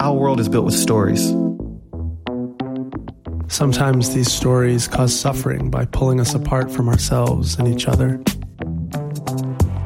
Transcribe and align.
Our 0.00 0.14
world 0.14 0.40
is 0.40 0.48
built 0.48 0.64
with 0.64 0.74
stories. 0.74 1.28
Sometimes 3.48 4.14
these 4.14 4.32
stories 4.32 4.88
cause 4.88 5.14
suffering 5.14 5.70
by 5.70 5.84
pulling 5.84 6.20
us 6.20 6.34
apart 6.34 6.70
from 6.70 6.88
ourselves 6.88 7.56
and 7.58 7.68
each 7.68 7.86
other. 7.86 8.16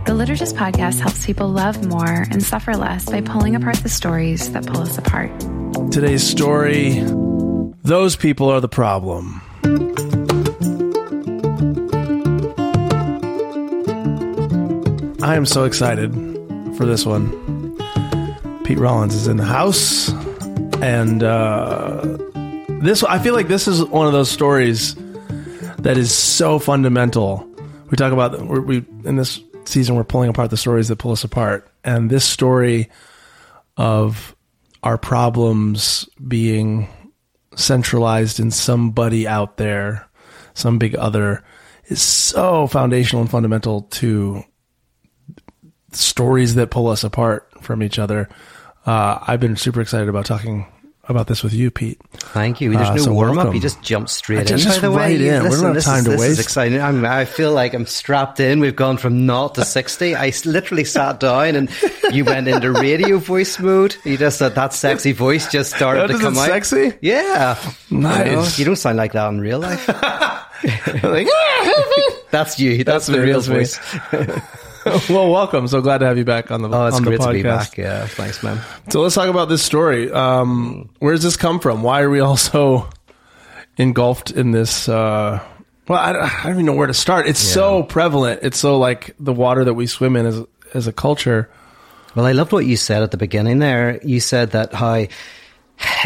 The 0.06 0.12
Liturgist 0.12 0.54
podcast 0.54 1.00
helps 1.00 1.26
people 1.26 1.48
love 1.48 1.84
more 1.88 2.26
and 2.30 2.44
suffer 2.44 2.76
less 2.76 3.06
by 3.06 3.22
pulling 3.22 3.56
apart 3.56 3.78
the 3.78 3.88
stories 3.88 4.52
that 4.52 4.64
pull 4.64 4.82
us 4.82 4.96
apart. 4.98 5.32
Today's 5.90 6.24
story 6.24 7.00
those 7.82 8.14
people 8.14 8.48
are 8.48 8.60
the 8.60 8.68
problem. 8.68 9.42
I 15.22 15.34
am 15.34 15.44
so 15.44 15.64
excited 15.64 16.14
for 16.76 16.86
this 16.86 17.04
one. 17.04 17.53
Pete 18.64 18.78
Rollins 18.78 19.14
is 19.14 19.28
in 19.28 19.36
the 19.36 19.44
house, 19.44 20.08
and 20.80 21.22
uh, 21.22 22.00
this 22.80 23.04
I 23.04 23.18
feel 23.18 23.34
like 23.34 23.46
this 23.46 23.68
is 23.68 23.84
one 23.84 24.06
of 24.06 24.14
those 24.14 24.30
stories 24.30 24.94
that 25.80 25.98
is 25.98 26.14
so 26.14 26.58
fundamental. 26.58 27.46
We 27.90 27.98
talk 27.98 28.14
about 28.14 28.40
we 28.66 28.78
in 29.04 29.16
this 29.16 29.38
season 29.66 29.96
we're 29.96 30.04
pulling 30.04 30.30
apart 30.30 30.48
the 30.48 30.56
stories 30.56 30.88
that 30.88 30.96
pull 30.96 31.12
us 31.12 31.24
apart, 31.24 31.70
and 31.84 32.08
this 32.08 32.24
story 32.24 32.90
of 33.76 34.34
our 34.82 34.96
problems 34.96 36.08
being 36.26 36.88
centralized 37.56 38.40
in 38.40 38.50
somebody 38.50 39.28
out 39.28 39.58
there, 39.58 40.08
some 40.54 40.78
big 40.78 40.96
other, 40.96 41.44
is 41.84 42.00
so 42.00 42.66
foundational 42.66 43.20
and 43.20 43.30
fundamental 43.30 43.82
to 43.82 44.42
stories 45.92 46.54
that 46.54 46.70
pull 46.70 46.88
us 46.88 47.04
apart 47.04 47.46
from 47.60 47.82
each 47.82 47.98
other. 47.98 48.28
Uh, 48.86 49.18
I've 49.26 49.40
been 49.40 49.56
super 49.56 49.80
excited 49.80 50.08
about 50.08 50.26
talking 50.26 50.66
about 51.06 51.26
this 51.26 51.42
with 51.42 51.52
you, 51.52 51.70
Pete. 51.70 52.00
Thank 52.14 52.60
you. 52.62 52.70
There's 52.74 52.88
Uh, 52.88 52.94
no 52.94 53.02
so 53.02 53.12
warm 53.12 53.38
up. 53.38 53.52
You 53.54 53.60
just 53.60 53.82
jumped 53.82 54.08
straight 54.10 54.50
in. 54.50 54.56
just 54.58 54.80
By 54.80 54.88
the 54.88 54.90
way, 54.90 54.96
right 55.12 55.20
in. 55.20 55.42
We 55.44 55.50
don't 55.50 55.50
listen, 55.50 55.64
have 55.66 55.74
this 55.74 55.84
time 55.84 55.98
is, 55.98 56.04
to 56.04 56.10
this 56.12 56.20
waste. 56.20 56.32
Is 56.32 56.38
exciting. 56.40 56.80
I'm, 56.80 57.04
I 57.04 57.24
feel 57.26 57.52
like 57.52 57.74
I'm 57.74 57.84
strapped 57.86 58.40
in. 58.40 58.60
We've 58.60 58.74
gone 58.76 58.96
from 58.96 59.26
naught 59.26 59.54
to 59.56 59.64
sixty. 59.66 60.14
I 60.14 60.32
literally 60.46 60.84
sat 60.84 61.20
down, 61.20 61.56
and 61.56 61.70
you 62.10 62.24
went 62.24 62.48
into 62.48 62.72
radio 62.72 63.18
voice 63.18 63.58
mode. 63.58 63.96
You 64.04 64.16
just 64.16 64.38
said 64.38 64.54
that 64.54 64.72
sexy 64.72 65.12
voice 65.12 65.50
just 65.50 65.74
started 65.76 66.08
That 66.08 66.14
to 66.16 66.18
come 66.20 66.38
out. 66.38 66.46
sexy? 66.46 66.94
Yeah, 67.02 67.58
Nice. 67.90 68.26
You, 68.26 68.32
know, 68.36 68.46
you 68.56 68.64
don't 68.64 68.76
sound 68.76 68.96
like 68.96 69.12
that 69.12 69.28
in 69.28 69.40
real 69.40 69.58
life. 69.58 69.88
Like, 71.02 71.26
That's 72.30 72.58
you. 72.58 72.84
That's, 72.84 73.06
the 73.06 73.20
real 73.20 73.42
voice. 73.42 73.78
well, 75.08 75.30
welcome. 75.30 75.66
So 75.68 75.80
glad 75.80 75.98
to 75.98 76.06
have 76.06 76.18
you 76.18 76.24
back 76.24 76.50
on 76.50 76.62
the 76.62 76.68
Oh, 76.68 76.86
it's 76.86 76.96
on 76.96 77.02
the 77.04 77.10
great 77.10 77.20
podcast. 77.20 77.26
to 77.28 77.32
be 77.32 77.42
back. 77.42 77.78
Yeah, 77.78 78.06
thanks, 78.06 78.42
man. 78.42 78.60
So 78.90 79.00
let's 79.00 79.14
talk 79.14 79.28
about 79.28 79.48
this 79.48 79.62
story. 79.62 80.10
Um, 80.10 80.90
where 80.98 81.12
does 81.14 81.22
this 81.22 81.36
come 81.36 81.60
from? 81.60 81.82
Why 81.82 82.02
are 82.02 82.10
we 82.10 82.20
all 82.20 82.36
so 82.52 82.88
engulfed 83.76 84.30
in 84.30 84.50
this? 84.50 84.88
Uh, 84.88 85.40
well, 85.88 85.98
I, 85.98 86.10
I 86.12 86.42
don't 86.44 86.52
even 86.52 86.66
know 86.66 86.74
where 86.74 86.86
to 86.86 86.94
start. 86.94 87.26
It's 87.26 87.40
so 87.40 87.82
prevalent. 87.82 88.40
It's 88.42 88.58
so 88.58 88.78
like 88.78 89.14
the 89.18 89.32
water 89.32 89.64
that 89.64 89.74
we 89.74 89.86
swim 89.86 90.16
in 90.16 90.26
as 90.26 90.42
as 90.74 90.86
a 90.86 90.92
culture. 90.92 91.50
Well, 92.14 92.26
I 92.26 92.32
loved 92.32 92.52
what 92.52 92.64
you 92.66 92.76
said 92.76 93.02
at 93.02 93.10
the 93.10 93.16
beginning 93.16 93.58
there. 93.58 94.00
You 94.04 94.20
said 94.20 94.52
that 94.52 94.72
how 94.72 95.06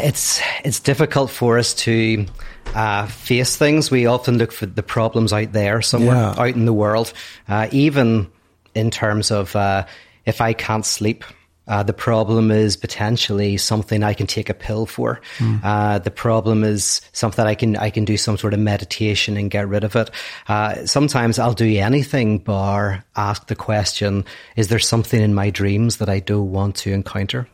it's 0.03 0.41
it's 0.65 0.81
difficult 0.81 1.31
for 1.31 1.59
us 1.59 1.75
to 1.75 2.27
uh, 2.75 3.07
face 3.07 3.57
things. 3.57 3.91
We 3.91 4.07
often 4.07 4.39
look 4.39 4.53
for 4.53 4.67
the 4.67 4.83
problems 4.83 5.33
out 5.33 5.53
there 5.53 5.83
somewhere, 5.83 6.17
Yeah. 6.17 6.35
out 6.39 6.55
in 6.55 6.65
the 6.65 6.73
world. 6.73 7.13
Uh, 7.49 7.69
even 7.73 8.31
in 8.75 8.91
terms 8.91 9.31
of 9.31 9.55
uh, 9.57 9.87
if 10.27 10.41
I 10.41 10.53
can't 10.53 10.85
sleep, 10.85 11.25
uh, 11.69 11.83
the 11.83 11.93
problem 11.93 12.51
is 12.51 12.77
potentially 12.77 13.57
something 13.57 14.03
I 14.03 14.15
can 14.15 14.27
take 14.27 14.49
a 14.49 14.55
pill 14.55 14.87
for. 14.87 15.21
Uh, 15.63 15.99
the 15.99 16.11
problem 16.11 16.65
is 16.65 17.01
something 17.13 17.45
I 17.45 17.55
can 17.55 17.77
I 17.77 17.91
can 17.91 18.05
do 18.05 18.17
some 18.17 18.39
sort 18.39 18.55
of 18.55 18.61
meditation 18.61 19.37
and 19.37 19.51
get 19.51 19.69
rid 19.69 19.85
of 19.85 19.95
it. 19.95 20.11
Uh, 20.49 20.87
sometimes 20.87 21.39
I'll 21.39 21.55
do 21.55 21.79
anything 21.79 22.39
bar 22.39 23.05
ask 23.17 23.47
the 23.47 23.55
question: 23.55 24.25
Is 24.57 24.69
there 24.69 24.79
something 24.79 25.21
in 25.21 25.35
my 25.35 25.51
dreams 25.51 25.99
that 25.99 26.09
I 26.09 26.21
don't 26.21 26.51
want 26.51 26.77
to 26.77 26.93
encounter? 26.93 27.47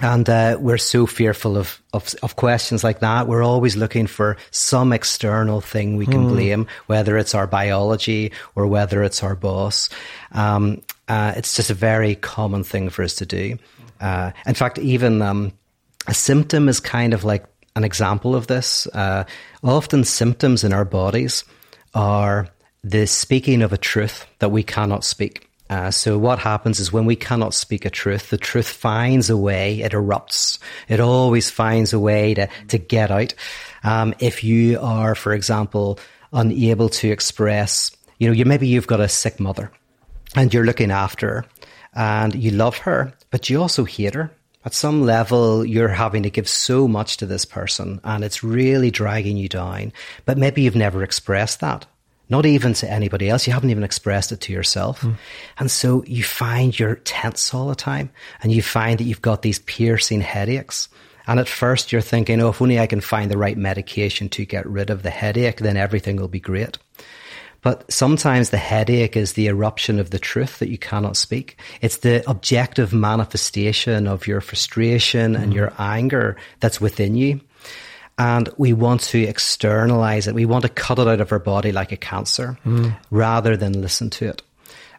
And 0.00 0.28
uh, 0.28 0.56
we're 0.58 0.78
so 0.78 1.04
fearful 1.04 1.58
of, 1.58 1.82
of 1.92 2.14
of 2.22 2.36
questions 2.36 2.82
like 2.82 3.00
that. 3.00 3.28
We're 3.28 3.42
always 3.42 3.76
looking 3.76 4.06
for 4.06 4.38
some 4.50 4.94
external 4.94 5.60
thing 5.60 5.96
we 5.96 6.06
can 6.06 6.28
blame, 6.28 6.66
whether 6.86 7.18
it's 7.18 7.34
our 7.34 7.46
biology 7.46 8.32
or 8.54 8.66
whether 8.66 9.02
it's 9.02 9.22
our 9.22 9.34
boss. 9.34 9.90
Um, 10.32 10.80
uh, 11.10 11.32
it's 11.36 11.56
just 11.56 11.70
a 11.70 11.74
very 11.74 12.14
common 12.14 12.62
thing 12.62 12.88
for 12.88 13.02
us 13.02 13.16
to 13.16 13.26
do. 13.26 13.58
Uh, 14.00 14.30
in 14.46 14.54
fact, 14.54 14.78
even 14.78 15.20
um, 15.20 15.52
a 16.06 16.14
symptom 16.14 16.68
is 16.68 16.78
kind 16.78 17.12
of 17.12 17.24
like 17.24 17.44
an 17.74 17.82
example 17.82 18.36
of 18.36 18.46
this. 18.46 18.86
Uh, 18.94 19.24
often, 19.64 20.04
symptoms 20.04 20.62
in 20.62 20.72
our 20.72 20.84
bodies 20.84 21.42
are 21.94 22.48
the 22.84 23.08
speaking 23.08 23.60
of 23.60 23.72
a 23.72 23.76
truth 23.76 24.24
that 24.38 24.50
we 24.52 24.62
cannot 24.62 25.02
speak. 25.02 25.50
Uh, 25.68 25.90
so 25.90 26.16
what 26.16 26.38
happens 26.38 26.78
is 26.78 26.92
when 26.92 27.06
we 27.06 27.16
cannot 27.16 27.54
speak 27.54 27.84
a 27.84 27.90
truth, 27.90 28.30
the 28.30 28.38
truth 28.38 28.68
finds 28.68 29.30
a 29.30 29.36
way, 29.36 29.80
it 29.80 29.90
erupts. 29.90 30.60
It 30.88 31.00
always 31.00 31.50
finds 31.50 31.92
a 31.92 31.98
way 31.98 32.34
to, 32.34 32.48
to 32.68 32.78
get 32.78 33.10
out. 33.10 33.34
Um, 33.82 34.14
if 34.20 34.44
you 34.44 34.78
are, 34.80 35.16
for 35.16 35.32
example, 35.32 35.98
unable 36.32 36.88
to 36.88 37.10
express, 37.10 37.90
you 38.18 38.28
know, 38.28 38.32
you, 38.32 38.44
maybe 38.44 38.68
you've 38.68 38.86
got 38.86 39.00
a 39.00 39.08
sick 39.08 39.40
mother 39.40 39.72
and 40.34 40.52
you're 40.52 40.64
looking 40.64 40.90
after 40.90 41.28
her 41.28 41.46
and 41.94 42.34
you 42.34 42.50
love 42.50 42.78
her, 42.78 43.12
but 43.30 43.50
you 43.50 43.60
also 43.60 43.84
hate 43.84 44.14
her. 44.14 44.30
At 44.64 44.74
some 44.74 45.04
level, 45.04 45.64
you're 45.64 45.88
having 45.88 46.22
to 46.24 46.30
give 46.30 46.48
so 46.48 46.86
much 46.86 47.16
to 47.16 47.26
this 47.26 47.44
person 47.44 48.00
and 48.04 48.22
it's 48.22 48.44
really 48.44 48.90
dragging 48.90 49.36
you 49.36 49.48
down, 49.48 49.92
but 50.26 50.38
maybe 50.38 50.62
you've 50.62 50.76
never 50.76 51.02
expressed 51.02 51.60
that 51.60 51.86
not 52.30 52.46
even 52.46 52.72
to 52.74 52.90
anybody 52.90 53.28
else. 53.28 53.46
You 53.46 53.52
haven't 53.52 53.70
even 53.70 53.82
expressed 53.82 54.30
it 54.32 54.40
to 54.42 54.52
yourself. 54.52 55.02
Hmm. 55.02 55.12
And 55.58 55.70
so 55.70 56.04
you 56.04 56.22
find 56.22 56.78
you're 56.78 56.94
tense 56.94 57.52
all 57.52 57.68
the 57.68 57.74
time 57.74 58.10
and 58.42 58.52
you 58.52 58.62
find 58.62 58.98
that 58.98 59.04
you've 59.04 59.20
got 59.20 59.42
these 59.42 59.58
piercing 59.58 60.20
headaches. 60.20 60.88
And 61.26 61.40
at 61.40 61.48
first 61.48 61.92
you're 61.92 62.00
thinking, 62.00 62.40
oh, 62.40 62.50
if 62.50 62.62
only 62.62 62.78
I 62.78 62.86
can 62.86 63.00
find 63.00 63.30
the 63.30 63.36
right 63.36 63.58
medication 63.58 64.28
to 64.30 64.44
get 64.44 64.64
rid 64.66 64.90
of 64.90 65.02
the 65.02 65.10
headache, 65.10 65.58
then 65.58 65.76
everything 65.76 66.16
will 66.16 66.28
be 66.28 66.40
great. 66.40 66.78
But 67.62 67.90
sometimes 67.92 68.50
the 68.50 68.56
headache 68.56 69.16
is 69.16 69.34
the 69.34 69.48
eruption 69.48 69.98
of 69.98 70.10
the 70.10 70.18
truth 70.18 70.58
that 70.60 70.70
you 70.70 70.78
cannot 70.78 71.16
speak. 71.16 71.58
It's 71.82 71.98
the 71.98 72.28
objective 72.28 72.92
manifestation 72.92 74.06
of 74.06 74.26
your 74.26 74.40
frustration 74.40 75.36
and 75.36 75.52
your 75.52 75.72
anger 75.78 76.36
that's 76.60 76.80
within 76.80 77.16
you. 77.16 77.40
And 78.18 78.48
we 78.58 78.72
want 78.72 79.00
to 79.02 79.22
externalize 79.22 80.26
it. 80.26 80.34
We 80.34 80.44
want 80.44 80.62
to 80.62 80.68
cut 80.68 80.98
it 80.98 81.08
out 81.08 81.20
of 81.20 81.32
our 81.32 81.38
body 81.38 81.72
like 81.72 81.92
a 81.92 81.96
cancer 81.96 82.58
rather 83.10 83.56
than 83.56 83.80
listen 83.80 84.10
to 84.10 84.28
it. 84.28 84.42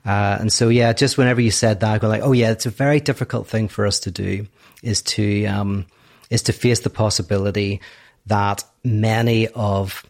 Uh, 0.03 0.38
and 0.39 0.51
so, 0.51 0.69
yeah, 0.69 0.93
just 0.93 1.17
whenever 1.17 1.41
you 1.41 1.51
said 1.51 1.79
that, 1.79 1.93
I 1.93 1.97
go 1.99 2.07
like, 2.07 2.23
oh 2.23 2.31
yeah, 2.31 2.51
it's 2.51 2.66
a 2.66 2.72
very 2.72 2.99
difficult 2.99 3.47
thing 3.47 3.67
for 3.67 3.85
us 3.85 3.99
to 4.01 4.11
do 4.11 4.47
is 4.81 5.03
to, 5.03 5.45
um, 5.45 5.85
is 6.31 6.41
to 6.43 6.53
face 6.53 6.79
the 6.79 6.89
possibility 6.89 7.81
that 8.25 8.63
many 8.83 9.47
of 9.49 10.03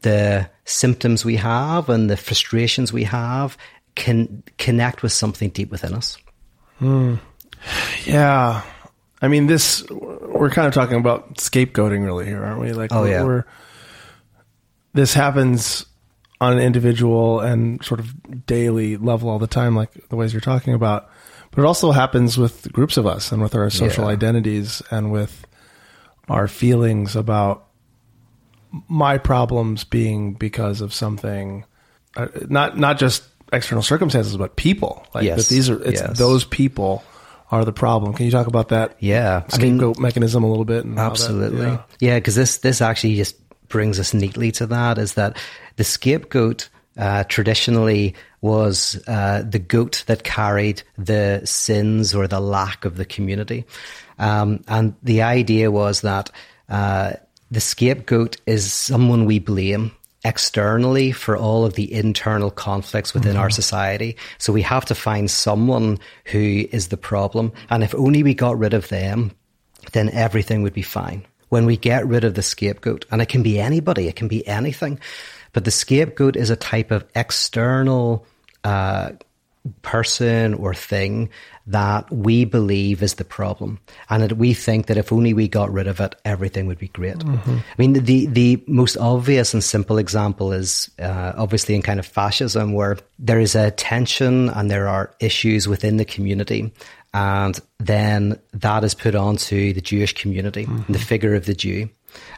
the 0.00 0.48
symptoms 0.64 1.24
we 1.24 1.36
have 1.36 1.88
and 1.88 2.08
the 2.10 2.16
frustrations 2.16 2.92
we 2.92 3.04
have 3.04 3.56
can 3.94 4.42
connect 4.58 5.02
with 5.02 5.12
something 5.12 5.50
deep 5.50 5.70
within 5.70 5.94
us. 5.94 6.16
Hmm. 6.78 7.16
Yeah. 8.04 8.62
I 9.20 9.28
mean, 9.28 9.46
this, 9.46 9.88
we're 9.90 10.50
kind 10.50 10.66
of 10.66 10.74
talking 10.74 10.98
about 10.98 11.34
scapegoating 11.36 12.04
really 12.04 12.24
here, 12.26 12.42
aren't 12.42 12.60
we? 12.60 12.72
Like, 12.72 12.90
Oh, 12.92 13.02
we're, 13.02 13.08
yeah. 13.10 13.22
we're, 13.24 13.44
this 14.94 15.14
happens 15.14 15.86
on 16.40 16.54
an 16.54 16.58
individual 16.58 17.38
and 17.40 17.84
sort 17.84 18.00
of 18.00 18.46
daily 18.46 18.96
level 18.96 19.28
all 19.28 19.38
the 19.38 19.46
time, 19.46 19.76
like 19.76 19.90
the 20.08 20.16
ways 20.16 20.32
you're 20.32 20.40
talking 20.40 20.74
about. 20.74 21.08
But 21.52 21.62
it 21.62 21.66
also 21.66 21.92
happens 21.92 22.36
with 22.36 22.72
groups 22.72 22.96
of 22.96 23.06
us 23.06 23.30
and 23.30 23.40
with 23.42 23.54
our 23.54 23.70
social 23.70 24.04
Yeah. 24.04 24.10
identities 24.10 24.82
and 24.90 25.12
with 25.12 25.46
our 26.28 26.48
feelings 26.48 27.14
about 27.14 27.66
my 28.88 29.18
problems 29.18 29.84
being 29.84 30.34
because 30.34 30.80
of 30.80 30.92
something, 30.94 31.64
uh, 32.16 32.28
not 32.48 32.78
not 32.78 32.98
just 32.98 33.22
external 33.52 33.82
circumstances, 33.82 34.36
but 34.36 34.56
people. 34.56 35.06
Like 35.14 35.24
Yes. 35.24 35.36
that 35.48 35.54
these 35.54 35.68
are 35.70 35.82
it's 35.82 36.00
Yes. 36.00 36.18
those 36.18 36.44
people 36.44 37.02
are 37.50 37.64
the 37.66 37.72
problem. 37.72 38.14
Can 38.14 38.24
you 38.24 38.32
talk 38.32 38.46
about 38.46 38.70
that? 38.70 38.96
Yeah. 38.98 39.42
I 39.52 39.58
mean, 39.58 39.76
scapegoat 39.76 39.98
mechanism 39.98 40.42
a 40.42 40.48
little 40.48 40.64
bit. 40.64 40.84
And 40.86 40.96
how 40.98 41.04
that- 41.04 41.10
Absolutely. 41.12 41.66
yeah. 41.66 41.78
Yeah, 42.00 42.14
because 42.16 42.34
this 42.34 42.58
this 42.58 42.80
actually 42.80 43.16
just 43.16 43.36
brings 43.68 43.98
us 43.98 44.14
neatly 44.14 44.52
to 44.52 44.66
that 44.66 44.98
is 44.98 45.14
that 45.14 45.36
the 45.76 45.84
scapegoat 45.84 46.68
uh, 46.98 47.24
traditionally 47.24 48.14
was 48.42 49.02
uh, 49.06 49.42
the 49.48 49.58
goat 49.58 50.04
that 50.08 50.24
carried 50.24 50.82
the 50.98 51.40
sins 51.44 52.14
or 52.14 52.26
the 52.26 52.40
lack 52.40 52.84
of 52.84 52.96
the 52.96 53.04
community, 53.06 53.64
um, 54.18 54.60
and 54.68 54.94
the 55.02 55.22
idea 55.22 55.70
was 55.70 56.02
that 56.02 56.30
uh, 56.68 57.12
the 57.52 57.60
scapegoat 57.60 58.38
is 58.46 58.72
someone 58.72 59.26
we 59.26 59.38
blame 59.38 59.92
externally 60.24 61.12
for 61.12 61.36
all 61.36 61.66
of 61.66 61.74
the 61.74 61.92
internal 61.92 62.50
conflicts 62.50 63.12
within 63.12 63.36
our 63.36 63.50
society. 63.50 64.16
So 64.38 64.54
we 64.54 64.62
have 64.62 64.86
to 64.86 64.94
find 64.94 65.30
someone 65.30 65.98
who 66.24 66.66
is 66.72 66.88
the 66.88 66.96
problem. 66.96 67.52
And 67.68 67.84
if 67.84 67.94
only 67.94 68.22
we 68.22 68.32
got 68.32 68.58
rid 68.58 68.72
of 68.72 68.88
them, 68.88 69.32
then 69.92 70.08
everything 70.10 70.62
would 70.62 70.72
be 70.72 70.82
fine. 70.82 71.26
When 71.50 71.66
we 71.66 71.76
get 71.76 72.06
rid 72.06 72.24
of 72.24 72.34
the 72.34 72.42
scapegoat, 72.42 73.04
and 73.10 73.20
it 73.20 73.28
can 73.28 73.42
be 73.42 73.60
anybody, 73.60 74.08
it 74.08 74.16
can 74.16 74.28
be 74.28 74.46
anything, 74.48 74.98
but 75.52 75.66
the 75.66 75.70
scapegoat 75.70 76.36
is 76.36 76.48
a 76.48 76.56
type 76.56 76.90
of 76.90 77.04
external 77.14 78.24
uh, 78.64 79.10
person 79.82 80.54
or 80.54 80.74
thing 80.74 81.28
that 81.66 82.10
we 82.10 82.44
believe 82.44 83.02
is 83.02 83.14
the 83.14 83.24
problem, 83.24 83.78
and 84.10 84.22
that 84.22 84.36
we 84.36 84.52
think 84.52 84.86
that 84.86 84.96
if 84.96 85.12
only 85.12 85.32
we 85.32 85.46
got 85.46 85.72
rid 85.72 85.86
of 85.86 86.00
it, 86.00 86.14
everything 86.24 86.66
would 86.66 86.78
be 86.78 86.88
great. 86.88 87.18
Mm-hmm. 87.18 87.58
I 87.58 87.74
mean, 87.78 87.92
the 87.92 88.26
the 88.26 88.62
most 88.66 88.96
obvious 88.96 89.54
and 89.54 89.62
simple 89.62 89.98
example 89.98 90.52
is 90.52 90.90
uh, 90.98 91.32
obviously 91.36 91.74
in 91.74 91.82
kind 91.82 92.00
of 92.00 92.06
fascism, 92.06 92.72
where 92.72 92.98
there 93.18 93.40
is 93.40 93.54
a 93.54 93.70
tension 93.70 94.48
and 94.50 94.70
there 94.70 94.88
are 94.88 95.14
issues 95.20 95.68
within 95.68 95.96
the 95.96 96.04
community, 96.04 96.72
and 97.14 97.60
then 97.78 98.40
that 98.52 98.82
is 98.82 98.94
put 98.94 99.14
onto 99.14 99.72
the 99.72 99.80
Jewish 99.80 100.14
community, 100.14 100.66
mm-hmm. 100.66 100.92
the 100.92 100.98
figure 100.98 101.34
of 101.34 101.46
the 101.46 101.54
Jew. 101.54 101.88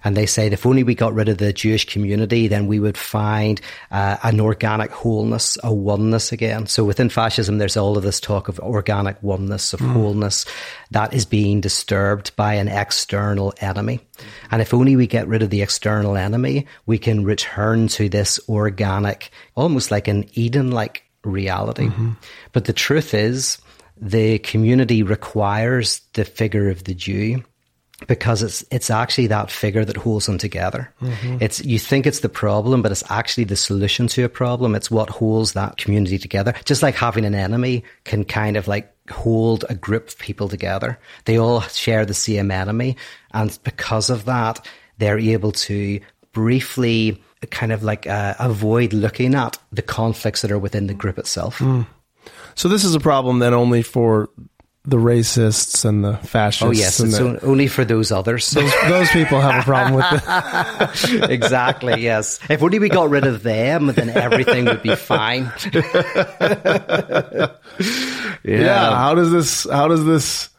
And 0.04 0.16
they 0.16 0.26
say 0.26 0.46
if 0.46 0.66
only 0.66 0.82
we 0.82 0.94
got 0.94 1.14
rid 1.14 1.28
of 1.28 1.38
the 1.38 1.52
Jewish 1.52 1.86
community, 1.86 2.48
then 2.48 2.66
we 2.66 2.78
would 2.78 2.98
find 2.98 3.60
uh, 3.90 4.16
an 4.22 4.40
organic 4.40 4.90
wholeness, 4.90 5.58
a 5.64 5.72
oneness 5.72 6.32
again. 6.32 6.66
So 6.66 6.84
within 6.84 7.08
fascism, 7.08 7.58
there's 7.58 7.76
all 7.76 7.96
of 7.96 8.04
this 8.04 8.20
talk 8.20 8.48
of 8.48 8.58
organic 8.60 9.22
oneness, 9.22 9.72
of 9.72 9.80
mm. 9.80 9.92
wholeness 9.92 10.44
that 10.90 11.14
is 11.14 11.24
being 11.24 11.60
disturbed 11.60 12.34
by 12.36 12.54
an 12.54 12.68
external 12.68 13.54
enemy. 13.60 14.00
And 14.50 14.62
if 14.62 14.74
only 14.74 14.96
we 14.96 15.06
get 15.06 15.26
rid 15.26 15.42
of 15.42 15.50
the 15.50 15.62
external 15.62 16.16
enemy, 16.16 16.66
we 16.86 16.98
can 16.98 17.24
return 17.24 17.88
to 17.88 18.08
this 18.08 18.38
organic, 18.48 19.30
almost 19.56 19.90
like 19.90 20.08
an 20.08 20.28
Eden 20.34 20.70
like 20.70 21.02
reality. 21.24 21.86
Mm-hmm. 21.86 22.12
But 22.52 22.66
the 22.66 22.72
truth 22.72 23.14
is, 23.14 23.58
the 23.96 24.38
community 24.40 25.02
requires 25.02 26.00
the 26.12 26.24
figure 26.24 26.68
of 26.68 26.84
the 26.84 26.94
Jew 26.94 27.42
because 28.06 28.42
it's 28.42 28.64
it's 28.70 28.90
actually 28.90 29.26
that 29.28 29.50
figure 29.50 29.84
that 29.84 29.96
holds 29.96 30.26
them 30.26 30.38
together. 30.38 30.92
Mm-hmm. 31.00 31.38
It's 31.40 31.64
you 31.64 31.78
think 31.78 32.06
it's 32.06 32.20
the 32.20 32.28
problem, 32.28 32.82
but 32.82 32.92
it's 32.92 33.04
actually 33.10 33.44
the 33.44 33.56
solution 33.56 34.06
to 34.08 34.24
a 34.24 34.28
problem. 34.28 34.74
It's 34.74 34.90
what 34.90 35.10
holds 35.10 35.52
that 35.52 35.76
community 35.76 36.18
together. 36.18 36.54
Just 36.64 36.82
like 36.82 36.94
having 36.94 37.24
an 37.24 37.34
enemy 37.34 37.84
can 38.04 38.24
kind 38.24 38.56
of 38.56 38.68
like 38.68 38.90
hold 39.10 39.64
a 39.68 39.74
group 39.74 40.08
of 40.08 40.18
people 40.18 40.48
together. 40.48 40.98
They 41.24 41.38
all 41.38 41.60
share 41.62 42.04
the 42.04 42.14
same 42.14 42.50
enemy, 42.50 42.96
and 43.32 43.58
because 43.64 44.10
of 44.10 44.24
that, 44.24 44.66
they're 44.98 45.18
able 45.18 45.52
to 45.52 46.00
briefly 46.32 47.22
kind 47.50 47.72
of 47.72 47.82
like 47.82 48.06
uh, 48.06 48.34
avoid 48.38 48.92
looking 48.92 49.34
at 49.34 49.58
the 49.72 49.82
conflicts 49.82 50.42
that 50.42 50.50
are 50.50 50.58
within 50.58 50.86
the 50.86 50.94
group 50.94 51.18
itself. 51.18 51.58
Mm. 51.58 51.86
So 52.54 52.68
this 52.68 52.84
is 52.84 52.94
a 52.94 53.00
problem 53.00 53.38
then 53.40 53.54
only 53.54 53.82
for 53.82 54.30
the 54.86 54.98
racists 54.98 55.84
and 55.84 56.04
the 56.04 56.18
fascists. 56.18 56.62
Oh 56.62 56.70
yes, 56.70 57.00
it's 57.00 57.16
the, 57.16 57.40
only 57.42 57.68
for 57.68 57.84
those 57.84 58.12
others.Ose, 58.12 58.74
those, 58.86 59.10
people 59.10 59.40
have 59.40 59.62
a 59.62 59.64
problem 59.64 59.94
with 59.94 60.04
it. 60.12 61.30
exactly. 61.30 62.02
Yes. 62.02 62.38
If 62.50 62.62
only 62.62 62.78
we 62.78 62.90
got 62.90 63.08
rid 63.08 63.24
of 63.24 63.42
them, 63.42 63.86
then 63.86 64.10
everything 64.10 64.66
would 64.66 64.82
be 64.82 64.94
fine. 64.94 65.50
yeah. 65.72 67.48
yeah. 68.44 68.94
How 68.94 69.14
does 69.14 69.30
this? 69.32 69.66
How 69.70 69.88
does 69.88 70.04
this? 70.04 70.50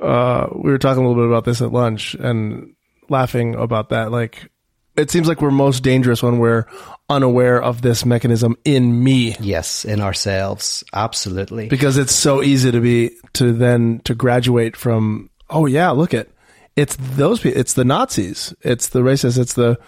Uh, 0.00 0.48
we 0.52 0.70
were 0.70 0.78
talking 0.78 1.02
a 1.02 1.08
little 1.08 1.22
bit 1.22 1.28
about 1.28 1.44
this 1.44 1.62
at 1.62 1.72
lunch 1.72 2.14
and 2.14 2.74
laughing 3.08 3.54
about 3.54 3.88
that. 3.88 4.12
Like, 4.12 4.50
it 4.96 5.10
seems 5.10 5.28
like 5.28 5.40
we're 5.40 5.50
most 5.50 5.82
dangerous 5.82 6.22
when 6.22 6.38
we're 6.38 6.66
unaware 7.08 7.62
of 7.62 7.82
this 7.82 8.04
mechanism 8.04 8.56
in 8.64 9.02
me. 9.02 9.36
Yes, 9.40 9.84
in 9.84 10.00
ourselves. 10.00 10.84
Absolutely. 10.92 11.68
Because 11.68 11.98
it's 11.98 12.14
so 12.14 12.42
easy 12.42 12.70
to 12.70 12.80
be 12.80 13.10
to 13.34 13.52
then 13.52 14.00
to 14.04 14.14
graduate 14.14 14.76
from 14.76 15.30
oh 15.50 15.66
yeah, 15.66 15.90
look 15.90 16.14
at 16.14 16.28
it's 16.76 16.96
those 16.96 17.40
people 17.40 17.60
it's 17.60 17.74
the 17.74 17.84
Nazis, 17.84 18.54
it's 18.62 18.88
the 18.88 19.00
racists, 19.00 19.38
it's 19.38 19.54
the 19.54 19.78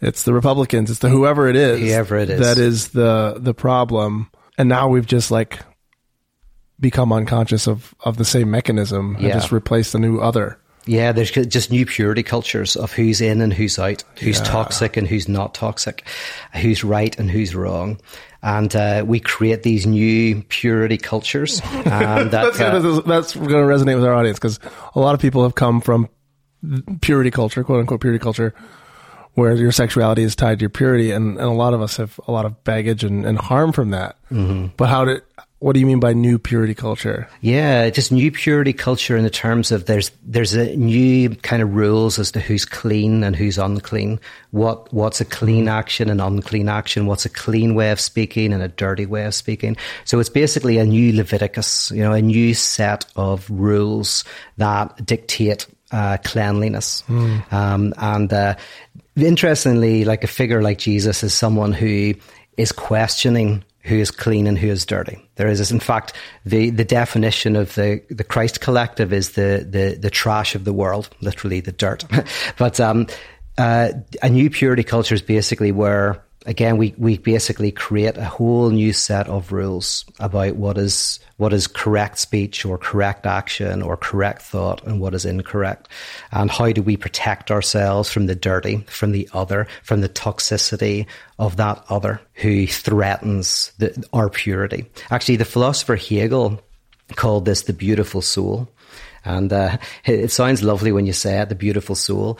it's 0.00 0.24
the 0.24 0.34
Republicans, 0.34 0.90
it's 0.90 1.00
the 1.00 1.08
whoever 1.08 1.48
it 1.48 1.56
is. 1.56 1.80
Whoever 1.80 2.16
it 2.16 2.30
is. 2.30 2.40
That 2.40 2.58
is 2.58 2.88
the 2.88 3.36
the 3.38 3.54
problem. 3.54 4.30
And 4.58 4.68
now 4.68 4.88
we've 4.88 5.06
just 5.06 5.30
like 5.30 5.60
become 6.78 7.12
unconscious 7.12 7.66
of 7.66 7.94
of 8.00 8.16
the 8.16 8.24
same 8.24 8.50
mechanism 8.50 9.16
yeah. 9.18 9.24
and 9.24 9.40
just 9.40 9.52
replaced 9.52 9.94
a 9.94 9.98
new 9.98 10.20
other. 10.20 10.60
Yeah, 10.86 11.10
there's 11.10 11.32
just 11.32 11.72
new 11.72 11.84
purity 11.84 12.22
cultures 12.22 12.76
of 12.76 12.92
who's 12.92 13.20
in 13.20 13.40
and 13.40 13.52
who's 13.52 13.76
out, 13.78 14.04
who's 14.20 14.38
yeah. 14.38 14.44
toxic 14.44 14.96
and 14.96 15.06
who's 15.06 15.28
not 15.28 15.52
toxic, 15.52 16.06
who's 16.54 16.84
right 16.84 17.18
and 17.18 17.28
who's 17.28 17.56
wrong. 17.56 18.00
And 18.42 18.74
uh, 18.76 19.02
we 19.04 19.18
create 19.18 19.64
these 19.64 19.84
new 19.84 20.42
purity 20.44 20.96
cultures. 20.96 21.60
And 21.60 21.84
that, 21.86 22.30
that's, 22.30 22.60
uh, 22.60 22.78
gonna, 22.78 23.02
that's 23.02 23.34
going 23.34 23.48
to 23.48 23.56
resonate 23.56 23.96
with 23.96 24.04
our 24.04 24.14
audience 24.14 24.38
because 24.38 24.60
a 24.94 25.00
lot 25.00 25.14
of 25.14 25.20
people 25.20 25.42
have 25.42 25.56
come 25.56 25.80
from 25.80 26.08
purity 27.00 27.32
culture, 27.32 27.64
quote 27.64 27.80
unquote 27.80 28.00
purity 28.00 28.22
culture, 28.22 28.54
where 29.34 29.54
your 29.54 29.72
sexuality 29.72 30.22
is 30.22 30.36
tied 30.36 30.60
to 30.60 30.62
your 30.62 30.70
purity. 30.70 31.10
And, 31.10 31.36
and 31.36 31.46
a 31.46 31.52
lot 31.52 31.74
of 31.74 31.82
us 31.82 31.96
have 31.96 32.20
a 32.28 32.32
lot 32.32 32.44
of 32.44 32.62
baggage 32.62 33.02
and, 33.02 33.26
and 33.26 33.36
harm 33.36 33.72
from 33.72 33.90
that. 33.90 34.16
Mm-hmm. 34.30 34.68
But 34.76 34.88
how 34.88 35.04
did, 35.04 35.22
what 35.58 35.72
do 35.72 35.80
you 35.80 35.86
mean 35.86 36.00
by 36.00 36.12
new 36.12 36.38
purity 36.38 36.74
culture? 36.74 37.28
Yeah, 37.40 37.88
just 37.88 38.12
new 38.12 38.30
purity 38.30 38.74
culture 38.74 39.16
in 39.16 39.24
the 39.24 39.30
terms 39.30 39.72
of 39.72 39.86
there's 39.86 40.10
there's 40.22 40.52
a 40.52 40.76
new 40.76 41.30
kind 41.30 41.62
of 41.62 41.74
rules 41.74 42.18
as 42.18 42.30
to 42.32 42.40
who's 42.40 42.66
clean 42.66 43.24
and 43.24 43.34
who's 43.34 43.56
unclean. 43.56 44.20
What 44.50 44.92
what's 44.92 45.22
a 45.22 45.24
clean 45.24 45.66
action 45.66 46.10
and 46.10 46.20
unclean 46.20 46.68
action? 46.68 47.06
What's 47.06 47.24
a 47.24 47.30
clean 47.30 47.74
way 47.74 47.90
of 47.90 48.00
speaking 48.00 48.52
and 48.52 48.62
a 48.62 48.68
dirty 48.68 49.06
way 49.06 49.24
of 49.24 49.34
speaking? 49.34 49.78
So 50.04 50.20
it's 50.20 50.28
basically 50.28 50.76
a 50.76 50.84
new 50.84 51.16
Leviticus, 51.16 51.90
you 51.90 52.02
know, 52.02 52.12
a 52.12 52.20
new 52.20 52.52
set 52.52 53.06
of 53.16 53.48
rules 53.48 54.24
that 54.58 55.06
dictate 55.06 55.66
uh, 55.90 56.18
cleanliness. 56.22 57.02
Mm. 57.08 57.52
Um, 57.52 57.94
and 57.96 58.30
uh, 58.30 58.56
interestingly, 59.16 60.04
like 60.04 60.22
a 60.22 60.28
figure 60.28 60.60
like 60.60 60.76
Jesus 60.76 61.22
is 61.22 61.32
someone 61.32 61.72
who 61.72 62.12
is 62.58 62.72
questioning 62.72 63.64
who 63.86 63.96
is 63.96 64.10
clean 64.10 64.46
and 64.46 64.58
who 64.58 64.68
is 64.68 64.84
dirty. 64.84 65.26
There 65.36 65.48
is, 65.48 65.70
in 65.70 65.80
fact, 65.80 66.12
the, 66.44 66.70
the 66.70 66.84
definition 66.84 67.56
of 67.56 67.74
the, 67.74 68.02
the 68.10 68.24
Christ 68.24 68.60
collective 68.60 69.12
is 69.12 69.30
the, 69.32 69.66
the, 69.68 69.96
the 69.98 70.10
trash 70.10 70.54
of 70.54 70.64
the 70.64 70.72
world, 70.72 71.08
literally 71.20 71.60
the 71.60 71.72
dirt. 71.72 72.04
but 72.58 72.80
um, 72.80 73.06
uh, 73.58 73.90
a 74.22 74.28
new 74.28 74.50
purity 74.50 74.82
culture 74.82 75.14
is 75.14 75.22
basically 75.22 75.72
where, 75.72 76.22
again, 76.46 76.76
we, 76.76 76.94
we 76.96 77.18
basically 77.18 77.70
create 77.70 78.16
a 78.16 78.24
whole 78.24 78.70
new 78.70 78.92
set 78.92 79.28
of 79.28 79.52
rules 79.52 80.04
about 80.18 80.56
what 80.56 80.78
is 80.78 81.18
what 81.36 81.52
is 81.52 81.66
correct 81.66 82.18
speech 82.18 82.64
or 82.64 82.78
correct 82.78 83.26
action 83.26 83.82
or 83.82 83.96
correct 83.96 84.40
thought 84.40 84.82
and 84.86 85.00
what 85.00 85.14
is 85.14 85.26
incorrect. 85.26 85.88
And 86.32 86.50
how 86.50 86.72
do 86.72 86.82
we 86.82 86.96
protect 86.96 87.50
ourselves 87.50 88.10
from 88.10 88.26
the 88.26 88.34
dirty, 88.34 88.78
from 88.88 89.12
the 89.12 89.28
other, 89.34 89.66
from 89.82 90.00
the 90.00 90.08
toxicity 90.08 91.06
of 91.38 91.56
that 91.56 91.84
other 91.90 92.22
who 92.34 92.66
threatens 92.66 93.72
the, 93.78 94.02
our 94.14 94.30
purity? 94.30 94.86
Actually, 95.10 95.36
the 95.36 95.44
philosopher 95.44 95.96
Hegel 95.96 96.62
called 97.16 97.44
this 97.44 97.62
the 97.62 97.74
beautiful 97.74 98.22
soul. 98.22 98.68
And 99.24 99.52
uh, 99.52 99.76
it 100.04 100.30
sounds 100.30 100.62
lovely 100.62 100.92
when 100.92 101.06
you 101.06 101.12
say 101.12 101.40
it, 101.40 101.50
the 101.50 101.54
beautiful 101.54 101.96
soul. 101.96 102.38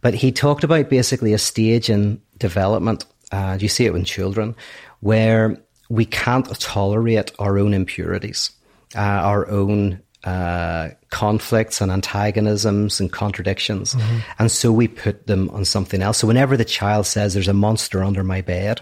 But 0.00 0.14
he 0.14 0.32
talked 0.32 0.64
about 0.64 0.88
basically 0.88 1.32
a 1.32 1.38
stage 1.38 1.90
in 1.90 2.22
development. 2.38 3.04
Uh, 3.30 3.58
you 3.60 3.68
see 3.68 3.86
it 3.86 3.94
in 3.94 4.04
children, 4.04 4.54
where 5.00 5.56
we 5.88 6.04
can't 6.04 6.48
tolerate 6.60 7.32
our 7.38 7.58
own 7.58 7.74
impurities, 7.74 8.50
uh, 8.94 9.00
our 9.00 9.48
own 9.48 10.00
uh, 10.24 10.90
conflicts 11.10 11.80
and 11.80 11.92
antagonisms 11.92 13.00
and 13.00 13.12
contradictions. 13.12 13.94
Mm-hmm. 13.94 14.18
And 14.38 14.50
so 14.50 14.72
we 14.72 14.88
put 14.88 15.26
them 15.26 15.48
on 15.50 15.64
something 15.64 16.02
else. 16.02 16.18
So 16.18 16.26
whenever 16.26 16.56
the 16.56 16.64
child 16.64 17.06
says, 17.06 17.34
There's 17.34 17.48
a 17.48 17.54
monster 17.54 18.02
under 18.02 18.24
my 18.24 18.40
bed, 18.40 18.80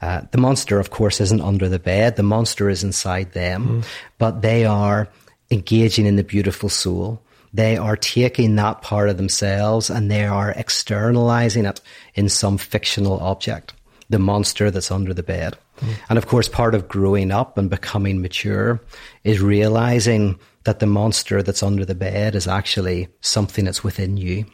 uh, 0.00 0.22
the 0.30 0.38
monster, 0.38 0.78
of 0.78 0.90
course, 0.90 1.20
isn't 1.20 1.40
under 1.40 1.68
the 1.68 1.78
bed, 1.78 2.16
the 2.16 2.22
monster 2.22 2.68
is 2.68 2.84
inside 2.84 3.32
them, 3.32 3.64
mm-hmm. 3.64 3.80
but 4.18 4.42
they 4.42 4.64
are 4.64 5.08
engaging 5.50 6.06
in 6.06 6.16
the 6.16 6.24
beautiful 6.24 6.68
soul. 6.68 7.22
They 7.52 7.76
are 7.78 7.96
taking 7.96 8.56
that 8.56 8.82
part 8.82 9.08
of 9.08 9.16
themselves 9.16 9.88
and 9.88 10.10
they 10.10 10.26
are 10.26 10.50
externalizing 10.50 11.64
it 11.64 11.80
in 12.14 12.28
some 12.28 12.58
fictional 12.58 13.18
object 13.20 13.72
the 14.08 14.18
monster 14.18 14.70
that's 14.70 14.90
under 14.90 15.12
the 15.12 15.22
bed. 15.22 15.56
Mm. 15.78 15.94
And 16.10 16.18
of 16.18 16.26
course, 16.26 16.48
part 16.48 16.74
of 16.74 16.88
growing 16.88 17.30
up 17.30 17.58
and 17.58 17.68
becoming 17.68 18.22
mature 18.22 18.80
is 19.24 19.40
realizing 19.40 20.38
that 20.64 20.80
the 20.80 20.86
monster 20.86 21.42
that's 21.42 21.62
under 21.62 21.84
the 21.84 21.94
bed 21.94 22.34
is 22.34 22.46
actually 22.46 23.08
something 23.20 23.64
that's 23.64 23.84
within 23.84 24.16
you. 24.16 24.46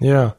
Yeah. 0.00 0.32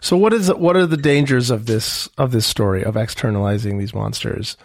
So 0.00 0.16
what 0.16 0.32
is 0.32 0.52
what 0.52 0.76
are 0.76 0.86
the 0.86 0.96
dangers 0.96 1.50
of 1.50 1.66
this 1.66 2.08
of 2.18 2.32
this 2.32 2.46
story 2.46 2.82
of 2.82 2.96
externalizing 2.96 3.78
these 3.78 3.94
monsters? 3.94 4.56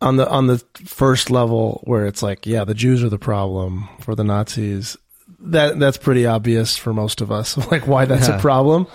On 0.00 0.16
the 0.16 0.28
on 0.28 0.46
the 0.46 0.58
first 0.84 1.30
level 1.30 1.82
where 1.84 2.06
it's 2.06 2.22
like, 2.22 2.46
yeah, 2.46 2.64
the 2.64 2.74
Jews 2.74 3.02
are 3.02 3.08
the 3.08 3.18
problem 3.18 3.88
for 4.00 4.14
the 4.14 4.24
Nazis. 4.24 4.96
That 5.40 5.78
that's 5.80 5.96
pretty 5.96 6.26
obvious 6.26 6.76
for 6.76 6.92
most 6.92 7.20
of 7.20 7.32
us, 7.32 7.56
like 7.70 7.86
why 7.86 8.04
that's 8.04 8.28
yeah. 8.28 8.38
a 8.38 8.40
problem. 8.40 8.86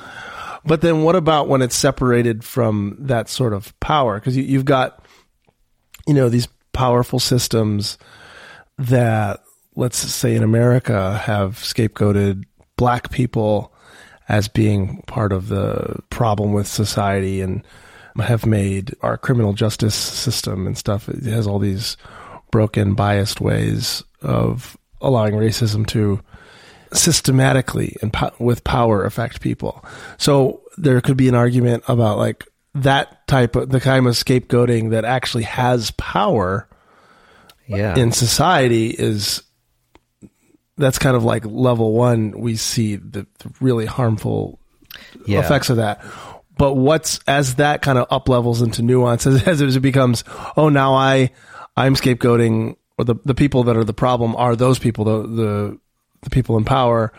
But 0.66 0.82
then 0.82 1.04
what 1.04 1.16
about 1.16 1.48
when 1.48 1.62
it's 1.62 1.76
separated 1.76 2.44
from 2.44 2.96
that 3.00 3.30
sort 3.30 3.54
of 3.54 3.78
power? 3.80 4.20
Because 4.20 4.38
you, 4.38 4.44
you've 4.44 4.66
got, 4.66 5.04
you 6.08 6.14
know, 6.14 6.30
these 6.30 6.48
powerful 6.74 7.20
systems 7.20 7.98
that, 8.78 9.42
let's 9.76 9.98
say 9.98 10.36
in 10.36 10.44
America, 10.44 11.18
have 11.18 11.56
scapegoated 11.58 12.44
black 12.78 13.12
people 13.12 13.74
as 14.30 14.48
being 14.48 15.02
part 15.08 15.34
of 15.34 15.48
the 15.48 15.98
problem 16.10 16.54
with 16.54 16.68
society 16.68 17.42
and 17.42 17.66
have 18.18 18.46
made 18.46 18.96
our 19.02 19.18
criminal 19.18 19.54
justice 19.54 19.96
system 19.96 20.68
and 20.68 20.78
stuff. 20.78 21.10
It 21.10 21.24
has 21.24 21.48
all 21.48 21.60
these 21.60 21.98
broken, 22.52 22.94
biased 22.94 23.42
ways 23.42 24.04
of 24.22 24.78
allowing 25.02 25.34
racism 25.34 25.88
to 25.88 26.22
systematically 26.94 27.96
and 28.02 28.12
po- 28.12 28.32
with 28.40 28.64
power 28.64 29.06
affect 29.06 29.42
people. 29.42 29.84
So 30.18 30.62
there 30.78 31.00
could 31.02 31.18
be 31.18 31.28
an 31.30 31.36
argument 31.36 31.84
about 31.88 32.18
like 32.18 32.46
that 32.76 33.28
type 33.28 33.56
of 33.56 33.70
the 33.70 33.80
kind 33.80 34.08
of 34.08 34.14
scapegoating 34.14 34.92
that 34.92 35.04
actually 35.06 35.44
has 35.44 35.92
power 35.92 36.68
Yeah. 37.68 37.96
in 37.98 38.12
society 38.12 38.88
is 38.90 39.44
that's 40.78 40.98
kind 40.98 41.16
of 41.16 41.24
like 41.24 41.46
level 41.46 41.94
one 41.94 42.32
we 42.40 42.56
see 42.56 42.96
the, 42.96 43.28
the 43.40 43.52
really 43.60 43.86
harmful 43.86 44.60
Yeah. 45.26 45.40
effects 45.40 45.70
of 45.70 45.78
that 45.78 46.04
but 46.58 46.76
what's 46.76 47.20
as 47.28 47.56
that 47.56 47.82
kind 47.82 47.98
of 47.98 48.08
up 48.10 48.30
levels 48.30 48.62
into 48.62 48.82
nuance 48.82 49.28
as, 49.28 49.46
as 49.48 49.62
it 49.62 49.80
becomes 49.82 50.24
oh 50.58 50.70
now 50.70 50.94
i 50.96 51.30
i'm 51.76 51.96
scapegoating 51.96 52.76
or 52.98 53.04
the, 53.06 53.16
the 53.26 53.36
people 53.36 53.64
that 53.66 53.76
are 53.78 53.84
the 53.84 53.94
problem 53.94 54.36
are 54.38 54.56
those 54.56 54.80
people 54.80 55.04
the, 55.06 55.28
the 55.28 55.80
the 56.22 56.30
people 56.30 56.58
in 56.58 56.64
power 56.66 57.12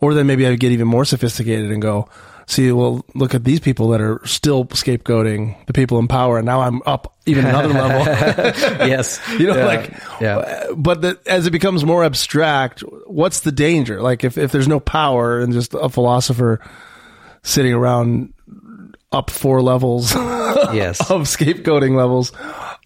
or 0.00 0.14
then 0.14 0.26
maybe 0.26 0.46
i 0.46 0.54
get 0.54 0.72
even 0.72 0.86
more 0.86 1.04
sophisticated 1.04 1.70
and 1.70 1.80
go 1.82 2.08
see 2.46 2.72
well 2.72 3.04
look 3.14 3.34
at 3.34 3.44
these 3.44 3.60
people 3.60 3.88
that 3.88 4.00
are 4.00 4.20
still 4.26 4.64
scapegoating 4.66 5.54
the 5.66 5.72
people 5.72 5.98
in 5.98 6.08
power 6.08 6.36
and 6.38 6.46
now 6.46 6.60
i'm 6.60 6.82
up 6.84 7.16
even 7.26 7.46
another 7.46 7.68
level 7.74 8.00
yes. 8.88 9.20
you 9.38 9.46
know 9.46 9.56
Yeah. 9.56 9.64
like 9.66 9.90
yeah. 10.20 10.64
but 10.76 11.00
the, 11.02 11.18
as 11.26 11.46
it 11.46 11.52
becomes 11.52 11.84
more 11.84 12.02
abstract 12.04 12.80
what's 13.06 13.40
the 13.40 13.52
danger 13.52 14.02
like 14.02 14.24
if, 14.24 14.36
if 14.36 14.50
there's 14.52 14.68
no 14.68 14.80
power 14.80 15.38
and 15.40 15.52
just 15.52 15.74
a 15.74 15.88
philosopher 15.88 16.60
sitting 17.42 17.72
around 17.72 18.34
up 19.12 19.30
four 19.30 19.62
levels 19.62 20.12
Yes. 20.14 21.00
of 21.10 21.22
scapegoating 21.22 21.96
levels 21.96 22.32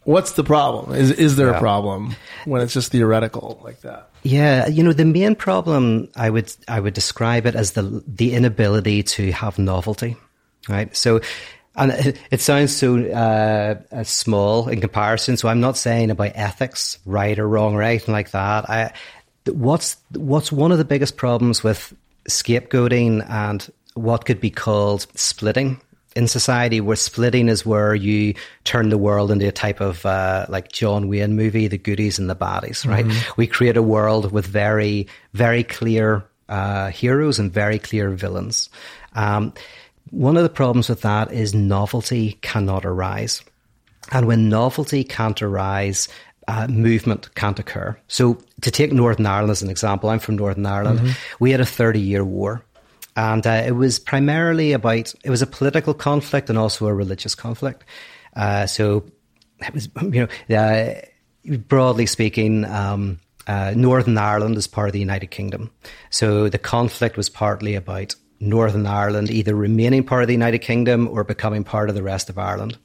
what's 0.05 0.33
the 0.33 0.45
problem 0.45 0.95
is 0.95 1.11
is 1.11 1.37
there 1.37 1.51
a 1.51 1.59
problem 1.59 2.15
when 2.45 2.63
it's 2.63 2.75
just 2.75 2.93
theoretical 2.93 3.61
like 3.65 3.81
that 3.81 4.11
Yeah, 4.25 4.69
you 4.69 4.83
know, 4.83 4.95
the 4.95 5.05
main 5.05 5.37
problem 5.37 6.09
I 6.17 6.31
would 6.31 6.51
I 6.67 6.81
would 6.81 6.95
describe 6.95 7.45
it 7.45 7.55
as 7.55 7.73
the 7.73 8.03
the 8.07 8.33
inability 8.33 9.03
to 9.03 9.31
have 9.33 9.59
novelty, 9.59 10.17
right? 10.67 10.97
So, 10.97 11.21
and 11.77 11.93
it, 11.93 12.19
it 12.31 12.41
sounds 12.41 12.75
so 12.75 13.05
uh, 13.05 13.75
uh, 13.95 14.03
small 14.05 14.69
in 14.71 14.81
comparison. 14.81 15.37
So, 15.37 15.49
I'm 15.49 15.61
not 15.61 15.77
saying 15.77 16.11
about 16.11 16.33
ethics, 16.35 16.99
right 17.05 17.39
or 17.39 17.47
wrong, 17.47 17.75
or 17.75 17.83
anything 17.83 18.15
like 18.15 18.31
that. 18.31 18.69
I, 18.71 18.93
what's 19.45 19.99
what's 20.13 20.51
one 20.51 20.73
of 20.73 20.79
the 20.79 20.87
biggest 20.87 21.19
problems 21.19 21.63
with 21.63 21.95
scapegoating 22.27 23.29
and 23.29 23.71
what 23.93 24.25
could 24.25 24.41
be 24.41 24.51
called 24.51 25.07
splitting 25.15 25.83
in 26.17 26.29
society 26.29 26.81
where 26.81 26.97
splitting 26.97 27.49
is 27.49 27.67
where 27.67 27.95
you 27.95 28.35
turn 28.65 28.89
the 28.89 28.99
world 28.99 29.31
into 29.31 29.49
a 29.49 29.53
type 29.53 29.81
of 29.81 30.05
uh, 30.07 30.47
like 30.49 30.71
John 30.71 31.09
Wayne 31.09 31.35
movie, 31.37 31.67
the 31.69 31.79
goodies 31.79 32.19
and 32.19 32.31
the 32.31 32.37
baddies, 32.37 32.87
right? 32.87 33.05
We 33.37 33.47
create 33.47 33.77
a 33.77 33.83
world 33.83 34.31
with 34.33 34.47
very, 34.47 35.09
very 35.33 35.65
clear 35.65 36.25
uh, 36.49 36.91
heroes 36.91 37.39
and 37.39 37.53
very 37.53 37.79
clear 37.79 38.11
villains. 38.11 38.69
Um, 39.15 39.53
one 40.11 40.37
of 40.37 40.43
the 40.43 40.49
problems 40.49 40.89
with 40.89 41.01
that 41.03 41.33
is 41.33 41.55
novelty 41.55 42.39
cannot 42.43 42.85
arise. 42.85 43.43
And 44.13 44.27
when 44.27 44.49
novelty 44.49 45.03
can't 45.03 45.41
arise, 45.43 46.09
uh, 46.47 46.67
movement 46.69 47.35
can't 47.35 47.59
occur. 47.59 47.97
So, 48.09 48.39
to 48.61 48.71
take 48.71 48.93
Northern 48.93 49.27
Ireland 49.27 49.51
as 49.51 49.63
an 49.63 49.71
example, 49.71 50.11
I'm 50.11 50.19
from 50.19 50.37
Northern 50.37 50.67
Ireland. 50.67 51.17
We 51.41 51.51
had 51.51 51.61
a 51.61 51.67
30 51.67 52.01
year 52.01 52.25
war. 52.25 52.63
And 53.17 53.47
uh, 53.47 53.63
it 53.67 53.73
was 53.73 53.99
primarily 53.99 54.73
about, 54.73 55.15
it 55.25 55.31
was 55.31 55.43
a 55.43 55.47
political 55.47 55.95
conflict 55.95 56.51
and 56.51 56.59
also 56.59 56.87
a 56.87 56.95
religious 56.95 57.35
conflict. 57.35 57.85
Uh, 58.35 58.67
so, 58.67 59.05
it 59.61 59.73
was, 59.73 59.89
you 60.03 60.29
know, 60.49 60.57
uh, 60.57 61.57
broadly 61.59 62.07
speaking, 62.07 62.65
um, 62.65 63.21
uh, 63.47 63.73
Northern 63.77 64.19
Ireland 64.19 64.57
is 64.57 64.67
part 64.67 64.89
of 64.89 64.93
the 64.93 65.01
United 65.01 65.31
Kingdom. 65.31 65.71
So 66.11 66.49
the 66.49 66.59
conflict 66.59 67.17
was 67.17 67.29
partly 67.29 67.75
about 67.75 68.15
Northern 68.41 68.87
Ireland 68.87 69.31
either 69.31 69.55
remaining 69.55 70.05
part 70.05 70.23
of 70.23 70.29
the 70.29 70.35
United 70.35 70.61
Kingdom 70.61 71.09
or 71.09 71.25
becoming 71.25 71.65
part 71.65 71.89
of 71.89 71.95
the 71.95 72.03
rest 72.03 72.31
of 72.31 72.39
Ireland. 72.39 72.79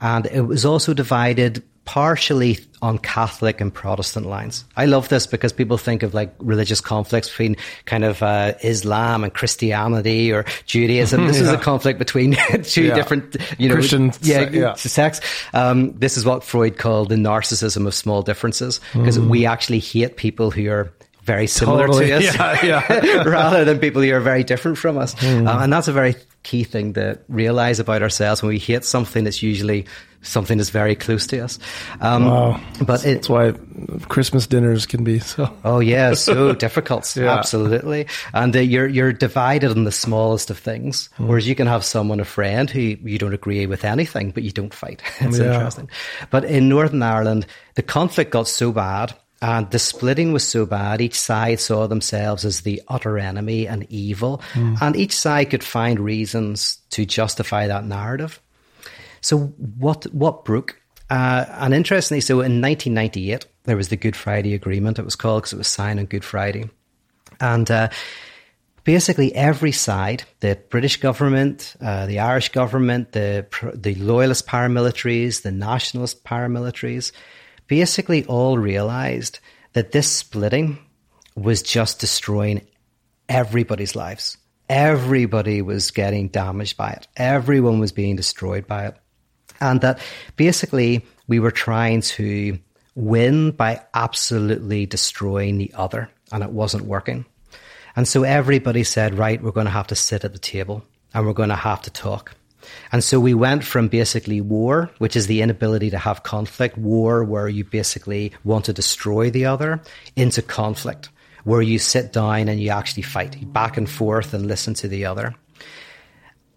And 0.00 0.26
it 0.26 0.42
was 0.42 0.64
also 0.64 0.92
divided 0.92 1.62
partially 1.86 2.58
on 2.82 2.98
Catholic 2.98 3.60
and 3.60 3.72
Protestant 3.72 4.26
lines. 4.26 4.64
I 4.76 4.84
love 4.84 5.08
this 5.08 5.26
because 5.26 5.52
people 5.52 5.78
think 5.78 6.02
of 6.02 6.12
like 6.12 6.34
religious 6.40 6.80
conflicts 6.82 7.28
between 7.30 7.56
kind 7.86 8.04
of 8.04 8.22
uh, 8.22 8.52
Islam 8.62 9.24
and 9.24 9.32
Christianity 9.32 10.30
or 10.32 10.44
Judaism. 10.66 11.26
This 11.28 11.40
is 11.40 11.48
a 11.48 11.56
conflict 11.56 11.98
between 11.98 12.36
two 12.64 12.84
Yeah. 12.84 12.94
different, 12.96 13.36
you 13.58 13.68
know, 13.68 13.76
Christian 13.76 14.12
yeah, 14.20 14.50
yeah. 14.50 14.74
sects. 14.74 15.20
Um, 15.54 15.96
this 15.98 16.16
is 16.18 16.26
what 16.26 16.44
Freud 16.44 16.76
called 16.76 17.08
the 17.08 17.14
narcissism 17.16 17.86
of 17.86 17.94
small 17.94 18.20
differences 18.22 18.80
because 18.92 19.18
we 19.18 19.46
actually 19.46 19.78
hate 19.78 20.16
people 20.16 20.50
who 20.50 20.68
are 20.70 20.92
very 21.22 21.46
similar 21.46 21.86
Totally. 21.86 22.06
to 22.08 22.16
us 22.18 22.34
Yeah, 22.62 22.64
yeah. 23.04 23.22
rather 23.24 23.64
than 23.64 23.78
people 23.78 24.02
who 24.02 24.12
are 24.12 24.20
very 24.20 24.44
different 24.44 24.76
from 24.78 24.98
us. 24.98 25.14
Hmm. 25.18 25.46
Uh, 25.46 25.62
and 25.62 25.72
that's 25.72 25.88
a 25.88 25.92
very 25.92 26.14
key 26.42 26.62
thing 26.64 26.92
to 26.94 27.18
realize 27.28 27.80
about 27.80 28.02
ourselves. 28.02 28.42
When 28.42 28.50
we 28.50 28.58
hate 28.58 28.84
something, 28.84 29.26
it's 29.26 29.42
usually 29.42 29.86
something 30.26 30.58
that's 30.58 30.70
very 30.70 30.94
close 30.94 31.26
to 31.28 31.38
us. 31.44 31.58
Um, 32.00 32.26
Wow. 32.26 32.60
But 32.84 33.04
it, 33.06 33.14
that's 33.14 33.28
why 33.28 33.52
christmas 34.08 34.46
dinners 34.46 34.86
can 34.86 35.04
be 35.04 35.18
so 35.18 35.48
Oh 35.64 35.80
yeah, 35.80 36.14
so 36.14 36.52
difficult. 36.66 37.14
Yeah. 37.16 37.38
Absolutely, 37.38 38.06
and 38.34 38.54
uh, 38.56 38.60
you're 38.60 38.86
you're 38.88 39.12
divided 39.12 39.70
on 39.70 39.84
the 39.84 39.92
smallest 39.92 40.50
of 40.50 40.58
things. 40.58 41.08
Hmm. 41.16 41.28
Whereas 41.28 41.46
you 41.48 41.54
can 41.54 41.66
have 41.66 41.84
someone, 41.84 42.20
a 42.20 42.24
friend, 42.24 42.70
who 42.70 42.80
you 42.80 43.18
don't 43.18 43.34
agree 43.34 43.66
with 43.66 43.84
anything, 43.84 44.30
but 44.32 44.42
you 44.42 44.50
don't 44.52 44.74
fight. 44.74 45.02
It's 45.20 45.38
Yeah. 45.38 45.54
interesting. 45.54 45.88
But 46.30 46.44
in 46.44 46.68
Northern 46.68 47.02
Ireland, 47.02 47.46
the 47.74 47.82
conflict 47.82 48.30
got 48.30 48.48
so 48.48 48.72
bad. 48.72 49.14
And 49.42 49.70
the 49.70 49.78
splitting 49.78 50.32
was 50.32 50.48
so 50.48 50.64
bad, 50.64 51.00
each 51.02 51.20
side 51.20 51.60
saw 51.60 51.86
themselves 51.86 52.44
as 52.46 52.62
the 52.62 52.80
utter 52.88 53.18
enemy 53.18 53.68
and 53.68 53.86
evil. 53.90 54.40
Hmm. 54.54 54.76
And 54.80 54.96
each 54.96 55.12
side 55.12 55.50
could 55.50 55.62
find 55.62 56.00
reasons 56.00 56.78
to 56.92 57.04
justify 57.04 57.66
that 57.66 57.84
narrative. 57.84 58.40
So 59.26 59.38
what 59.38 60.04
what 60.14 60.44
broke? 60.44 60.80
Uh, 61.10 61.44
and 61.50 61.74
interestingly, 61.74 62.20
so 62.20 62.34
in 62.34 62.60
1998 62.60 63.44
there 63.64 63.76
was 63.76 63.88
the 63.88 63.96
Good 63.96 64.14
Friday 64.14 64.54
Agreement. 64.54 65.00
It 65.00 65.04
was 65.04 65.16
called 65.16 65.42
because 65.42 65.52
it 65.52 65.58
was 65.58 65.66
signed 65.66 65.98
on 65.98 66.06
Good 66.06 66.24
Friday, 66.24 66.70
and 67.40 67.68
uh, 67.68 67.88
basically 68.84 69.34
every 69.34 69.72
side, 69.72 70.22
the 70.38 70.56
British 70.70 70.98
government, 70.98 71.74
uh, 71.80 72.06
the 72.06 72.20
Irish 72.20 72.50
government, 72.50 73.12
the 73.12 73.44
the 73.74 73.96
loyalist 73.96 74.46
paramilitaries, 74.46 75.42
the 75.42 75.50
nationalist 75.50 76.22
paramilitaries, 76.22 77.10
basically 77.66 78.24
all 78.26 78.58
realized 78.58 79.40
that 79.72 79.90
this 79.90 80.08
splitting 80.08 80.78
was 81.34 81.62
just 81.62 81.98
destroying 81.98 82.64
everybody's 83.28 83.96
lives. 83.96 84.38
Everybody 84.68 85.62
was 85.62 85.90
getting 85.90 86.28
damaged 86.28 86.76
by 86.76 86.90
it. 86.90 87.08
Everyone 87.16 87.80
was 87.80 87.90
being 87.90 88.14
destroyed 88.14 88.68
by 88.68 88.86
it. 88.86 88.96
And 89.60 89.80
that 89.80 90.00
basically 90.36 91.04
we 91.28 91.40
were 91.40 91.50
trying 91.50 92.00
to 92.02 92.58
win 92.94 93.50
by 93.50 93.82
absolutely 93.94 94.86
destroying 94.86 95.58
the 95.58 95.72
other, 95.74 96.10
and 96.32 96.42
it 96.42 96.50
wasn't 96.50 96.84
working. 96.84 97.26
And 97.94 98.06
so 98.06 98.24
everybody 98.24 98.84
said, 98.84 99.18
right, 99.18 99.42
we're 99.42 99.52
going 99.52 99.66
to 99.66 99.70
have 99.70 99.86
to 99.88 99.94
sit 99.94 100.24
at 100.24 100.32
the 100.32 100.38
table 100.38 100.84
and 101.14 101.26
we're 101.26 101.32
going 101.32 101.48
to 101.48 101.56
have 101.56 101.80
to 101.82 101.90
talk. 101.90 102.34
And 102.92 103.02
so 103.02 103.18
we 103.18 103.32
went 103.32 103.64
from 103.64 103.88
basically 103.88 104.40
war, 104.40 104.90
which 104.98 105.16
is 105.16 105.28
the 105.28 105.40
inability 105.40 105.90
to 105.90 105.98
have 105.98 106.24
conflict, 106.24 106.76
war 106.76 107.24
where 107.24 107.48
you 107.48 107.64
basically 107.64 108.32
want 108.44 108.66
to 108.66 108.72
destroy 108.72 109.30
the 109.30 109.46
other, 109.46 109.80
into 110.14 110.42
conflict, 110.42 111.08
where 111.44 111.62
you 111.62 111.78
sit 111.78 112.12
down 112.12 112.48
and 112.48 112.60
you 112.60 112.70
actually 112.70 113.04
fight 113.04 113.52
back 113.52 113.76
and 113.76 113.88
forth 113.88 114.34
and 114.34 114.46
listen 114.46 114.74
to 114.74 114.88
the 114.88 115.06
other. 115.06 115.34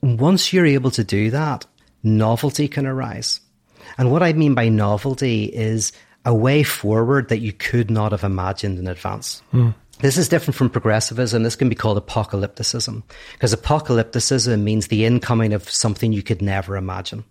Once 0.02 0.52
you're 0.52 0.66
able 0.66 0.92
to 0.92 1.04
do 1.04 1.30
that, 1.32 1.66
novelty 2.04 2.68
can 2.68 2.86
arise. 2.86 3.40
And 3.98 4.12
what 4.12 4.24
I 4.24 4.34
mean 4.34 4.54
by 4.54 4.70
novelty 4.70 5.46
is 5.46 5.92
a 6.26 6.34
way 6.34 6.64
forward 6.64 7.30
that 7.30 7.40
you 7.40 7.54
could 7.54 7.90
not 7.90 8.12
have 8.12 8.24
imagined 8.24 8.78
in 8.78 8.88
advance. 8.88 9.42
Hmm. 9.52 9.70
This 10.00 10.18
is 10.18 10.30
different 10.30 10.56
from 10.56 10.70
progressivism. 10.70 11.44
This 11.44 11.58
can 11.58 11.68
be 11.68 11.76
called 11.76 12.04
apocalypticism 12.04 13.04
because 13.34 13.54
apocalypticism 13.54 14.62
means 14.62 14.88
the 14.88 15.06
incoming 15.06 15.54
of 15.54 15.70
something 15.70 16.14
you 16.14 16.24
could 16.24 16.42
never 16.42 16.78
imagine. 16.78 17.26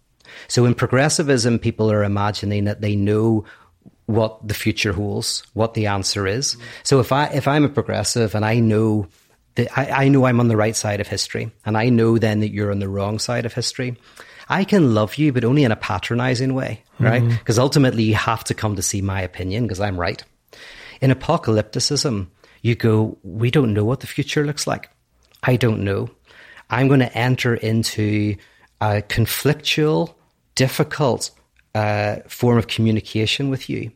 So 0.48 0.66
in 0.66 0.74
progressivism, 0.74 1.58
people 1.58 1.90
are 1.90 2.04
imagining 2.04 2.64
that 2.64 2.82
they 2.82 2.94
know 2.94 3.44
what 4.04 4.46
the 4.46 4.54
future 4.54 4.92
holds, 4.92 5.42
what 5.54 5.74
the 5.74 5.86
answer 5.86 6.26
is. 6.26 6.56
So 6.82 7.00
if 7.00 7.12
I 7.12 7.26
if 7.26 7.48
I'm 7.48 7.64
a 7.64 7.68
progressive 7.68 8.34
and 8.34 8.44
I 8.44 8.58
know 8.60 9.06
that 9.54 9.76
I, 9.78 10.04
I 10.04 10.08
know 10.08 10.26
I'm 10.26 10.40
on 10.40 10.48
the 10.48 10.56
right 10.56 10.76
side 10.76 11.00
of 11.00 11.08
history, 11.08 11.50
and 11.64 11.76
I 11.76 11.88
know 11.88 12.18
then 12.18 12.40
that 12.40 12.50
you're 12.50 12.70
on 12.70 12.80
the 12.80 12.88
wrong 12.88 13.18
side 13.18 13.46
of 13.46 13.54
history, 13.54 13.96
I 14.48 14.64
can 14.64 14.94
love 14.94 15.16
you, 15.16 15.32
but 15.32 15.44
only 15.44 15.64
in 15.64 15.72
a 15.72 15.76
patronizing 15.76 16.54
way, 16.54 16.82
right? 16.98 17.22
Because 17.28 17.58
ultimately 17.58 18.02
you 18.04 18.14
have 18.14 18.44
to 18.44 18.54
come 18.54 18.76
to 18.76 18.82
see 18.82 19.02
my 19.02 19.20
opinion 19.20 19.64
because 19.64 19.80
I'm 19.80 20.00
right. 20.00 20.22
In 21.00 21.10
apocalypticism, 21.10 22.28
you 22.62 22.74
go, 22.74 23.18
we 23.22 23.50
don't 23.50 23.74
know 23.74 23.84
what 23.84 24.00
the 24.00 24.06
future 24.06 24.44
looks 24.44 24.66
like. 24.66 24.90
I 25.42 25.56
don't 25.56 25.84
know. 25.84 26.10
I'm 26.70 26.88
going 26.88 27.00
to 27.00 27.16
enter 27.16 27.54
into 27.54 28.36
a 28.80 29.02
conflictual, 29.02 30.14
difficult 30.54 31.30
uh, 31.74 32.16
form 32.26 32.58
of 32.58 32.66
communication 32.66 33.50
with 33.50 33.68
you, 33.70 33.92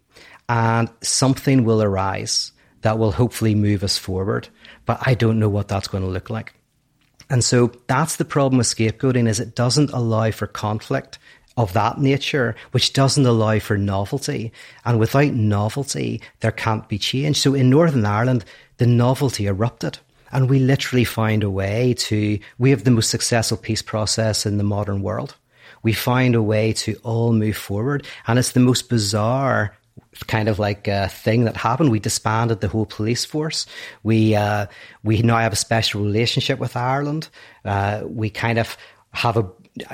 and 0.48 0.88
something 1.02 1.64
will 1.64 1.82
arise 1.82 2.52
that 2.82 2.98
will 2.98 3.12
hopefully 3.12 3.54
move 3.54 3.82
us 3.82 3.96
forward. 3.98 4.48
But 4.86 4.98
I 5.06 5.14
don't 5.14 5.38
know 5.38 5.48
what 5.48 5.68
that's 5.68 5.88
going 5.88 6.04
to 6.04 6.10
look 6.10 6.30
like. 6.30 6.54
And 7.32 7.42
so 7.42 7.72
that's 7.86 8.16
the 8.16 8.26
problem 8.26 8.58
with 8.58 8.66
scapegoating 8.66 9.26
is 9.26 9.40
it 9.40 9.54
doesn't 9.54 9.90
allow 9.92 10.30
for 10.32 10.46
conflict 10.46 11.18
of 11.56 11.72
that 11.72 11.98
nature, 11.98 12.54
which 12.72 12.92
doesn't 12.92 13.24
allow 13.24 13.58
for 13.58 13.78
novelty. 13.78 14.52
And 14.84 15.00
without 15.00 15.32
novelty, 15.32 16.20
there 16.40 16.52
can't 16.52 16.86
be 16.90 16.98
change. 16.98 17.40
So 17.40 17.54
in 17.54 17.70
Northern 17.70 18.04
Ireland, 18.04 18.44
the 18.76 18.86
novelty 18.86 19.46
erupted. 19.46 19.98
And 20.30 20.50
we 20.50 20.58
literally 20.58 21.04
find 21.04 21.42
a 21.42 21.48
way 21.48 21.94
to, 22.00 22.38
we 22.58 22.68
have 22.68 22.84
the 22.84 22.90
most 22.90 23.08
successful 23.08 23.56
peace 23.56 23.80
process 23.80 24.44
in 24.44 24.58
the 24.58 24.62
modern 24.62 25.00
world. 25.00 25.34
We 25.82 25.94
find 25.94 26.34
a 26.34 26.42
way 26.42 26.74
to 26.74 27.00
all 27.02 27.32
move 27.32 27.56
forward. 27.56 28.06
And 28.26 28.38
it's 28.38 28.52
the 28.52 28.60
most 28.60 28.90
bizarre 28.90 29.74
kind 30.26 30.48
of 30.48 30.58
like 30.58 30.88
a 30.88 31.08
thing 31.08 31.44
that 31.44 31.56
happened. 31.56 31.90
We 31.90 32.00
disbanded 32.00 32.60
the 32.60 32.68
whole 32.68 32.86
police 32.86 33.24
force. 33.24 33.66
We 34.02 34.34
uh, 34.34 34.66
we 35.02 35.22
now 35.22 35.38
have 35.38 35.52
a 35.52 35.56
special 35.56 36.02
relationship 36.02 36.58
with 36.58 36.76
Ireland. 36.76 37.28
Uh, 37.64 38.02
we 38.04 38.30
kind 38.30 38.58
of 38.58 38.76
have 39.12 39.36
a 39.36 39.48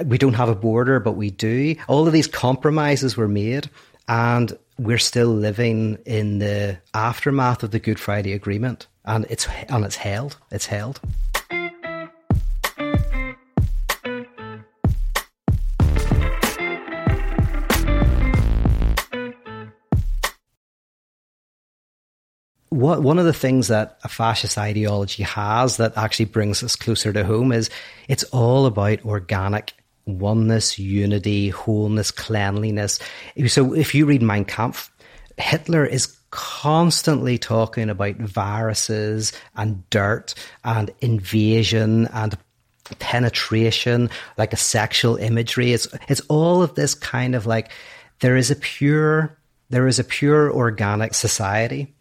we 0.05 0.19
don't 0.19 0.35
have 0.35 0.49
a 0.49 0.55
border, 0.55 1.01
but 1.01 1.13
we 1.13 1.31
do. 1.31 1.77
All 1.87 2.07
of 2.07 2.13
these 2.13 2.27
compromises 2.27 3.17
were 3.17 3.29
made, 3.29 3.71
and 4.09 4.57
we're 4.79 4.99
still 4.99 5.29
living 5.29 5.99
in 6.05 6.39
the 6.39 6.79
aftermath 6.95 7.63
of 7.63 7.71
the 7.71 7.79
Good 7.79 7.99
Friday 7.99 8.33
Agreement, 8.33 8.87
and 9.05 9.27
it's 9.31 9.47
and 9.69 9.85
it's 9.85 9.97
held. 9.97 10.37
It's 10.51 10.67
held. 10.67 11.01
What, 22.71 23.03
one 23.03 23.19
of 23.19 23.25
the 23.25 23.33
things 23.33 23.69
that 23.69 23.99
a 24.05 24.09
fascist 24.09 24.59
ideology 24.59 25.23
has 25.23 25.79
that 25.79 25.97
actually 25.97 26.27
brings 26.27 26.63
us 26.63 26.77
closer 26.77 27.13
to 27.13 27.25
home 27.25 27.53
is 27.53 27.71
it's 28.09 28.25
all 28.25 28.67
about 28.67 29.05
organic 29.05 29.73
oneness, 30.07 30.79
unity, 30.79 31.51
wholeness, 31.51 32.11
cleanliness. 32.11 32.99
So 33.47 33.75
if 33.75 33.95
you 33.95 34.07
read 34.07 34.23
Mein 34.23 34.45
Kampf, 34.45 34.91
Hitler 35.37 35.85
is 35.85 36.17
constantly 36.31 37.39
talking 37.39 37.89
about 37.89 38.17
viruses 38.17 39.33
and 39.57 39.89
dirt 39.91 40.35
and 40.65 40.91
invasion 41.01 42.07
and 42.09 42.37
penetration, 42.99 44.11
like 44.37 44.53
a 44.53 44.57
sexual 44.57 45.17
imagery. 45.17 45.73
It's 45.73 45.89
it's 46.09 46.21
all 46.29 46.63
of 46.63 46.75
this 46.75 46.95
kind 46.95 47.35
of 47.35 47.47
like 47.47 47.71
there 48.21 48.37
is 48.37 48.51
a 48.51 48.57
pure 48.57 49.39
there 49.71 49.87
is 49.87 49.99
a 49.99 50.05
pure 50.05 50.51
organic 50.51 51.15
society 51.15 51.95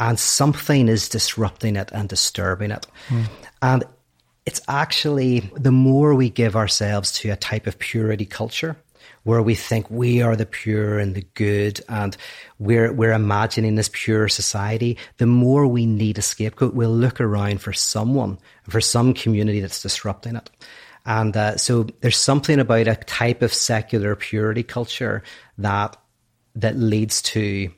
and 0.00 0.18
something 0.18 0.88
is 0.88 1.08
disrupting 1.08 1.76
it 1.76 1.90
and 1.92 2.08
disturbing 2.08 2.70
it. 2.70 2.86
Mm. 3.08 3.28
And 3.62 3.84
it's 4.46 4.60
actually 4.68 5.40
the 5.54 5.72
more 5.72 6.14
we 6.14 6.30
give 6.30 6.56
ourselves 6.56 7.12
to 7.12 7.30
a 7.30 7.36
type 7.36 7.66
of 7.66 7.78
purity 7.78 8.26
culture 8.26 8.76
where 9.24 9.42
we 9.42 9.54
think 9.54 9.88
we 9.88 10.20
are 10.20 10.34
the 10.34 10.46
pure 10.46 10.98
and 10.98 11.14
the 11.14 11.24
good 11.34 11.80
and 11.88 12.16
we're 12.58 12.92
we're 12.92 13.12
imagining 13.12 13.76
this 13.76 13.90
pure 13.92 14.28
society 14.28 14.98
the 15.18 15.26
more 15.26 15.66
we 15.66 15.86
need 15.86 16.18
a 16.18 16.22
scapegoat 16.22 16.74
we'll 16.74 16.90
look 16.90 17.20
around 17.20 17.60
for 17.60 17.72
someone 17.72 18.38
for 18.68 18.80
some 18.80 19.14
community 19.14 19.60
that's 19.60 19.82
disrupting 19.82 20.36
it 20.36 20.50
and 21.04 21.36
uh, 21.36 21.56
so 21.56 21.84
there's 22.00 22.16
something 22.16 22.60
about 22.60 22.86
a 22.86 22.94
type 22.94 23.42
of 23.42 23.52
secular 23.52 24.14
purity 24.14 24.62
culture 24.62 25.22
that 25.58 25.96
that 26.54 26.76
leads 26.76 27.22
to 27.22 27.70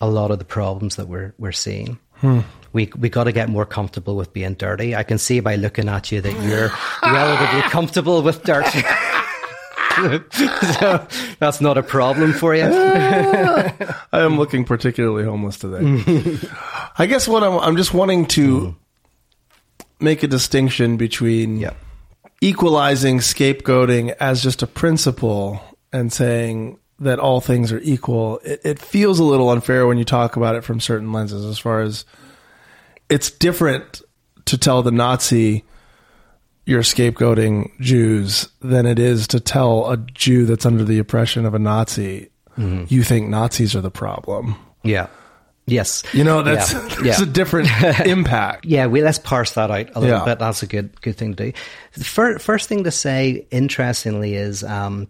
a 0.00 0.08
lot 0.08 0.30
of 0.30 0.38
the 0.38 0.44
problems 0.44 0.96
that 0.96 1.08
we're 1.08 1.34
we're 1.38 1.52
seeing. 1.52 1.98
Hmm. 2.16 2.40
We 2.72 2.90
we 2.96 3.08
got 3.08 3.24
to 3.24 3.32
get 3.32 3.48
more 3.48 3.66
comfortable 3.66 4.16
with 4.16 4.32
being 4.32 4.54
dirty. 4.54 4.94
I 4.94 5.02
can 5.02 5.18
see 5.18 5.40
by 5.40 5.56
looking 5.56 5.88
at 5.88 6.10
you 6.10 6.20
that 6.20 6.32
you're 6.42 6.70
relatively 7.02 7.62
comfortable 7.70 8.22
with 8.22 8.42
dirt. 8.42 8.66
so 10.80 11.06
that's 11.38 11.60
not 11.60 11.78
a 11.78 11.82
problem 11.82 12.32
for 12.32 12.54
you. 12.54 12.64
I 12.64 13.98
am 14.12 14.36
looking 14.38 14.64
particularly 14.64 15.24
homeless 15.24 15.58
today. 15.58 16.38
I 16.98 17.06
guess 17.06 17.28
what 17.28 17.44
I'm 17.44 17.58
I'm 17.60 17.76
just 17.76 17.94
wanting 17.94 18.26
to 18.26 18.58
mm. 18.58 18.76
make 20.00 20.22
a 20.22 20.28
distinction 20.28 20.96
between 20.96 21.58
yep. 21.58 21.76
equalizing 22.40 23.18
scapegoating 23.18 24.16
as 24.18 24.42
just 24.42 24.62
a 24.62 24.66
principle 24.66 25.60
and 25.92 26.12
saying 26.12 26.78
that 27.00 27.18
all 27.18 27.40
things 27.40 27.72
are 27.72 27.80
equal, 27.80 28.38
it, 28.44 28.60
it 28.64 28.78
feels 28.78 29.18
a 29.18 29.24
little 29.24 29.50
unfair 29.50 29.86
when 29.86 29.98
you 29.98 30.04
talk 30.04 30.36
about 30.36 30.54
it 30.54 30.62
from 30.62 30.80
certain 30.80 31.12
lenses. 31.12 31.44
As 31.44 31.58
far 31.58 31.80
as 31.80 32.04
it's 33.08 33.30
different 33.30 34.02
to 34.46 34.58
tell 34.58 34.82
the 34.82 34.92
Nazi 34.92 35.64
you're 36.66 36.82
scapegoating 36.82 37.78
Jews 37.80 38.48
than 38.60 38.86
it 38.86 38.98
is 38.98 39.28
to 39.28 39.40
tell 39.40 39.90
a 39.90 39.98
Jew 39.98 40.46
that's 40.46 40.64
under 40.64 40.82
the 40.82 40.98
oppression 40.98 41.44
of 41.44 41.54
a 41.54 41.58
Nazi 41.58 42.30
mm-hmm. 42.58 42.84
you 42.88 43.02
think 43.02 43.28
Nazis 43.28 43.74
are 43.74 43.80
the 43.80 43.90
problem. 43.90 44.56
Yeah. 44.82 45.08
Yes. 45.66 46.02
You 46.12 46.24
know, 46.24 46.42
that's, 46.42 46.72
yeah. 46.72 46.96
yeah. 47.04 47.22
a 47.22 47.26
different 47.26 47.68
impact. 48.06 48.66
Yeah, 48.66 48.86
we, 48.86 49.02
let's 49.02 49.18
parse 49.18 49.54
that 49.54 49.70
out 49.70 49.90
a 49.94 50.00
little 50.00 50.18
yeah. 50.18 50.24
bit. 50.24 50.38
That's 50.38 50.62
a 50.62 50.66
good 50.66 51.00
good 51.00 51.16
thing 51.16 51.34
to 51.34 51.46
do. 51.46 51.58
The 51.94 52.04
fir- 52.04 52.38
first 52.38 52.68
thing 52.68 52.84
to 52.84 52.90
say, 52.90 53.46
interestingly, 53.50 54.34
is 54.34 54.62
um, 54.62 55.08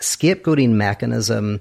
scapegoating 0.00 0.70
mechanism 0.70 1.60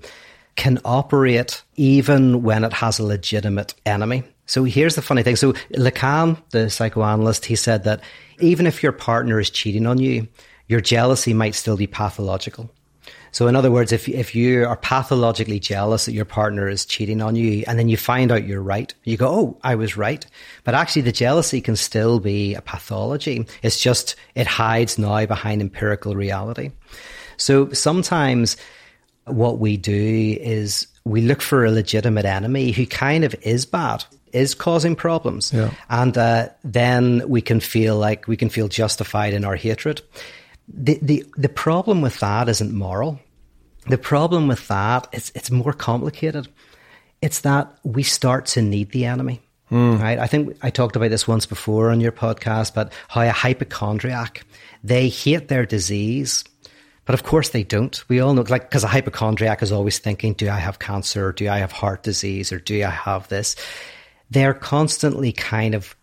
can 0.55 0.79
operate 0.85 1.63
even 1.75 2.43
when 2.43 2.63
it 2.63 2.73
has 2.73 2.99
a 2.99 3.03
legitimate 3.03 3.73
enemy. 3.85 4.23
So 4.45 4.63
here's 4.65 4.95
the 4.95 5.01
funny 5.01 5.23
thing. 5.23 5.35
So 5.35 5.53
Lacan, 5.73 6.41
the 6.51 6.69
psychoanalyst, 6.69 7.45
he 7.45 7.55
said 7.55 7.85
that 7.85 8.01
even 8.39 8.67
if 8.67 8.83
your 8.83 8.91
partner 8.91 9.39
is 9.39 9.49
cheating 9.49 9.87
on 9.87 9.97
you, 9.97 10.27
your 10.67 10.81
jealousy 10.81 11.33
might 11.33 11.55
still 11.55 11.77
be 11.77 11.87
pathological. 11.87 12.69
So 13.31 13.47
in 13.47 13.55
other 13.55 13.71
words, 13.71 13.91
if 13.91 14.07
if 14.07 14.35
you 14.35 14.65
are 14.67 14.77
pathologically 14.77 15.59
jealous 15.59 16.05
that 16.05 16.13
your 16.13 16.23
partner 16.23 16.69
is 16.69 16.85
cheating 16.85 17.19
on 17.19 17.35
you 17.35 17.63
and 17.65 17.79
then 17.79 17.89
you 17.89 17.97
find 17.97 18.31
out 18.31 18.45
you're 18.45 18.61
right, 18.61 18.93
you 19.05 19.17
go, 19.17 19.27
"Oh, 19.27 19.59
I 19.63 19.73
was 19.73 19.97
right." 19.97 20.23
But 20.63 20.75
actually 20.75 21.01
the 21.01 21.11
jealousy 21.11 21.59
can 21.59 21.75
still 21.75 22.19
be 22.19 22.53
a 22.53 22.61
pathology. 22.61 23.47
It's 23.63 23.79
just 23.79 24.15
it 24.35 24.45
hides 24.45 24.99
now 24.99 25.25
behind 25.25 25.61
empirical 25.61 26.15
reality. 26.15 26.71
So 27.37 27.71
sometimes 27.71 28.57
what 29.25 29.59
we 29.59 29.77
do 29.77 30.37
is 30.39 30.87
we 31.05 31.21
look 31.21 31.41
for 31.41 31.65
a 31.65 31.71
legitimate 31.71 32.25
enemy 32.25 32.71
who 32.71 32.85
kind 32.85 33.23
of 33.23 33.35
is 33.41 33.65
bad, 33.65 34.05
is 34.31 34.55
causing 34.55 34.95
problems. 34.95 35.51
Yeah. 35.53 35.71
And 35.89 36.17
uh, 36.17 36.49
then 36.63 37.27
we 37.27 37.41
can 37.41 37.59
feel 37.59 37.97
like 37.97 38.27
we 38.27 38.37
can 38.37 38.49
feel 38.49 38.67
justified 38.67 39.33
in 39.33 39.45
our 39.45 39.55
hatred. 39.55 40.01
The, 40.67 40.97
the, 41.01 41.25
the 41.35 41.49
problem 41.49 42.01
with 42.01 42.19
that 42.19 42.49
isn't 42.49 42.73
moral. 42.73 43.19
The 43.87 43.97
problem 43.97 44.47
with 44.47 44.67
that 44.69 45.07
is 45.11 45.31
it's 45.35 45.51
more 45.51 45.73
complicated. 45.73 46.47
It's 47.21 47.41
that 47.41 47.73
we 47.83 48.03
start 48.03 48.45
to 48.47 48.61
need 48.61 48.91
the 48.91 49.05
enemy. 49.05 49.41
Mm. 49.71 49.99
Right. 49.99 50.19
I 50.19 50.27
think 50.27 50.55
I 50.61 50.69
talked 50.69 50.95
about 50.95 51.09
this 51.09 51.27
once 51.27 51.45
before 51.45 51.89
on 51.89 51.99
your 51.99 52.11
podcast, 52.11 52.75
but 52.75 52.93
how 53.07 53.21
a 53.21 53.31
hypochondriac, 53.31 54.45
they 54.83 55.09
hate 55.09 55.47
their 55.47 55.65
disease 55.65 56.43
but 57.05 57.13
of 57.13 57.23
course 57.23 57.49
they 57.49 57.63
don't. 57.63 58.03
We 58.09 58.19
all 58.19 58.33
know, 58.33 58.45
like, 58.47 58.69
because 58.69 58.83
a 58.83 58.87
hypochondriac 58.87 59.61
is 59.61 59.71
always 59.71 59.99
thinking, 59.99 60.33
do 60.33 60.49
I 60.49 60.57
have 60.57 60.79
cancer? 60.79 61.27
Or 61.27 61.31
do 61.31 61.49
I 61.49 61.59
have 61.59 61.71
heart 61.71 62.03
disease? 62.03 62.51
Or 62.51 62.59
do 62.59 62.83
I 62.83 62.89
have 62.89 63.27
this? 63.27 63.55
They're 64.29 64.53
constantly 64.53 65.31
kind 65.31 65.75
of 65.75 65.95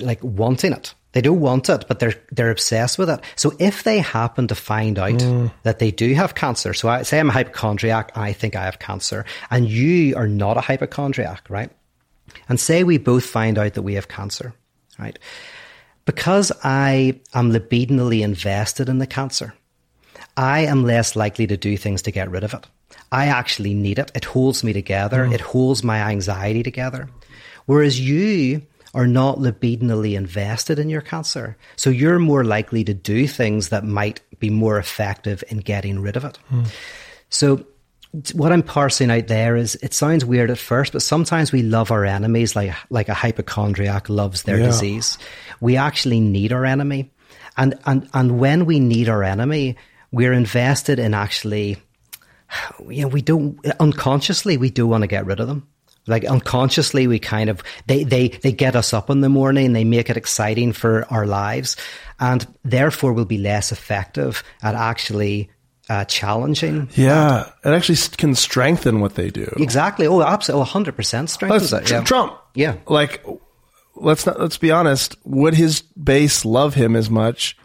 like 0.00 0.22
wanting 0.22 0.72
it. 0.72 0.94
They 1.12 1.20
don't 1.20 1.40
want 1.40 1.68
it, 1.68 1.84
but 1.86 2.00
they're 2.00 2.20
they're 2.32 2.50
obsessed 2.50 2.98
with 2.98 3.08
it. 3.08 3.20
So 3.36 3.52
if 3.60 3.84
they 3.84 4.00
happen 4.00 4.48
to 4.48 4.56
find 4.56 4.98
out 4.98 5.12
mm. 5.12 5.52
that 5.62 5.78
they 5.78 5.92
do 5.92 6.12
have 6.14 6.34
cancer, 6.34 6.74
so 6.74 6.88
I 6.88 7.02
say 7.02 7.20
I'm 7.20 7.30
a 7.30 7.32
hypochondriac, 7.32 8.10
I 8.16 8.32
think 8.32 8.56
I 8.56 8.64
have 8.64 8.80
cancer, 8.80 9.24
and 9.48 9.68
you 9.68 10.16
are 10.16 10.26
not 10.26 10.56
a 10.56 10.60
hypochondriac, 10.60 11.46
right? 11.48 11.70
And 12.48 12.58
say 12.58 12.82
we 12.82 12.98
both 12.98 13.24
find 13.24 13.58
out 13.58 13.74
that 13.74 13.82
we 13.82 13.94
have 13.94 14.08
cancer, 14.08 14.54
right? 14.98 15.16
Because 16.04 16.50
I 16.64 17.20
am 17.32 17.52
libidinally 17.52 18.22
invested 18.22 18.88
in 18.88 18.98
the 18.98 19.06
cancer, 19.06 19.54
I 20.36 20.60
am 20.60 20.84
less 20.84 21.14
likely 21.16 21.46
to 21.46 21.56
do 21.56 21.76
things 21.76 22.02
to 22.02 22.10
get 22.10 22.30
rid 22.30 22.44
of 22.44 22.54
it. 22.54 22.66
I 23.12 23.26
actually 23.26 23.74
need 23.74 23.98
it. 23.98 24.10
It 24.14 24.24
holds 24.24 24.64
me 24.64 24.72
together. 24.72 25.26
Mm. 25.26 25.34
It 25.34 25.40
holds 25.40 25.84
my 25.84 25.98
anxiety 25.98 26.62
together. 26.62 27.08
Whereas 27.66 28.00
you 28.00 28.62
are 28.92 29.06
not 29.06 29.38
libidinally 29.38 30.14
invested 30.16 30.78
in 30.78 30.88
your 30.88 31.00
cancer. 31.00 31.56
So 31.76 31.90
you're 31.90 32.18
more 32.18 32.44
likely 32.44 32.84
to 32.84 32.94
do 32.94 33.26
things 33.26 33.68
that 33.70 33.84
might 33.84 34.20
be 34.38 34.50
more 34.50 34.78
effective 34.78 35.42
in 35.48 35.58
getting 35.58 35.98
rid 36.00 36.16
of 36.16 36.24
it. 36.24 36.38
Mm. 36.52 36.66
So 37.28 37.64
what 38.32 38.52
I'm 38.52 38.62
parsing 38.62 39.10
out 39.10 39.26
there 39.26 39.56
is 39.56 39.74
it 39.76 39.92
sounds 39.94 40.24
weird 40.24 40.50
at 40.50 40.58
first, 40.58 40.92
but 40.92 41.02
sometimes 41.02 41.50
we 41.50 41.62
love 41.62 41.90
our 41.90 42.04
enemies 42.04 42.54
like 42.54 42.72
like 42.90 43.08
a 43.08 43.14
hypochondriac 43.14 44.08
loves 44.08 44.42
their 44.44 44.58
Yeah. 44.58 44.66
disease. 44.66 45.18
We 45.60 45.76
actually 45.76 46.20
need 46.20 46.52
our 46.52 46.64
enemy. 46.64 47.10
And 47.56 47.74
and 47.86 48.08
and 48.14 48.38
when 48.38 48.66
we 48.66 48.78
need 48.78 49.08
our 49.08 49.24
enemy, 49.24 49.76
we're 50.14 50.32
invested 50.32 50.98
in 50.98 51.12
actually 51.14 51.76
you 52.88 53.02
know, 53.02 53.08
we 53.08 53.22
don't 53.22 53.58
unconsciously 53.80 54.56
we 54.56 54.70
do 54.70 54.86
want 54.86 55.02
to 55.02 55.08
get 55.08 55.26
rid 55.26 55.40
of 55.40 55.48
them. 55.48 55.66
Like 56.06 56.24
unconsciously, 56.26 57.06
we 57.06 57.18
kind 57.18 57.48
of 57.48 57.62
they 57.86 58.04
they 58.04 58.28
they 58.28 58.52
get 58.52 58.76
us 58.76 58.92
up 58.92 59.08
in 59.08 59.22
the 59.22 59.30
morning. 59.30 59.72
They 59.72 59.84
make 59.84 60.10
it 60.10 60.18
exciting 60.18 60.74
for 60.74 61.06
our 61.10 61.26
lives, 61.26 61.76
and 62.20 62.46
therefore 62.62 63.14
we'll 63.14 63.24
be 63.24 63.38
less 63.38 63.72
effective 63.72 64.44
at 64.62 64.74
actually 64.74 65.50
uh, 65.88 66.04
challenging. 66.04 66.90
Yeah, 66.94 67.48
it 67.64 67.70
actually 67.70 67.96
can 68.18 68.34
strengthen 68.34 69.00
what 69.00 69.14
they 69.14 69.30
do. 69.30 69.50
Exactly. 69.56 70.06
Oh, 70.06 70.20
absolutely. 70.20 70.66
hundred 70.66 70.94
percent 70.94 71.30
strengthens 71.30 71.72
it. 71.72 71.90
Yeah. 71.90 72.04
Trump. 72.04 72.38
Yeah. 72.54 72.76
Like, 72.86 73.24
let's 73.96 74.26
not. 74.26 74.38
Let's 74.38 74.58
be 74.58 74.70
honest. 74.70 75.16
Would 75.24 75.54
his 75.54 75.80
base 75.80 76.44
love 76.44 76.74
him 76.74 76.96
as 76.96 77.08
much 77.08 77.56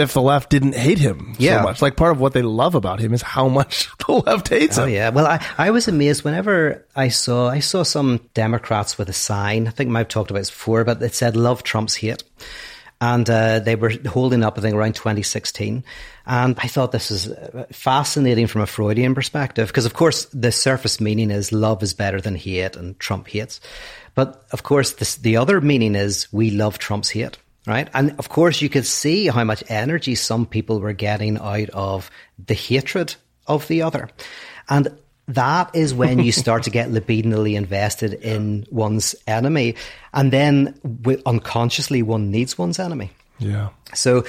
if 0.00 0.12
the 0.14 0.22
left 0.22 0.50
didn't 0.50 0.74
hate 0.74 0.98
him 0.98 1.34
Yeah. 1.38 1.58
so 1.58 1.62
much? 1.64 1.82
Like, 1.82 1.96
part 1.96 2.12
of 2.12 2.20
what 2.20 2.32
they 2.32 2.42
love 2.42 2.74
about 2.74 3.00
him 3.00 3.12
is 3.14 3.22
how 3.22 3.48
much 3.60 3.88
the 4.06 4.12
left 4.12 4.48
hates 4.48 4.76
him. 4.76 4.82
Oh 4.84 4.86
him. 4.86 4.92
yeah. 4.94 5.08
Well, 5.10 5.26
I, 5.26 5.44
I 5.58 5.70
was 5.70 5.88
amazed 5.88 6.24
whenever 6.24 6.84
I 6.96 7.08
saw 7.08 7.48
I 7.48 7.60
saw 7.60 7.82
some 7.82 8.20
Democrats 8.34 8.98
with 8.98 9.08
a 9.08 9.12
sign. 9.14 9.66
I 9.68 9.70
think 9.70 9.94
I've 9.94 10.08
talked 10.08 10.30
about 10.30 10.40
this 10.40 10.50
before, 10.50 10.84
but 10.84 11.02
it 11.02 11.14
said 11.14 11.36
"Love 11.36 11.62
Trump's 11.62 11.94
hate," 11.96 12.22
and 13.00 13.28
uh, 13.30 13.60
they 13.60 13.76
were 13.76 13.92
holding 14.08 14.42
up 14.42 14.58
I 14.58 14.60
think 14.62 14.74
around 14.74 14.94
2016. 14.94 15.84
And 16.26 16.54
I 16.62 16.68
thought 16.68 16.92
this 16.92 17.10
is 17.10 17.28
uh, 17.28 17.64
fascinating 17.72 18.46
from 18.46 18.60
a 18.60 18.66
Freudian 18.66 19.14
perspective 19.14 19.66
because, 19.68 19.86
of 19.86 19.94
course, 19.94 20.26
the 20.26 20.52
surface 20.52 21.00
meaning 21.00 21.30
is 21.30 21.50
love 21.50 21.82
is 21.82 21.92
better 21.94 22.20
than 22.20 22.36
hate, 22.36 22.76
and 22.76 22.98
Trump 23.00 23.26
hates. 23.28 23.60
But 24.14 24.44
of 24.52 24.62
course, 24.62 24.92
this, 24.92 25.16
the 25.16 25.36
other 25.38 25.60
meaning 25.60 25.94
is 25.96 26.28
we 26.32 26.50
love 26.50 26.78
Trump's 26.78 27.10
hate 27.10 27.38
right? 27.66 27.88
And 27.94 28.14
of 28.18 28.28
course, 28.28 28.62
you 28.62 28.68
could 28.68 28.86
see 28.86 29.28
how 29.28 29.44
much 29.44 29.64
energy 29.68 30.14
some 30.14 30.46
people 30.46 30.80
were 30.80 30.92
getting 30.92 31.38
out 31.38 31.70
of 31.70 32.10
the 32.44 32.54
hatred 32.54 33.14
of 33.46 33.68
the 33.68 33.82
other. 33.82 34.08
And 34.68 34.88
that 35.28 35.74
is 35.74 35.94
when 35.94 36.18
you 36.18 36.32
start 36.44 36.64
to 36.64 36.70
get 36.70 36.90
libidinally 36.90 37.56
invested 37.56 38.14
in 38.14 38.66
one's 38.70 39.14
enemy. 39.26 39.76
And 40.12 40.32
then 40.32 40.78
unconsciously, 41.26 42.02
one 42.02 42.30
needs 42.30 42.58
one's 42.58 42.78
enemy. 42.78 43.10
Yeah. 43.38 43.70
So 43.94 44.24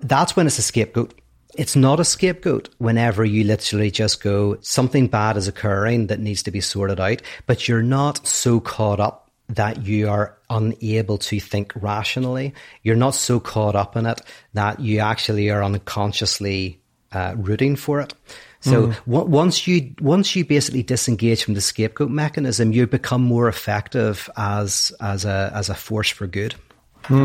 that's 0.00 0.36
when 0.36 0.46
it's 0.46 0.58
a 0.58 0.62
scapegoat. 0.62 1.14
It's 1.54 1.76
not 1.76 2.00
a 2.00 2.04
scapegoat 2.04 2.68
whenever 2.78 3.24
you 3.24 3.44
literally 3.44 3.90
just 3.90 4.22
go, 4.22 4.58
something 4.60 5.06
bad 5.06 5.38
is 5.38 5.48
occurring 5.48 6.08
that 6.08 6.20
needs 6.20 6.42
to 6.42 6.50
be 6.50 6.60
sorted 6.60 7.00
out, 7.00 7.22
but 7.46 7.66
you're 7.66 7.82
not 7.82 8.26
so 8.26 8.60
caught 8.60 9.00
up 9.00 9.25
that 9.48 9.84
you 9.84 10.08
are 10.08 10.36
unable 10.50 11.18
to 11.18 11.40
think 11.40 11.72
rationally. 11.76 12.54
You're 12.82 12.96
not 12.96 13.14
so 13.14 13.40
caught 13.40 13.76
up 13.76 13.96
in 13.96 14.06
it 14.06 14.20
that 14.54 14.80
you 14.80 15.00
actually 15.00 15.50
are 15.50 15.62
unconsciously 15.62 16.80
uh, 17.12 17.34
rooting 17.36 17.76
for 17.76 18.00
it. 18.00 18.14
So 18.60 18.92
on- 19.06 19.30
once 19.30 19.66
you 19.66 19.94
once 20.00 20.34
you 20.34 20.44
basically 20.44 20.82
disengage 20.82 21.44
from 21.44 21.54
the 21.54 21.60
scapegoat 21.60 22.10
mechanism, 22.10 22.72
you 22.72 22.86
become 22.86 23.22
more 23.22 23.48
effective 23.48 24.28
as 24.36 24.92
as 25.00 25.24
a 25.24 25.52
as 25.54 25.68
a 25.68 25.74
force 25.74 26.10
for 26.10 26.26
good. 26.26 26.54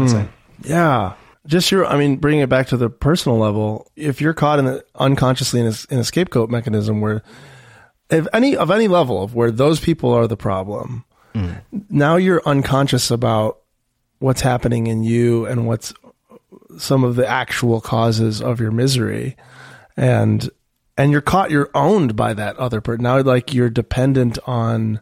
Say. 0.08 0.28
Yeah. 0.64 1.14
Just 1.48 1.72
your, 1.72 1.88
I 1.88 1.98
mean, 1.98 2.18
bringing 2.18 2.42
it 2.42 2.50
back 2.50 2.68
to 2.68 2.78
the 2.78 2.88
personal 2.88 3.40
level, 3.40 3.90
if 3.96 4.22
you're 4.22 4.36
caught 4.36 4.60
in 4.60 4.66
the, 4.66 4.86
unconsciously 4.94 5.60
in 5.60 5.66
a, 5.66 5.74
in 5.90 5.98
a 5.98 6.04
scapegoat 6.04 6.52
mechanism 6.52 7.02
where, 7.02 7.24
if 8.12 8.28
any, 8.32 8.56
of 8.56 8.70
any 8.70 8.88
level 8.88 9.24
of 9.24 9.34
where 9.34 9.50
those 9.50 9.80
people 9.80 10.14
are 10.14 10.28
the 10.28 10.38
problem, 10.38 11.04
now 11.90 12.16
you're 12.16 12.42
unconscious 12.46 13.12
about 13.12 13.60
what's 14.20 14.42
happening 14.42 14.88
in 14.88 15.04
you 15.04 15.46
and 15.46 15.66
what's 15.68 15.94
some 16.78 17.04
of 17.04 17.16
the 17.16 17.28
actual 17.28 17.82
causes 17.82 18.42
of 18.42 18.60
your 18.60 18.72
misery. 18.72 19.36
And, 19.98 20.50
and 20.98 21.12
you're 21.12 21.22
caught, 21.22 21.52
you're 21.52 21.70
owned 21.74 22.16
by 22.16 22.34
that 22.34 22.58
other 22.58 22.82
person. 22.82 23.04
Now, 23.04 23.22
like 23.22 23.54
you're 23.54 23.70
dependent 23.70 24.38
on 24.46 25.02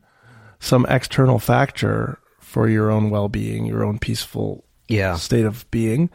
some 0.59 0.85
external 0.87 1.39
factor 1.39 2.19
for 2.39 2.67
your 2.67 2.89
own 2.91 3.09
well-being, 3.09 3.65
your 3.65 3.83
own 3.83 3.99
peaceful 3.99 4.65
Yeah. 4.87 5.15
state 5.15 5.45
of 5.45 5.69
being. 5.71 6.09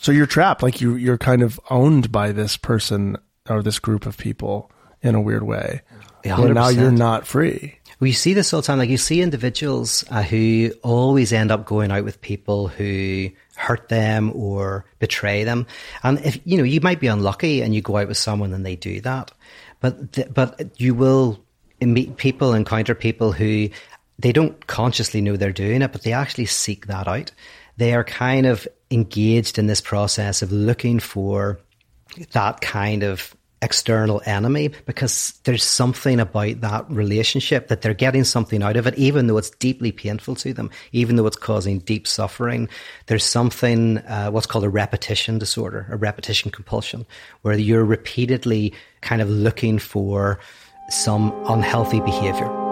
So 0.00 0.12
you're 0.12 0.26
trapped, 0.26 0.62
like 0.62 0.80
you 0.80 0.94
you're 0.96 1.18
kind 1.18 1.42
of 1.42 1.58
owned 1.70 2.12
by 2.12 2.32
this 2.32 2.56
person 2.56 3.16
or 3.48 3.62
this 3.62 3.78
group 3.78 4.06
of 4.06 4.16
people 4.18 4.70
in 5.02 5.14
a 5.14 5.20
weird 5.20 5.42
way. 5.44 5.82
Yeah, 6.24 6.38
Where 6.40 6.52
now 6.54 6.68
you're 6.68 6.90
not 6.90 7.26
free. 7.26 7.77
You 8.00 8.12
see 8.12 8.32
this 8.32 8.52
all 8.52 8.60
the 8.60 8.66
time. 8.66 8.78
Like 8.78 8.90
you 8.90 8.96
see 8.96 9.20
individuals 9.20 10.04
uh, 10.10 10.22
who 10.22 10.72
always 10.82 11.32
end 11.32 11.50
up 11.50 11.66
going 11.66 11.90
out 11.90 12.04
with 12.04 12.20
people 12.20 12.68
who 12.68 13.30
hurt 13.56 13.88
them 13.88 14.32
or 14.34 14.84
betray 15.00 15.42
them. 15.44 15.66
And 16.04 16.24
if 16.24 16.38
you 16.44 16.58
know, 16.58 16.64
you 16.64 16.80
might 16.80 17.00
be 17.00 17.08
unlucky 17.08 17.60
and 17.60 17.74
you 17.74 17.82
go 17.82 17.96
out 17.96 18.08
with 18.08 18.16
someone 18.16 18.52
and 18.52 18.64
they 18.64 18.76
do 18.76 19.00
that, 19.00 19.32
but 19.80 20.12
th- 20.12 20.28
but 20.32 20.80
you 20.80 20.94
will 20.94 21.44
meet 21.80 22.16
people, 22.16 22.54
encounter 22.54 22.94
people 22.94 23.32
who 23.32 23.68
they 24.18 24.32
don't 24.32 24.66
consciously 24.66 25.20
know 25.20 25.36
they're 25.36 25.52
doing 25.52 25.82
it, 25.82 25.92
but 25.92 26.02
they 26.02 26.12
actually 26.12 26.46
seek 26.46 26.86
that 26.86 27.08
out. 27.08 27.32
They 27.76 27.94
are 27.94 28.04
kind 28.04 28.46
of 28.46 28.66
engaged 28.90 29.58
in 29.58 29.66
this 29.66 29.80
process 29.80 30.42
of 30.42 30.50
looking 30.50 30.98
for 30.98 31.60
that 32.32 32.60
kind 32.60 33.02
of 33.02 33.34
external 33.62 34.22
enemy 34.24 34.70
because 34.86 35.38
there's 35.44 35.64
something 35.64 36.20
about 36.20 36.60
that 36.60 36.90
relationship 36.90 37.68
that 37.68 37.82
they're 37.82 37.94
getting 37.94 38.24
something 38.24 38.62
out 38.62 38.76
of 38.76 38.86
it, 38.86 38.94
even 38.96 39.26
though 39.26 39.38
it's 39.38 39.50
deeply 39.50 39.92
painful 39.92 40.34
to 40.36 40.52
them, 40.52 40.70
even 40.92 41.16
though 41.16 41.26
it's 41.26 41.36
causing 41.36 41.78
deep 41.80 42.06
suffering. 42.06 42.68
There's 43.06 43.24
something, 43.24 43.98
uh, 43.98 44.30
what's 44.30 44.46
called 44.46 44.64
a 44.64 44.70
repetition 44.70 45.38
disorder, 45.38 45.86
a 45.90 45.96
repetition 45.96 46.50
compulsion, 46.50 47.06
where 47.42 47.58
you're 47.58 47.84
repeatedly 47.84 48.74
kind 49.00 49.22
of 49.22 49.28
looking 49.28 49.78
for 49.78 50.38
some 50.90 51.32
unhealthy 51.46 52.00
behavior. 52.00 52.67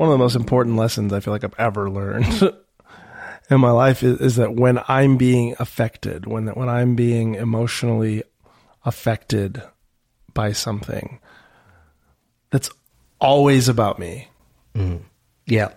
One 0.00 0.08
of 0.08 0.12
the 0.14 0.18
most 0.24 0.34
important 0.34 0.76
lessons 0.76 1.12
I 1.12 1.20
feel 1.20 1.34
like 1.34 1.44
I've 1.44 1.52
ever 1.58 1.90
learned 1.90 2.42
in 3.50 3.60
my 3.60 3.70
life 3.70 4.02
is, 4.02 4.18
is 4.20 4.36
that 4.36 4.54
when 4.54 4.80
I'm 4.88 5.18
being 5.18 5.54
affected, 5.58 6.26
when 6.26 6.46
when 6.48 6.70
I'm 6.70 6.94
being 6.96 7.34
emotionally 7.34 8.22
affected 8.82 9.62
by 10.32 10.52
something, 10.52 11.20
that's 12.50 12.70
always 13.20 13.68
about 13.68 13.98
me. 13.98 14.28
Mm-hmm. 14.74 15.04
Yeah. 15.46 15.68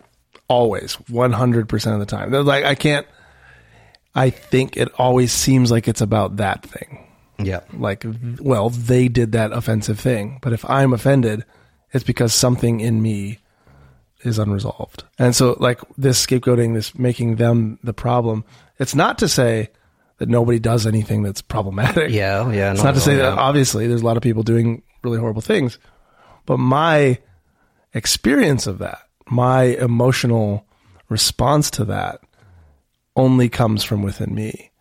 always 0.48 0.96
100% 0.96 1.94
of 1.94 2.00
the 2.00 2.06
time 2.06 2.30
They're 2.32 2.44
like 2.44 2.64
i 2.64 2.76
can't 2.76 3.08
i 4.14 4.30
think 4.30 4.78
it 4.78 4.90
always 5.00 5.32
seems 5.32 5.72
like 5.72 5.88
it's 5.88 6.02
about 6.02 6.38
that 6.38 6.62
thing 6.64 7.08
Yeah. 7.40 7.62
like 7.74 8.06
well 8.40 8.70
they 8.70 9.08
did 9.08 9.32
that 9.32 9.52
offensive 9.52 10.00
thing 10.00 10.38
but 10.44 10.54
if 10.54 10.64
i'm 10.70 10.94
offended 10.94 11.44
it's 11.92 12.04
because 12.04 12.34
something 12.36 12.80
in 12.82 13.02
me 13.02 13.40
is 14.24 14.40
unresolved 14.40 15.04
and 15.20 15.36
so 15.36 15.56
like 15.60 15.80
this 15.98 16.26
scapegoating 16.26 16.74
this 16.74 16.98
making 16.98 17.36
them 17.36 17.78
the 17.84 17.94
problem 17.94 18.44
it's 18.80 18.96
not 18.96 19.18
to 19.18 19.28
say 19.28 19.70
that 20.18 20.30
nobody 20.30 20.60
does 20.60 20.86
anything 20.88 21.24
that's 21.24 21.42
problematic 21.42 22.12
Yeah. 22.12 22.50
Yeah. 22.52 22.72
it's 22.74 22.84
not 22.84 22.94
to 22.96 23.02
say 23.02 23.16
that 23.16 23.38
obviously 23.38 23.88
there's 23.88 24.02
a 24.02 24.06
lot 24.06 24.18
of 24.18 24.24
people 24.24 24.44
doing 24.44 24.84
really 25.04 25.18
horrible 25.18 25.42
things, 25.42 25.80
but 26.46 26.58
my 26.58 27.18
experience 27.94 28.68
of 28.68 28.78
that, 28.78 29.00
my 29.28 29.64
emotional 29.64 30.66
response 31.10 31.70
to 31.72 31.84
that 31.86 32.22
only 33.18 33.50
comes 33.50 33.84
from 33.84 34.02
within 34.02 34.34
me. 34.34 34.72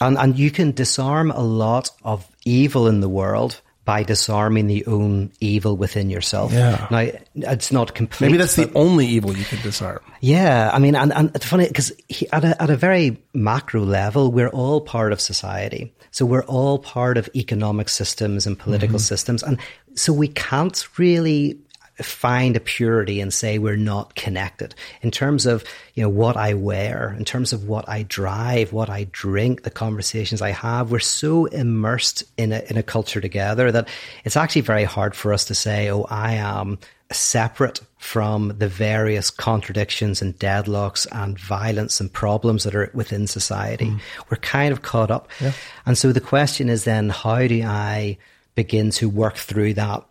And 0.00 0.16
and 0.16 0.38
you 0.38 0.50
can 0.50 0.72
disarm 0.72 1.30
a 1.30 1.40
lot 1.42 1.90
of 2.04 2.28
evil 2.44 2.86
in 2.86 3.00
the 3.00 3.08
world 3.08 3.61
by 3.84 4.04
disarming 4.04 4.68
the 4.68 4.86
own 4.86 5.32
evil 5.40 5.76
within 5.76 6.08
yourself. 6.08 6.52
Yeah. 6.52 6.86
Now 6.90 7.10
it's 7.34 7.72
not 7.72 7.94
complete. 7.94 8.28
Maybe 8.28 8.38
that's 8.38 8.54
the 8.54 8.70
only 8.74 9.06
evil 9.06 9.36
you 9.36 9.44
can 9.44 9.60
disarm. 9.62 10.00
yeah. 10.20 10.70
I 10.72 10.78
mean, 10.78 10.94
and, 10.94 11.12
and 11.12 11.34
it's 11.34 11.46
funny 11.46 11.66
because 11.66 11.92
at 12.32 12.44
a, 12.44 12.62
at 12.62 12.70
a 12.70 12.76
very 12.76 13.20
macro 13.34 13.82
level, 13.82 14.30
we're 14.30 14.48
all 14.48 14.80
part 14.80 15.12
of 15.12 15.20
society. 15.20 15.92
So 16.12 16.24
we're 16.26 16.44
all 16.44 16.78
part 16.78 17.16
of 17.18 17.28
economic 17.34 17.88
systems 17.88 18.46
and 18.46 18.58
political 18.58 18.96
mm-hmm. 18.96 19.02
systems, 19.02 19.42
and 19.42 19.58
so 19.94 20.12
we 20.12 20.28
can't 20.28 20.98
really 20.98 21.58
find 22.02 22.56
a 22.56 22.60
purity 22.60 23.20
and 23.20 23.32
say 23.32 23.58
we're 23.58 23.76
not 23.76 24.14
connected 24.14 24.74
in 25.02 25.10
terms 25.10 25.46
of 25.46 25.64
you 25.94 26.02
know 26.02 26.08
what 26.08 26.36
I 26.36 26.54
wear, 26.54 27.14
in 27.18 27.24
terms 27.24 27.52
of 27.52 27.68
what 27.68 27.88
I 27.88 28.04
drive, 28.04 28.72
what 28.72 28.90
I 28.90 29.08
drink, 29.12 29.62
the 29.62 29.70
conversations 29.70 30.42
I 30.42 30.50
have. 30.50 30.90
We're 30.90 31.00
so 31.00 31.46
immersed 31.46 32.24
in 32.36 32.52
a 32.52 32.62
in 32.68 32.76
a 32.76 32.82
culture 32.82 33.20
together 33.20 33.70
that 33.72 33.88
it's 34.24 34.36
actually 34.36 34.62
very 34.62 34.84
hard 34.84 35.14
for 35.14 35.32
us 35.32 35.44
to 35.46 35.54
say, 35.54 35.90
"Oh, 35.90 36.06
I 36.08 36.34
am." 36.34 36.78
separate 37.12 37.80
from 37.98 38.54
the 38.58 38.68
various 38.68 39.30
contradictions 39.30 40.22
and 40.22 40.38
deadlocks 40.38 41.06
and 41.12 41.38
violence 41.38 42.00
and 42.00 42.12
problems 42.12 42.64
that 42.64 42.74
are 42.74 42.90
within 42.94 43.26
society. 43.26 43.86
Mm. 43.86 44.00
We're 44.30 44.38
kind 44.38 44.72
of 44.72 44.82
caught 44.82 45.10
up. 45.10 45.28
Yeah. 45.40 45.52
And 45.86 45.96
so 45.96 46.12
the 46.12 46.20
question 46.20 46.68
is 46.68 46.84
then, 46.84 47.10
how 47.10 47.46
do 47.46 47.62
I 47.62 48.18
begin 48.54 48.90
to 48.92 49.08
work 49.08 49.36
through 49.36 49.74
that 49.74 50.04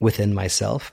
within 0.00 0.34
myself? 0.34 0.92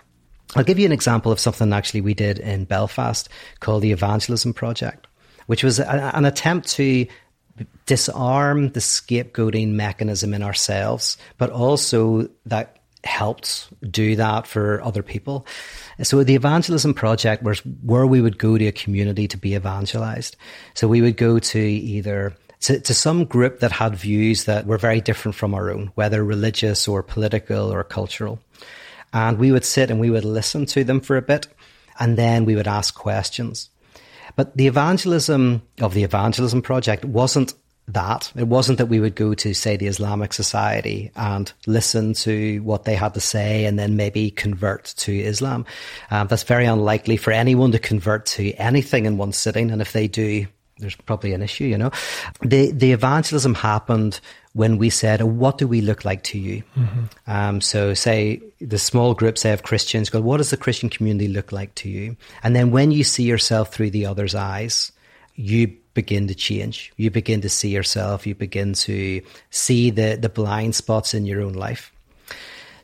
I'll 0.55 0.63
give 0.63 0.79
you 0.79 0.86
an 0.86 0.91
example 0.91 1.31
of 1.31 1.39
something 1.39 1.73
actually 1.73 2.01
we 2.01 2.13
did 2.13 2.39
in 2.39 2.65
Belfast 2.65 3.29
called 3.60 3.81
the 3.81 3.91
Evangelism 3.91 4.53
Project, 4.53 5.08
which 5.47 5.63
was 5.63 5.79
a, 5.79 6.15
an 6.15 6.25
attempt 6.25 6.67
to 6.69 7.08
disarm 7.86 8.69
the 8.69 8.79
scapegoating 8.79 9.69
mechanism 9.69 10.34
in 10.34 10.43
ourselves, 10.43 11.17
but 11.38 11.49
also 11.49 12.29
that 12.45 12.79
helped 13.03 13.69
do 13.89 14.15
that 14.15 14.47
for 14.47 14.81
other 14.81 15.03
people. 15.03 15.45
So 16.01 16.23
the 16.23 16.36
evangelism 16.36 16.93
project 16.93 17.43
was 17.43 17.60
where 17.84 18.08
we 18.08 18.19
would 18.19 18.38
go 18.38 18.58
to 18.58 18.67
a 18.67 18.71
community 18.71 19.27
to 19.27 19.38
be 19.38 19.53
evangelized. 19.55 20.36
So 20.73 20.88
we 20.88 21.01
would 21.01 21.17
go 21.17 21.39
to 21.39 21.60
either 21.60 22.36
to, 22.62 22.79
to 22.79 22.93
some 22.93 23.25
group 23.25 23.60
that 23.60 23.71
had 23.71 23.95
views 23.95 24.45
that 24.45 24.65
were 24.65 24.79
very 24.79 25.01
different 25.01 25.36
from 25.36 25.53
our 25.53 25.69
own, 25.69 25.91
whether 25.95 26.23
religious 26.23 26.88
or 26.88 27.03
political 27.03 27.71
or 27.71 27.84
cultural. 27.84 28.39
And 29.13 29.38
we 29.38 29.52
would 29.52 29.65
sit 29.65 29.89
and 29.89 30.00
we 30.00 30.10
would 30.10 30.26
listen 30.26 30.65
to 30.68 30.84
them 30.84 31.02
for 31.02 31.18
a 31.18 31.22
bit, 31.22 31.48
and 32.00 32.18
then 32.18 32.46
we 32.46 32.56
would 32.56 32.68
ask 32.68 32.96
questions. 32.96 33.70
But 34.36 34.58
the 34.58 34.68
evangelism 34.68 35.62
of 35.80 35.94
the 35.94 36.04
evangelism 36.04 36.62
project 36.62 37.06
wasn't 37.06 37.54
that. 37.88 38.32
It 38.36 38.48
wasn't 38.48 38.80
that 38.80 38.88
we 38.88 39.00
would 39.00 39.15
go 39.15 39.34
to, 39.36 39.54
say, 39.54 39.78
the 39.78 39.88
Islamic 39.88 40.34
Society 40.34 41.12
and 41.15 41.52
listen 41.68 42.13
to 42.13 42.60
what 42.60 42.84
they 42.84 42.96
had 42.96 43.13
to 43.13 43.20
say 43.20 43.65
and 43.65 43.78
then 43.78 43.96
maybe 43.96 44.32
convert 44.32 44.86
to 44.98 45.18
Islam. 45.18 45.65
Um, 46.12 46.28
that's 46.28 46.44
very 46.44 46.65
unlikely 46.65 47.18
for 47.18 47.32
anyone 47.32 47.72
to 47.72 47.80
convert 47.80 48.26
to 48.28 48.52
anything 48.54 49.06
in 49.06 49.18
one 49.18 49.32
sitting. 49.32 49.72
And 49.72 49.82
if 49.82 49.94
they 49.94 50.08
do, 50.08 50.48
there's 50.78 50.96
probably 50.96 51.34
an 51.34 51.41
issue, 51.41 51.65
you 51.65 51.78
know. 51.78 51.91
The 52.41 52.72
the 52.72 52.91
evangelism 52.91 53.54
happened 53.54 54.20
when 54.56 54.78
we 54.78 54.89
said, 54.89 55.22
"What 55.22 55.58
do 55.58 55.68
we 55.68 55.82
look 55.82 56.06
like 56.06 56.24
to 56.24 56.39
you?" 56.39 56.63
Mm-hmm. 56.78 57.04
Um, 57.28 57.62
so, 57.62 57.94
say 57.94 58.41
the 58.60 58.80
small 58.80 59.13
group, 59.13 59.38
say 59.38 59.52
of 59.52 59.63
Christians, 59.63 60.10
go, 60.10 60.22
"What 60.22 60.38
does 60.38 60.50
the 60.50 60.58
Christian 60.58 60.89
community 60.89 61.28
look 61.28 61.52
like 61.52 61.76
to 61.76 61.89
you?" 61.89 62.15
And 62.41 62.56
then 62.56 62.72
when 62.72 62.91
you 62.91 63.04
see 63.04 63.24
yourself 63.24 63.74
through 63.74 63.91
the 63.91 64.06
other's 64.06 64.34
eyes, 64.34 64.94
you 65.36 65.76
begin 65.94 66.28
to 66.30 66.36
change. 66.36 66.94
You 66.96 67.12
begin 67.12 67.41
to 67.41 67.50
see 67.50 67.70
yourself. 67.70 68.26
You 68.26 68.34
begin 68.34 68.74
to 68.74 69.22
see 69.50 69.89
the 69.89 70.15
the 70.15 70.30
blind 70.30 70.74
spots 70.74 71.13
in 71.13 71.26
your 71.26 71.41
own 71.41 71.54
life. 71.54 71.91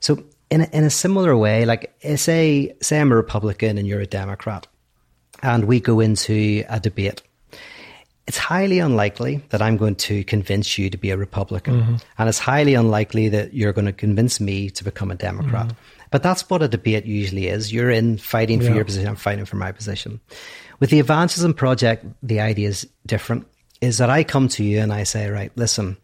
So, 0.02 0.24
in 0.50 0.62
a, 0.62 0.70
in 0.74 0.84
a 0.84 0.90
similar 0.90 1.38
way, 1.38 1.64
like 1.64 1.96
say 2.18 2.76
say 2.82 3.00
I'm 3.00 3.14
a 3.14 3.16
Republican 3.16 3.78
and 3.78 3.88
you're 3.88 4.02
a 4.02 4.08
Democrat, 4.08 4.68
and 5.42 5.66
we 5.66 5.80
go 5.80 6.02
into 6.02 6.66
a 6.68 6.82
debate 6.82 7.22
it's 8.28 8.38
highly 8.38 8.80
unlikely 8.80 9.44
that 9.50 9.62
I'm 9.62 9.78
going 9.78 9.96
to 9.96 10.24
convince 10.24 10.78
you 10.78 10.90
to 10.90 10.98
be 10.98 11.10
a 11.10 11.18
Republican. 11.18 11.82
Mm-hmm. 11.82 11.96
And 12.18 12.30
it's 12.30 12.40
highly 12.40 12.76
unlikely 12.76 13.30
that 13.30 13.54
you're 13.54 13.74
going 13.74 13.86
to 13.86 13.94
convince 13.94 14.40
me 14.40 14.70
to 14.72 14.84
become 14.84 15.12
a 15.12 15.16
Democrat. 15.16 15.68
Mm-hmm. 15.68 16.08
But 16.12 16.24
that's 16.24 16.50
what 16.50 16.62
a 16.62 16.68
debate 16.68 17.06
usually 17.06 17.48
is. 17.48 17.74
You're 17.74 17.90
in 17.90 18.18
fighting 18.18 18.60
for 18.60 18.68
yeah. 18.68 18.76
your 18.76 18.86
position, 18.86 19.08
I'm 19.08 19.16
fighting 19.16 19.46
for 19.46 19.56
my 19.56 19.72
position. 19.72 20.20
With 20.80 20.90
the 20.90 21.00
Evangelism 21.00 21.54
Project, 21.54 22.06
the 22.22 22.42
idea 22.42 22.70
is 22.70 22.88
different. 23.06 23.48
Is 23.80 23.98
that 23.98 24.10
I 24.10 24.24
come 24.24 24.48
to 24.50 24.64
you 24.64 24.80
and 24.80 24.94
I 24.94 25.04
say, 25.04 25.30
right, 25.30 25.52
listen, 25.56 25.98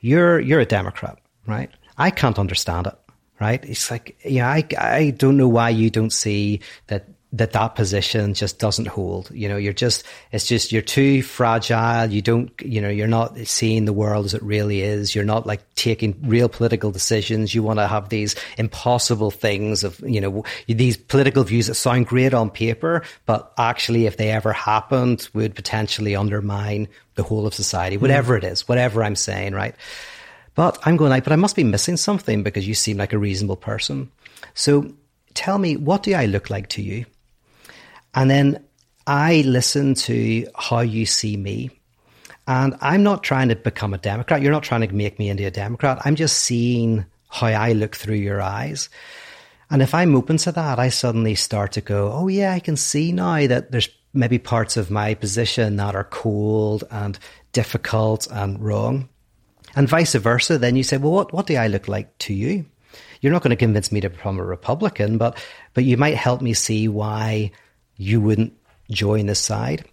you're 0.00 0.38
you're 0.38 0.60
a 0.60 0.66
Democrat, 0.66 1.18
right? 1.46 1.70
I 1.98 2.10
can't 2.10 2.38
understand 2.38 2.86
it, 2.86 2.94
right? 3.40 3.64
It's 3.64 3.90
like, 3.90 4.18
yeah, 4.24 4.48
I 4.48 4.64
I 4.78 5.10
don't 5.10 5.36
know 5.36 5.48
why 5.48 5.70
you 5.70 5.90
don't 5.90 6.12
see 6.12 6.60
that 6.86 7.08
that 7.32 7.52
that 7.52 7.76
position 7.76 8.34
just 8.34 8.58
doesn't 8.58 8.88
hold. 8.88 9.30
You 9.32 9.48
know, 9.48 9.56
you're 9.56 9.72
just, 9.72 10.04
it's 10.32 10.46
just, 10.46 10.72
you're 10.72 10.82
too 10.82 11.22
fragile. 11.22 12.10
You 12.10 12.22
don't, 12.22 12.50
you 12.60 12.80
know, 12.80 12.88
you're 12.88 13.06
not 13.06 13.38
seeing 13.46 13.84
the 13.84 13.92
world 13.92 14.26
as 14.26 14.34
it 14.34 14.42
really 14.42 14.80
is. 14.82 15.14
You're 15.14 15.24
not 15.24 15.46
like 15.46 15.60
taking 15.76 16.20
real 16.24 16.48
political 16.48 16.90
decisions. 16.90 17.54
You 17.54 17.62
want 17.62 17.78
to 17.78 17.86
have 17.86 18.08
these 18.08 18.34
impossible 18.58 19.30
things 19.30 19.84
of, 19.84 20.00
you 20.00 20.20
know, 20.20 20.44
these 20.66 20.96
political 20.96 21.44
views 21.44 21.68
that 21.68 21.74
sound 21.74 22.06
great 22.06 22.34
on 22.34 22.50
paper, 22.50 23.02
but 23.26 23.52
actually, 23.56 24.06
if 24.06 24.16
they 24.16 24.30
ever 24.30 24.52
happened, 24.52 25.28
would 25.32 25.54
potentially 25.54 26.16
undermine 26.16 26.88
the 27.14 27.22
whole 27.22 27.46
of 27.46 27.54
society, 27.54 27.96
hmm. 27.96 28.02
whatever 28.02 28.34
mm. 28.34 28.38
it 28.38 28.44
is, 28.44 28.66
whatever 28.66 29.04
I'm 29.04 29.16
saying, 29.16 29.52
right? 29.54 29.74
But 30.54 30.78
I'm 30.84 30.96
going 30.96 31.10
like, 31.10 31.24
but 31.24 31.32
I 31.32 31.36
must 31.36 31.54
be 31.54 31.64
missing 31.64 31.96
something 31.96 32.42
because 32.42 32.66
you 32.66 32.74
seem 32.74 32.96
like 32.96 33.12
a 33.12 33.18
reasonable 33.18 33.56
person. 33.56 34.10
So 34.54 34.92
tell 35.34 35.58
me, 35.58 35.76
what 35.76 36.02
do 36.02 36.12
I 36.14 36.26
look 36.26 36.50
like 36.50 36.68
to 36.70 36.82
you? 36.82 37.06
And 38.14 38.30
then 38.30 38.64
I 39.06 39.42
listen 39.46 39.94
to 39.94 40.46
how 40.56 40.80
you 40.80 41.06
see 41.06 41.36
me. 41.36 41.70
And 42.46 42.76
I'm 42.80 43.02
not 43.02 43.22
trying 43.22 43.48
to 43.48 43.56
become 43.56 43.94
a 43.94 43.98
Democrat. 43.98 44.42
You're 44.42 44.52
not 44.52 44.64
trying 44.64 44.80
to 44.80 44.94
make 44.94 45.18
me 45.18 45.28
into 45.28 45.46
a 45.46 45.50
Democrat. 45.50 46.00
I'm 46.04 46.16
just 46.16 46.40
seeing 46.40 47.04
how 47.28 47.46
I 47.46 47.72
look 47.72 47.94
through 47.94 48.16
your 48.16 48.42
eyes. 48.42 48.88
And 49.70 49.82
if 49.82 49.94
I'm 49.94 50.16
open 50.16 50.36
to 50.38 50.52
that, 50.52 50.80
I 50.80 50.88
suddenly 50.88 51.36
start 51.36 51.72
to 51.72 51.80
go, 51.80 52.12
oh, 52.12 52.26
yeah, 52.26 52.52
I 52.52 52.58
can 52.58 52.76
see 52.76 53.12
now 53.12 53.46
that 53.46 53.70
there's 53.70 53.88
maybe 54.12 54.38
parts 54.38 54.76
of 54.76 54.90
my 54.90 55.14
position 55.14 55.76
that 55.76 55.94
are 55.94 56.04
cold 56.04 56.82
and 56.90 57.16
difficult 57.52 58.26
and 58.32 58.60
wrong. 58.60 59.08
And 59.76 59.88
vice 59.88 60.14
versa. 60.14 60.58
Then 60.58 60.74
you 60.74 60.82
say, 60.82 60.96
well, 60.96 61.12
what, 61.12 61.32
what 61.32 61.46
do 61.46 61.54
I 61.54 61.68
look 61.68 61.86
like 61.86 62.18
to 62.18 62.34
you? 62.34 62.66
You're 63.20 63.32
not 63.32 63.42
going 63.42 63.50
to 63.50 63.56
convince 63.56 63.92
me 63.92 64.00
to 64.00 64.10
become 64.10 64.40
a 64.40 64.44
Republican, 64.44 65.18
but, 65.18 65.40
but 65.74 65.84
you 65.84 65.96
might 65.96 66.16
help 66.16 66.42
me 66.42 66.54
see 66.54 66.88
why 66.88 67.52
you 68.00 68.20
wouldn't 68.20 68.52
join 68.90 69.26
the 69.26 69.34
side. 69.34 69.84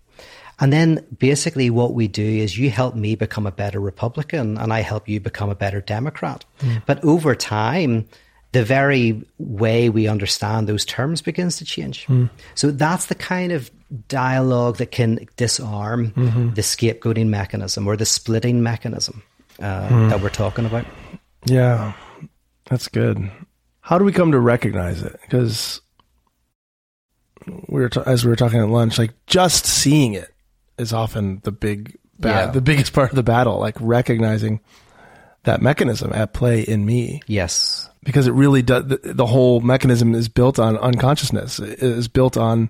And 0.59 0.73
then 0.73 1.05
basically 1.19 1.69
what 1.69 1.93
we 1.93 2.07
do 2.07 2.25
is 2.25 2.57
you 2.57 2.71
help 2.71 2.95
me 2.95 3.15
become 3.15 3.45
a 3.45 3.51
better 3.51 3.79
Republican 3.79 4.57
and 4.57 4.73
I 4.73 4.81
help 4.81 5.07
you 5.07 5.19
become 5.19 5.49
a 5.49 5.55
better 5.55 5.81
Democrat. 5.81 6.45
Mm. 6.61 6.83
But 6.87 7.03
over 7.03 7.35
time, 7.35 8.07
the 8.53 8.63
very 8.63 9.23
way 9.37 9.89
we 9.89 10.07
understand 10.07 10.67
those 10.67 10.85
terms 10.85 11.21
begins 11.21 11.57
to 11.57 11.65
change. 11.65 12.07
Mm. 12.07 12.29
So 12.55 12.71
that's 12.71 13.05
the 13.05 13.15
kind 13.15 13.51
of 13.51 13.69
dialogue 14.07 14.77
that 14.77 14.91
can 14.91 15.27
disarm 15.35 16.11
mm-hmm. 16.11 16.53
the 16.53 16.61
scapegoating 16.61 17.27
mechanism 17.27 17.85
or 17.87 17.95
the 17.95 18.05
splitting 18.05 18.63
mechanism 18.63 19.21
uh, 19.59 19.89
mm. 19.89 20.09
that 20.09 20.21
we're 20.21 20.29
talking 20.29 20.65
about. 20.65 20.85
Yeah, 21.45 21.93
that's 22.65 22.87
good. 22.87 23.29
How 23.81 23.99
do 23.99 24.05
we 24.05 24.11
come 24.11 24.31
to 24.31 24.39
recognize 24.39 25.03
it? 25.03 25.19
Because 25.21 25.81
we 27.67 27.81
were 27.81 27.89
t- 27.89 28.01
as 28.05 28.25
we 28.25 28.29
were 28.29 28.35
talking 28.35 28.59
at 28.59 28.69
lunch, 28.69 28.97
like 28.97 29.13
just 29.25 29.65
seeing 29.65 30.13
it 30.13 30.33
is 30.77 30.93
often 30.93 31.41
the 31.43 31.51
big 31.51 31.97
bad, 32.19 32.47
yeah. 32.47 32.51
the 32.51 32.61
biggest 32.61 32.93
part 32.93 33.09
of 33.09 33.15
the 33.15 33.23
battle. 33.23 33.59
Like 33.59 33.75
recognizing 33.79 34.59
that 35.43 35.61
mechanism 35.61 36.11
at 36.13 36.33
play 36.33 36.61
in 36.61 36.85
me. 36.85 37.21
Yes, 37.27 37.89
because 38.03 38.27
it 38.27 38.33
really 38.33 38.61
does. 38.61 38.87
The, 38.87 38.99
the 39.03 39.25
whole 39.25 39.61
mechanism 39.61 40.13
is 40.15 40.29
built 40.29 40.59
on 40.59 40.77
unconsciousness. 40.77 41.59
It 41.59 41.79
is 41.81 42.07
built 42.07 42.37
on 42.37 42.69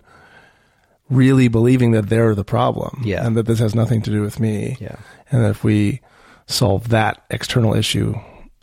really 1.10 1.48
believing 1.48 1.92
that 1.92 2.10
they're 2.10 2.36
the 2.36 2.46
problem. 2.46 3.02
Yeah, 3.04 3.26
and 3.26 3.36
that 3.38 3.46
this 3.46 3.60
has 3.60 3.76
nothing 3.76 4.02
to 4.04 4.12
do 4.12 4.22
with 4.22 4.40
me. 4.40 4.78
Yeah, 4.80 4.98
and 5.32 5.44
that 5.44 5.52
if 5.52 5.64
we 5.64 6.02
solve 6.48 6.90
that 6.90 7.26
external 7.30 7.74
issue, 7.74 8.16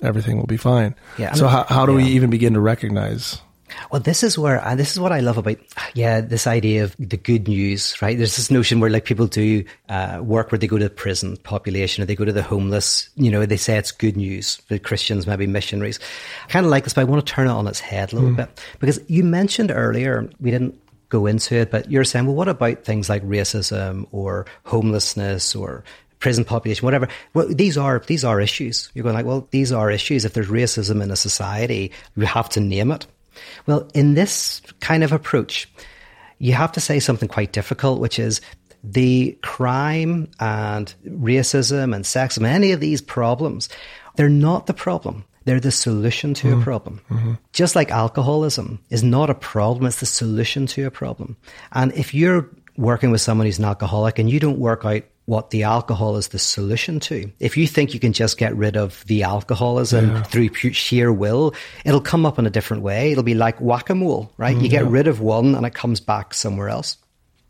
everything 0.02 0.38
will 0.38 0.46
be 0.46 0.56
fine. 0.56 0.94
Yeah. 1.18 1.32
So 1.34 1.48
how, 1.48 1.64
how 1.64 1.86
do 1.86 1.92
yeah. 1.92 2.04
we 2.04 2.10
even 2.12 2.30
begin 2.30 2.54
to 2.54 2.60
recognize 2.60 3.40
well, 3.90 4.00
this 4.00 4.22
is 4.22 4.38
where, 4.38 4.64
and 4.64 4.78
this 4.78 4.92
is 4.92 5.00
what 5.00 5.12
I 5.12 5.20
love 5.20 5.38
about, 5.38 5.56
yeah, 5.94 6.20
this 6.20 6.46
idea 6.46 6.84
of 6.84 6.96
the 6.98 7.16
good 7.16 7.48
news, 7.48 8.00
right? 8.02 8.16
There's 8.16 8.36
this 8.36 8.50
notion 8.50 8.80
where 8.80 8.90
like 8.90 9.04
people 9.04 9.26
do 9.26 9.64
uh, 9.88 10.20
work 10.22 10.52
where 10.52 10.58
they 10.58 10.66
go 10.66 10.78
to 10.78 10.84
the 10.84 10.90
prison 10.90 11.36
population 11.38 12.02
or 12.02 12.06
they 12.06 12.14
go 12.14 12.24
to 12.24 12.32
the 12.32 12.42
homeless, 12.42 13.08
you 13.16 13.30
know, 13.30 13.46
they 13.46 13.56
say 13.56 13.76
it's 13.76 13.92
good 13.92 14.16
news 14.16 14.56
for 14.68 14.78
Christians, 14.78 15.26
maybe 15.26 15.46
missionaries. 15.46 15.98
I 16.44 16.52
kind 16.52 16.66
of 16.66 16.70
like 16.70 16.84
this, 16.84 16.94
but 16.94 17.02
I 17.02 17.04
want 17.04 17.26
to 17.26 17.32
turn 17.32 17.46
it 17.46 17.50
on 17.50 17.66
its 17.66 17.80
head 17.80 18.12
a 18.12 18.16
little 18.16 18.30
mm. 18.30 18.36
bit 18.36 18.60
because 18.80 19.00
you 19.08 19.24
mentioned 19.24 19.70
earlier, 19.74 20.28
we 20.40 20.50
didn't 20.50 20.78
go 21.08 21.26
into 21.26 21.56
it, 21.56 21.70
but 21.70 21.90
you're 21.90 22.04
saying, 22.04 22.26
well, 22.26 22.34
what 22.34 22.48
about 22.48 22.84
things 22.84 23.08
like 23.08 23.22
racism 23.22 24.06
or 24.10 24.46
homelessness 24.64 25.54
or 25.54 25.84
prison 26.20 26.44
population, 26.44 26.86
whatever. 26.86 27.06
Well, 27.34 27.48
these 27.48 27.76
are 27.76 27.98
these 27.98 28.24
are 28.24 28.40
issues. 28.40 28.90
You're 28.94 29.02
going 29.02 29.14
like, 29.14 29.26
well, 29.26 29.46
these 29.50 29.72
are 29.72 29.90
issues. 29.90 30.24
If 30.24 30.32
there's 30.32 30.48
racism 30.48 31.02
in 31.02 31.10
a 31.10 31.16
society, 31.16 31.92
we 32.16 32.24
have 32.24 32.48
to 32.50 32.60
name 32.60 32.90
it. 32.92 33.06
Well, 33.66 33.88
in 33.94 34.14
this 34.14 34.62
kind 34.80 35.04
of 35.04 35.12
approach, 35.12 35.68
you 36.38 36.52
have 36.52 36.72
to 36.72 36.80
say 36.80 37.00
something 37.00 37.28
quite 37.28 37.52
difficult, 37.52 38.00
which 38.00 38.18
is 38.18 38.40
the 38.82 39.38
crime 39.42 40.28
and 40.40 40.94
racism 41.06 41.94
and 41.94 42.04
sexism, 42.04 42.44
any 42.46 42.72
of 42.72 42.80
these 42.80 43.00
problems, 43.00 43.68
they're 44.16 44.28
not 44.28 44.66
the 44.66 44.74
problem 44.74 45.24
They're 45.44 45.60
the 45.60 45.70
solution 45.70 46.34
to 46.34 46.48
a 46.48 46.52
mm-hmm. 46.52 46.62
problem. 46.62 47.00
Mm-hmm. 47.10 47.32
Just 47.52 47.76
like 47.76 47.90
alcoholism 47.90 48.80
is 48.90 49.02
not 49.02 49.30
a 49.30 49.34
problem, 49.34 49.86
it's 49.86 50.00
the 50.00 50.06
solution 50.06 50.66
to 50.68 50.86
a 50.86 50.90
problem. 50.90 51.36
And 51.72 51.92
if 51.92 52.14
you're 52.14 52.48
working 52.76 53.10
with 53.10 53.20
someone 53.20 53.46
who's 53.46 53.58
an 53.58 53.64
alcoholic 53.64 54.18
and 54.18 54.30
you 54.30 54.40
don't 54.40 54.58
work 54.58 54.84
out 54.84 55.02
what 55.26 55.50
the 55.50 55.62
alcohol 55.62 56.16
is 56.16 56.28
the 56.28 56.38
solution 56.38 57.00
to. 57.00 57.30
If 57.40 57.56
you 57.56 57.66
think 57.66 57.94
you 57.94 58.00
can 58.00 58.12
just 58.12 58.36
get 58.36 58.54
rid 58.56 58.76
of 58.76 59.04
the 59.06 59.22
alcoholism 59.22 60.10
Yeah. 60.10 60.22
through 60.22 60.50
sheer 60.72 61.12
will, 61.12 61.54
it'll 61.84 62.00
come 62.00 62.26
up 62.26 62.38
in 62.38 62.46
a 62.46 62.50
different 62.50 62.82
way. 62.82 63.12
It'll 63.12 63.24
be 63.24 63.34
like 63.34 63.58
whack 63.60 63.88
a 63.90 63.94
mole, 63.94 64.32
right? 64.36 64.56
You 64.56 64.68
get 64.68 64.84
mm-hmm. 64.84 64.92
rid 64.92 65.06
of 65.06 65.20
one 65.20 65.54
and 65.54 65.64
it 65.64 65.74
comes 65.74 66.00
back 66.00 66.34
somewhere 66.34 66.68
else. 66.68 66.98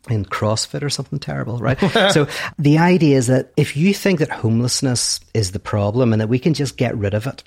In 0.07 0.23
CrossFit 0.23 0.83
or 0.83 0.89
something 0.91 1.17
terrible, 1.17 1.57
right? 1.57 1.79
so 2.11 2.27
the 2.59 2.77
idea 2.77 3.17
is 3.17 3.25
that 3.27 3.51
if 3.57 3.75
you 3.75 3.91
think 3.91 4.19
that 4.19 4.29
homelessness 4.29 5.19
is 5.33 5.51
the 5.51 5.59
problem 5.59 6.13
and 6.13 6.21
that 6.21 6.29
we 6.29 6.37
can 6.37 6.53
just 6.53 6.77
get 6.77 6.95
rid 6.95 7.15
of 7.15 7.25
it, 7.25 7.43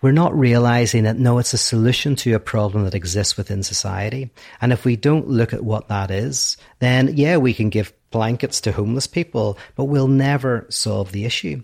we're 0.00 0.12
not 0.12 0.38
realizing 0.38 1.04
that 1.04 1.18
no, 1.18 1.38
it's 1.38 1.54
a 1.54 1.58
solution 1.58 2.14
to 2.16 2.34
a 2.34 2.40
problem 2.40 2.84
that 2.84 2.94
exists 2.94 3.36
within 3.36 3.64
society. 3.64 4.30
And 4.60 4.72
if 4.72 4.84
we 4.84 4.94
don't 4.94 5.28
look 5.28 5.52
at 5.52 5.64
what 5.64 5.88
that 5.88 6.12
is, 6.12 6.56
then 6.78 7.16
yeah, 7.16 7.36
we 7.36 7.52
can 7.52 7.68
give 7.68 7.92
blankets 8.10 8.60
to 8.62 8.72
homeless 8.72 9.06
people, 9.06 9.58
but 9.76 9.84
we'll 9.84 10.08
never 10.08 10.66
solve 10.68 11.12
the 11.12 11.24
issue. 11.24 11.62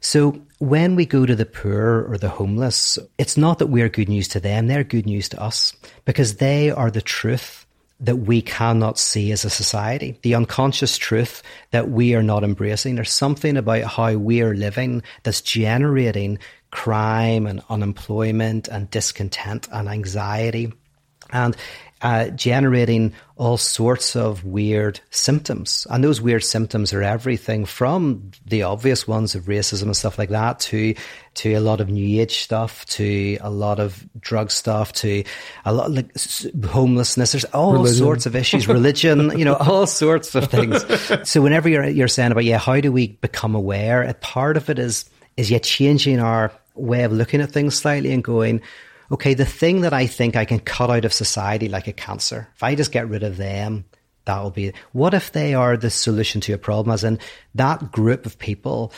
So 0.00 0.42
when 0.58 0.96
we 0.96 1.06
go 1.06 1.24
to 1.24 1.34
the 1.34 1.46
poor 1.46 2.04
or 2.10 2.18
the 2.18 2.28
homeless, 2.28 2.98
it's 3.16 3.38
not 3.38 3.58
that 3.58 3.68
we're 3.68 3.88
good 3.88 4.08
news 4.08 4.28
to 4.28 4.40
them, 4.40 4.66
they're 4.66 4.84
good 4.84 5.06
news 5.06 5.30
to 5.30 5.42
us 5.42 5.74
because 6.04 6.36
they 6.36 6.70
are 6.70 6.90
the 6.90 7.00
truth 7.00 7.64
that 8.00 8.16
we 8.16 8.42
cannot 8.42 8.98
see 8.98 9.32
as 9.32 9.46
a 9.46 9.50
society, 9.50 10.18
the 10.22 10.34
unconscious 10.34 10.98
truth 10.98 11.42
that 11.70 11.90
we 11.90 12.14
are 12.14 12.22
not 12.22 12.44
embracing. 12.44 12.96
There's 12.96 13.12
something 13.12 13.56
about 13.56 13.84
how 13.84 14.14
we 14.14 14.42
are 14.42 14.54
living 14.54 15.02
that's 15.22 15.40
generating 15.40 16.38
crime 16.70 17.46
and 17.46 17.62
unemployment 17.70 18.68
and 18.68 18.90
discontent 18.90 19.68
and 19.72 19.88
anxiety 19.88 20.72
and 21.32 21.56
uh, 22.04 22.28
generating 22.28 23.12
all 23.36 23.56
sorts 23.56 24.14
of 24.14 24.44
weird 24.44 25.00
symptoms. 25.10 25.86
And 25.90 26.04
those 26.04 26.20
weird 26.20 26.44
symptoms 26.44 26.92
are 26.92 27.02
everything 27.02 27.64
from 27.64 28.30
the 28.46 28.62
obvious 28.62 29.08
ones 29.08 29.34
of 29.34 29.44
racism 29.46 29.84
and 29.84 29.96
stuff 29.96 30.18
like 30.18 30.28
that 30.28 30.60
to 30.60 30.94
to 31.36 31.54
a 31.54 31.60
lot 31.60 31.80
of 31.80 31.88
new 31.88 32.20
age 32.20 32.42
stuff, 32.44 32.84
to 32.86 33.38
a 33.40 33.48
lot 33.50 33.80
of 33.80 34.06
drug 34.20 34.50
stuff, 34.52 34.92
to 34.92 35.24
a 35.64 35.72
lot 35.72 35.90
like 35.90 36.10
s- 36.14 36.46
homelessness. 36.66 37.32
There's 37.32 37.44
all 37.46 37.72
Religion. 37.72 37.96
sorts 37.96 38.26
of 38.26 38.36
issues, 38.36 38.68
religion, 38.68 39.32
you 39.38 39.44
know, 39.44 39.54
all 39.56 39.86
sorts 39.86 40.34
of 40.34 40.48
things. 40.50 40.84
so 41.28 41.40
whenever 41.40 41.68
you're 41.70 41.88
you're 41.88 42.06
saying 42.06 42.32
about 42.32 42.44
yeah, 42.44 42.58
how 42.58 42.80
do 42.80 42.92
we 42.92 43.08
become 43.22 43.54
aware? 43.56 44.02
A 44.02 44.12
part 44.14 44.58
of 44.58 44.68
it 44.68 44.78
is 44.78 45.06
is 45.38 45.50
yet 45.50 45.62
changing 45.62 46.20
our 46.20 46.52
way 46.74 47.02
of 47.04 47.12
looking 47.12 47.40
at 47.40 47.50
things 47.50 47.74
slightly 47.74 48.12
and 48.12 48.22
going, 48.22 48.60
okay, 49.14 49.34
the 49.34 49.44
thing 49.44 49.80
that 49.80 49.92
I 49.92 50.06
think 50.06 50.36
I 50.36 50.44
can 50.44 50.60
cut 50.60 50.90
out 50.90 51.04
of 51.04 51.12
society 51.12 51.68
like 51.68 51.88
a 51.88 51.92
cancer, 51.92 52.48
if 52.54 52.62
I 52.62 52.74
just 52.74 52.92
get 52.92 53.08
rid 53.08 53.22
of 53.22 53.36
them, 53.36 53.84
that 54.24 54.42
will 54.42 54.50
be. 54.50 54.72
What 54.92 55.14
if 55.14 55.32
they 55.32 55.54
are 55.54 55.76
the 55.76 55.90
solution 55.90 56.40
to 56.42 56.52
a 56.52 56.58
problem? 56.58 56.92
As 56.92 57.04
in 57.04 57.18
that 57.54 57.92
group 57.92 58.26
of 58.26 58.38
people, 58.38 58.92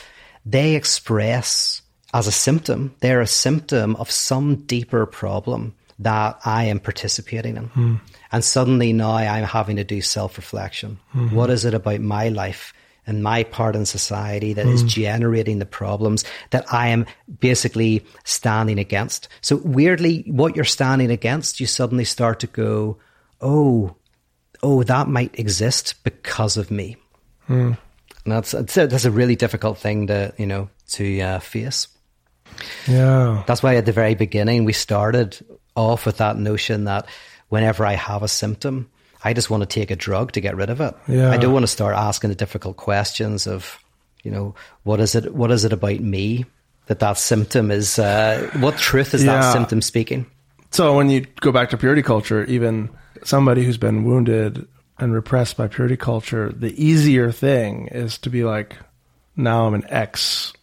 they 0.45 0.75
express 0.75 1.81
as 2.13 2.27
a 2.27 2.31
symptom, 2.31 2.95
they're 3.01 3.21
a 3.21 3.27
symptom 3.27 3.95
of 3.97 4.09
some 4.09 4.55
deeper 4.65 5.05
problem 5.05 5.75
that 5.99 6.39
I 6.45 6.65
am 6.65 6.79
participating 6.79 7.57
in. 7.57 7.65
Hmm. 7.65 7.95
And 8.31 8.43
suddenly 8.43 8.93
now 8.93 9.11
I'm 9.11 9.43
having 9.43 9.75
to 9.75 9.83
do 9.83 10.01
self 10.01 10.37
reflection. 10.37 10.99
Hmm. 11.11 11.35
What 11.35 11.49
is 11.49 11.65
it 11.65 11.73
about 11.73 12.01
my 12.01 12.29
life? 12.29 12.73
And 13.07 13.23
my 13.23 13.43
part 13.43 13.75
in 13.75 13.85
society 13.85 14.53
that 14.53 14.67
is 14.67 14.83
generating 14.83 15.59
the 15.59 15.65
problems 15.65 16.25
that 16.51 16.71
I 16.71 16.89
am 16.89 17.05
basically 17.39 18.05
standing 18.25 18.77
against. 18.77 19.29
So 19.41 19.55
weirdly, 19.55 20.25
what 20.27 20.55
you're 20.55 20.65
standing 20.65 21.09
against, 21.09 21.59
you 21.59 21.65
suddenly 21.65 22.03
start 22.03 22.41
to 22.41 22.47
go, 22.47 22.97
oh, 23.41 23.95
oh, 24.61 24.83
that 24.83 25.07
might 25.07 25.39
exist 25.39 25.95
because 26.03 26.57
of 26.57 26.69
me. 26.69 26.97
And 28.25 28.33
that's 28.33 28.51
that's 28.51 28.75
a, 28.75 28.87
that's 28.87 29.05
a 29.05 29.11
really 29.11 29.37
difficult 29.37 29.77
thing 29.77 30.07
to 30.07 30.33
you 30.37 30.45
know 30.45 30.69
to 30.89 31.21
uh, 31.21 31.39
face. 31.39 31.87
Yeah. 32.87 33.43
That's 33.47 33.63
why 33.63 33.75
at 33.75 33.85
the 33.85 33.91
very 33.91 34.15
beginning 34.15 34.65
we 34.65 34.73
started 34.73 35.37
off 35.75 36.05
with 36.05 36.17
that 36.17 36.37
notion 36.37 36.85
that 36.85 37.07
whenever 37.49 37.85
I 37.85 37.93
have 37.93 38.23
a 38.23 38.27
symptom, 38.27 38.89
I 39.23 39.33
just 39.33 39.49
want 39.49 39.61
to 39.61 39.67
take 39.67 39.91
a 39.91 39.95
drug 39.95 40.31
to 40.33 40.41
get 40.41 40.55
rid 40.55 40.69
of 40.69 40.79
it. 40.81 40.95
Yeah. 41.07 41.31
I 41.31 41.37
don't 41.37 41.53
want 41.53 41.63
to 41.63 41.67
start 41.67 41.95
asking 41.95 42.29
the 42.29 42.35
difficult 42.35 42.77
questions 42.77 43.47
of, 43.47 43.79
you 44.23 44.31
know, 44.31 44.55
what 44.83 44.99
is 44.99 45.15
it? 45.15 45.33
What 45.33 45.51
is 45.51 45.65
it 45.65 45.73
about 45.73 45.99
me 45.99 46.45
that 46.85 46.99
that 46.99 47.17
symptom 47.17 47.71
is? 47.71 47.97
Uh, 47.99 48.49
what 48.59 48.77
truth 48.77 49.13
is 49.13 49.23
Yeah. 49.23 49.39
that 49.41 49.51
symptom 49.53 49.81
speaking? 49.81 50.25
So 50.71 50.95
when 50.95 51.09
you 51.09 51.25
go 51.41 51.51
back 51.51 51.69
to 51.71 51.77
purity 51.77 52.01
culture, 52.03 52.43
even 52.45 52.89
somebody 53.23 53.63
who's 53.63 53.77
been 53.77 54.03
wounded 54.03 54.67
and 54.99 55.13
repressed 55.13 55.57
by 55.57 55.67
purity 55.67 55.97
culture, 55.97 56.51
the 56.55 56.73
easier 56.83 57.31
thing 57.31 57.87
is 57.87 58.17
to 58.19 58.29
be 58.29 58.43
like, 58.43 58.75
now 59.35 59.65
I'm 59.65 59.73
an 59.73 59.85
ex, 59.89 60.53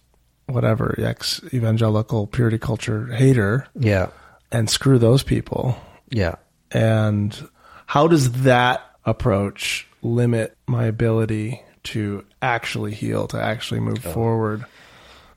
whatever, 0.46 0.94
ex 0.98 1.40
evangelical 1.52 2.26
purity 2.26 2.58
culture 2.58 3.06
hater, 3.06 3.66
Yeah, 3.78 4.08
and 4.52 4.68
screw 4.68 4.98
those 4.98 5.22
people. 5.22 5.76
yeah. 6.10 6.34
And 6.70 7.48
how 7.86 8.08
does 8.08 8.32
that 8.42 8.82
approach 9.04 9.86
limit 10.02 10.56
my 10.66 10.86
ability 10.86 11.62
to 11.84 12.24
actually 12.40 12.94
heal, 12.94 13.26
to 13.28 13.40
actually 13.40 13.80
move 13.80 13.98
forward? 13.98 14.64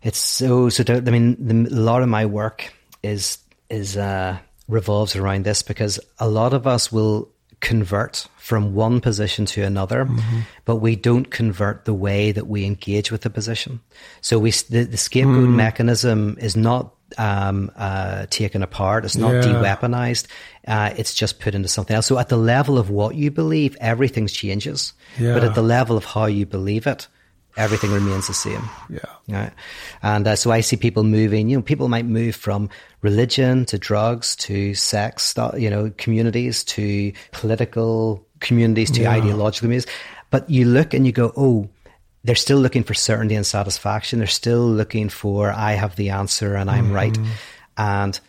It's 0.03 0.17
so 0.17 0.69
so. 0.69 0.83
I 0.87 0.99
mean, 1.01 1.35
the, 1.39 1.73
a 1.73 1.75
lot 1.75 2.01
of 2.01 2.09
my 2.09 2.25
work 2.25 2.73
is 3.03 3.39
is 3.69 3.97
uh, 3.97 4.37
revolves 4.67 5.15
around 5.15 5.45
this 5.45 5.61
because 5.61 5.99
a 6.19 6.29
lot 6.29 6.53
of 6.53 6.67
us 6.67 6.91
will 6.91 7.29
convert 7.59 8.27
from 8.37 8.75
one 8.75 9.01
position 9.01 9.45
to 9.45 9.63
another, 9.63 10.07
but 10.63 10.77
we 10.77 10.95
don't 10.95 11.29
convert 11.31 11.85
the 11.85 11.93
way 11.93 12.31
that 12.31 12.47
we 12.47 12.65
engage 12.65 13.11
with 13.11 13.21
the 13.21 13.29
position. 13.29 13.79
So 14.21 14.39
we 14.39 14.51
the, 14.51 14.83
the 14.83 14.97
scapegoat 14.97 15.49
mechanism 15.49 16.37
is 16.39 16.55
not 16.55 16.93
um, 17.17 17.71
uh, 17.77 18.25
taken 18.29 18.63
apart. 18.63 19.05
It's 19.05 19.15
not 19.17 19.33
Yeah. 19.33 19.41
de-weaponized. 19.41 20.27
Uh, 20.67 20.91
it's 20.97 21.13
just 21.13 21.39
put 21.39 21.55
into 21.55 21.67
something 21.67 21.95
else. 21.95 22.05
So 22.05 22.17
at 22.19 22.29
the 22.29 22.37
level 22.37 22.77
of 22.77 22.89
what 22.89 23.15
you 23.15 23.31
believe, 23.31 23.77
everything 23.79 24.27
changes. 24.27 24.93
But 25.17 25.43
at 25.43 25.55
the 25.55 25.61
level 25.61 25.95
of 25.97 26.05
how 26.05 26.25
you 26.25 26.45
believe 26.45 26.85
it, 26.87 27.07
everything 27.55 27.91
remains 27.91 28.27
the 28.27 28.33
same. 28.33 28.69
Yeah. 28.89 28.99
Right. 29.27 29.51
And 30.03 30.27
uh, 30.27 30.35
so 30.35 30.51
I 30.51 30.61
see 30.61 30.75
people 30.75 31.03
moving, 31.03 31.49
you 31.49 31.57
know, 31.57 31.63
people 31.63 31.87
might 31.87 32.05
move 32.05 32.35
from 32.35 32.69
religion 33.01 33.65
to 33.65 33.77
drugs 33.77 34.35
to 34.37 34.75
sex, 34.75 35.33
you 35.57 35.69
know, 35.69 35.91
communities 35.97 36.63
to 36.65 37.13
political 37.31 38.25
communities 38.41 38.91
to 38.91 39.07
ideological 39.07 39.65
communities. 39.67 39.91
But 40.29 40.49
you 40.49 40.65
look 40.65 40.93
and 40.93 41.05
you 41.05 41.11
go, 41.13 41.31
oh, 41.37 41.69
they're 42.27 42.35
still 42.35 42.59
looking 42.59 42.83
for 42.83 42.93
certainty 42.93 43.35
and 43.35 43.45
satisfaction. 43.45 44.19
They're 44.19 44.27
still 44.27 44.67
looking 44.67 45.07
for, 45.07 45.49
I 45.53 45.71
have 45.71 45.95
the 45.95 46.09
answer 46.09 46.55
and 46.55 46.69
I'm 46.69 46.91
right. 46.91 47.13
Mm. 47.13 47.27
And 47.77 48.19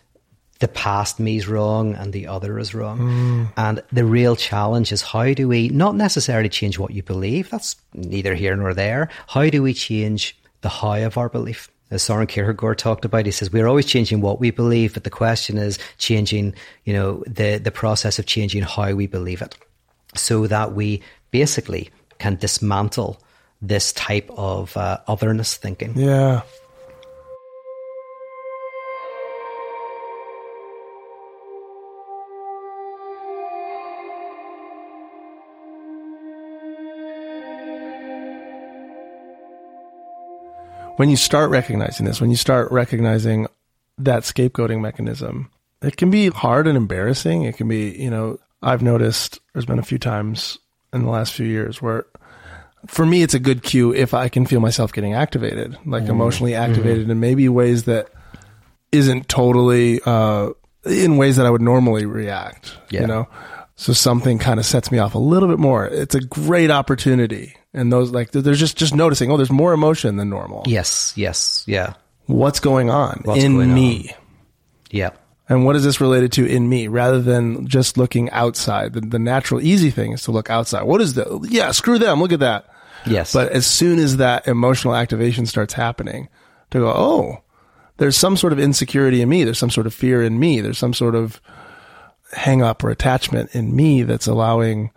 the 0.61 0.69
past 0.69 1.19
me 1.19 1.37
is 1.37 1.49
wrong 1.49 1.97
and 1.97 2.13
the 2.13 2.29
other 2.29 2.61
is 2.61 2.75
wrong. 2.75 2.99
Mm. 3.01 3.53
And 3.57 3.83
the 3.91 4.05
real 4.05 4.37
challenge 4.37 4.93
is 4.93 5.03
how 5.03 5.35
do 5.35 5.49
we 5.49 5.69
not 5.71 5.97
necessarily 5.97 6.49
change 6.49 6.79
what 6.79 6.93
you 6.93 7.03
believe? 7.03 7.51
That's 7.51 7.75
neither 7.93 8.37
here 8.37 8.55
nor 8.55 8.73
there. 8.73 9.09
How 9.27 9.51
do 9.51 9.65
we 9.65 9.75
change 9.75 10.39
the 10.61 10.69
how 10.69 10.99
of 10.99 11.19
our 11.19 11.29
belief? 11.29 11.69
As 11.91 12.01
Soren 12.01 12.29
Kierkegaard 12.29 12.79
talked 12.79 13.05
about, 13.05 13.27
he 13.27 13.33
says 13.33 13.51
we're 13.51 13.67
always 13.67 13.87
changing 13.87 14.21
what 14.21 14.39
we 14.39 14.53
believe, 14.53 14.95
but 14.95 15.03
the 15.03 15.11
question 15.11 15.59
is 15.59 15.77
changing, 15.97 16.55
you 16.85 16.93
know, 16.93 17.25
the 17.27 17.59
the 17.59 17.71
process 17.73 18.19
of 18.19 18.27
changing 18.27 18.63
how 18.63 18.93
we 18.93 19.07
believe 19.07 19.41
it, 19.41 19.57
so 20.15 20.47
that 20.47 20.75
we 20.75 21.03
basically 21.31 21.91
can 22.19 22.37
dismantle 22.37 23.19
this 23.61 23.92
type 23.92 24.31
of 24.37 24.77
uh, 24.77 24.99
otherness 25.07 25.57
thinking. 25.57 25.94
Yeah. 25.97 26.42
When 40.97 41.11
you 41.11 41.16
start 41.16 41.51
recognizing 41.51 42.07
this, 42.07 42.21
when 42.21 42.31
you 42.31 42.37
start 42.37 42.73
recognizing 42.73 43.47
that 43.99 44.25
scapegoating 44.25 44.81
mechanism, 44.81 45.49
it 45.81 45.97
can 45.97 46.11
be 46.11 46.29
hard 46.29 46.66
and 46.66 46.77
embarrassing. 46.77 47.44
It 47.44 47.57
can 47.57 47.68
be, 47.68 47.90
you 47.90 48.11
know, 48.11 48.40
I've 48.62 48.83
noticed 48.83 49.38
there's 49.53 49.64
been 49.64 49.79
a 49.79 49.85
few 49.85 49.99
times 49.99 50.59
in 50.93 51.05
the 51.05 51.11
last 51.11 51.35
few 51.35 51.47
years 51.47 51.80
where 51.80 52.07
for 52.87 53.05
me 53.05 53.22
it's 53.22 53.35
a 53.35 53.39
good 53.39 53.62
cue 53.62 53.93
if 53.95 54.14
I 54.14 54.29
can 54.29 54.47
feel 54.47 54.61
myself 54.61 54.93
getting 54.93 55.14
activated, 55.14 55.76
like 55.85 56.05
emotionally 56.05 56.55
activated 56.55 57.11
in 57.11 57.20
maybe 57.20 57.49
ways 57.49 57.85
that 57.85 58.11
isn't 58.93 59.29
totally 59.29 60.01
uh 60.07 60.51
in 60.85 61.16
ways 61.16 61.37
that 61.37 61.47
I 61.47 61.51
would 61.51 61.61
normally 61.61 62.07
react. 62.07 62.76
Yeah. 62.91 63.03
You 63.03 63.07
know? 63.07 63.29
So 63.76 63.93
something 63.93 64.39
kind 64.39 64.59
of 64.59 64.66
sets 64.66 64.91
me 64.91 64.99
off 64.99 65.14
a 65.14 65.18
little 65.18 65.49
bit 65.49 65.59
more. 65.59 65.87
It's 65.87 66.14
a 66.14 66.20
great 66.20 66.70
opportunity. 66.70 67.55
And 67.72 67.93
those 67.93 68.11
like 68.11 68.33
there's 68.33 68.59
just 68.59 68.76
just 68.76 68.95
noticing, 68.95 69.31
oh, 69.31 69.37
there's 69.37 69.51
more 69.51 69.72
emotion 69.72 70.16
than 70.16 70.31
normal. 70.31 70.64
Yes, 70.66 71.12
yes, 71.16 71.64
yeah. 71.66 71.95
What's 72.26 72.61
going 72.61 72.91
on 72.91 73.22
What's 73.24 73.43
in 73.43 73.55
going 73.55 73.70
on? 73.70 73.74
me? 73.74 74.14
Yeah. 74.91 75.11
And 75.49 75.64
what 75.64 75.76
is 75.76 75.84
this 75.84 76.01
related 76.01 76.32
to 76.32 76.46
in 76.46 76.68
me 76.68 76.88
rather 76.88 77.22
than 77.22 77.66
just 77.66 77.96
looking 77.96 78.30
outside? 78.30 78.92
The, 78.92 79.01
the 79.01 79.18
natural, 79.18 79.61
easy 79.61 79.90
thing 79.90 80.12
is 80.12 80.22
to 80.24 80.32
look 80.32 80.51
outside. 80.51 80.82
What 80.82 81.01
is 81.01 81.14
the, 81.14 81.46
yeah, 81.51 81.70
screw 81.70 81.99
them. 81.99 82.20
Look 82.20 82.32
at 82.32 82.40
that. 82.40 82.66
Yes. 83.07 83.32
But 83.32 83.53
as 83.53 83.66
soon 83.66 83.99
as 83.99 84.18
that 84.18 84.46
emotional 84.46 84.94
activation 84.94 85.46
starts 85.46 85.72
happening, 85.72 86.28
to 86.70 86.80
go, 86.80 86.88
oh, 86.88 87.42
there's 87.96 88.16
some 88.16 88.36
sort 88.36 88.53
of 88.53 88.59
insecurity 88.59 89.22
in 89.22 89.28
me. 89.28 89.44
There's 89.44 89.59
some 89.59 89.70
sort 89.70 89.86
of 89.86 89.94
fear 89.94 90.22
in 90.22 90.38
me. 90.38 90.61
There's 90.61 90.78
some 90.78 90.94
sort 90.94 91.14
of 91.14 91.40
hang 92.32 92.62
up 92.62 92.84
or 92.84 92.90
attachment 92.90 93.55
in 93.55 93.74
me 93.74 94.03
that's 94.03 94.26
allowing 94.26 94.90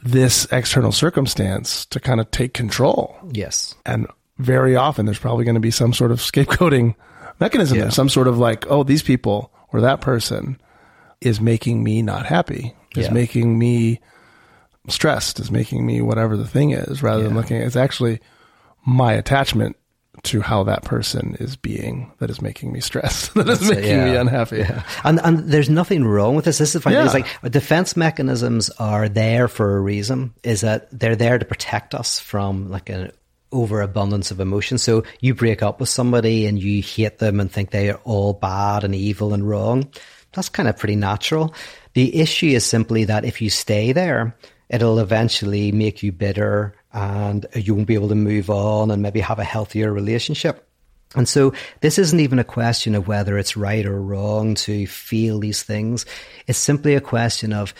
this 0.00 0.46
external 0.52 0.92
circumstance 0.92 1.86
to 1.86 2.00
kind 2.00 2.20
of 2.20 2.30
take 2.30 2.54
control. 2.54 3.16
yes. 3.32 3.74
And 3.86 4.06
very 4.38 4.74
often 4.74 5.06
there's 5.06 5.18
probably 5.18 5.44
going 5.44 5.54
to 5.54 5.60
be 5.60 5.70
some 5.70 5.92
sort 5.92 6.10
of 6.10 6.18
scapegoating 6.18 6.96
mechanism 7.40 7.78
Yeah. 7.78 7.88
some 7.90 8.08
sort 8.08 8.28
of 8.28 8.38
like, 8.38 8.64
oh, 8.70 8.82
these 8.82 9.02
people 9.02 9.52
or 9.72 9.80
that 9.80 10.00
person 10.00 10.60
is 11.20 11.40
making 11.40 11.82
me 11.82 12.02
not 12.02 12.26
happy, 12.26 12.74
is 12.96 13.06
Yeah. 13.06 13.12
making 13.12 13.58
me 13.58 14.00
stressed, 14.88 15.40
is 15.40 15.50
making 15.50 15.84
me 15.86 16.00
whatever 16.02 16.36
the 16.36 16.46
thing 16.46 16.72
is, 16.72 17.02
rather 17.02 17.22
than 17.22 17.34
looking 17.34 17.56
at 17.56 17.66
it's 17.66 17.76
actually 17.76 18.20
my 18.86 19.12
attachment 19.14 19.76
to 20.22 20.40
how 20.40 20.62
that 20.62 20.84
person 20.84 21.36
is 21.40 21.56
being 21.56 22.10
that 22.18 22.30
is 22.30 22.40
making 22.40 22.72
me 22.72 22.80
stressed, 22.80 23.34
that 23.34 23.48
is 23.48 23.58
That's 23.60 23.70
it, 23.70 23.76
making 23.76 24.04
me 24.04 24.12
yeah. 24.12 24.20
unhappy. 24.20 24.64
And 25.02 25.18
and 25.24 25.38
there's 25.50 25.68
nothing 25.68 26.04
wrong 26.04 26.36
with 26.36 26.44
this. 26.44 26.58
This 26.58 26.74
is 26.74 26.82
funny. 26.82 26.96
Yeah. 26.96 27.04
It's 27.04 27.14
like 27.14 27.26
uh, 27.42 27.48
defense 27.48 27.96
mechanisms 27.96 28.70
are 28.78 29.08
there 29.08 29.48
for 29.48 29.76
a 29.76 29.80
reason. 29.80 30.32
Is 30.44 30.60
that 30.60 30.88
they're 30.92 31.16
there 31.16 31.38
to 31.38 31.44
protect 31.44 31.94
us 31.94 32.20
from 32.20 32.70
like 32.70 32.88
an 32.90 33.10
overabundance 33.54 34.30
of 34.30 34.40
emotion. 34.40 34.76
So 34.76 35.04
you 35.20 35.34
break 35.34 35.62
up 35.62 35.80
with 35.80 35.88
somebody 35.88 36.46
and 36.46 36.62
you 36.62 36.82
hate 36.82 37.18
them 37.18 37.40
and 37.40 37.50
think 37.50 37.70
they 37.70 37.90
are 37.90 38.00
all 38.04 38.32
bad 38.34 38.84
and 38.84 38.94
evil 38.94 39.32
and 39.32 39.48
wrong. 39.48 39.88
That's 40.32 40.48
kind 40.48 40.68
of 40.68 40.76
pretty 40.76 40.96
natural. 40.96 41.54
The 41.94 42.20
issue 42.20 42.48
is 42.48 42.66
simply 42.66 43.04
that 43.04 43.24
if 43.24 43.40
you 43.40 43.50
stay 43.50 43.92
there, 43.92 44.36
it'll 44.68 44.98
eventually 44.98 45.70
make 45.72 46.02
you 46.02 46.10
bitter 46.10 46.74
and 46.92 47.46
you 47.54 47.74
won't 47.74 47.86
be 47.86 47.94
able 47.94 48.08
to 48.08 48.14
move 48.14 48.50
on 48.50 48.90
and 48.90 49.00
maybe 49.00 49.20
have 49.20 49.38
a 49.38 49.44
healthier 49.44 49.92
relationship. 49.92 50.68
And 51.14 51.28
so 51.28 51.52
this 51.80 51.98
isn't 51.98 52.18
even 52.18 52.40
a 52.40 52.44
question 52.44 52.94
of 52.96 53.06
whether 53.06 53.38
it's 53.38 53.56
right 53.56 53.86
or 53.86 54.00
wrong 54.00 54.56
to 54.56 54.86
feel 54.86 55.38
these 55.38 55.62
things. 55.62 56.04
It's 56.48 56.58
simply 56.58 56.94
a 56.94 57.00
question 57.00 57.52
of 57.52 57.72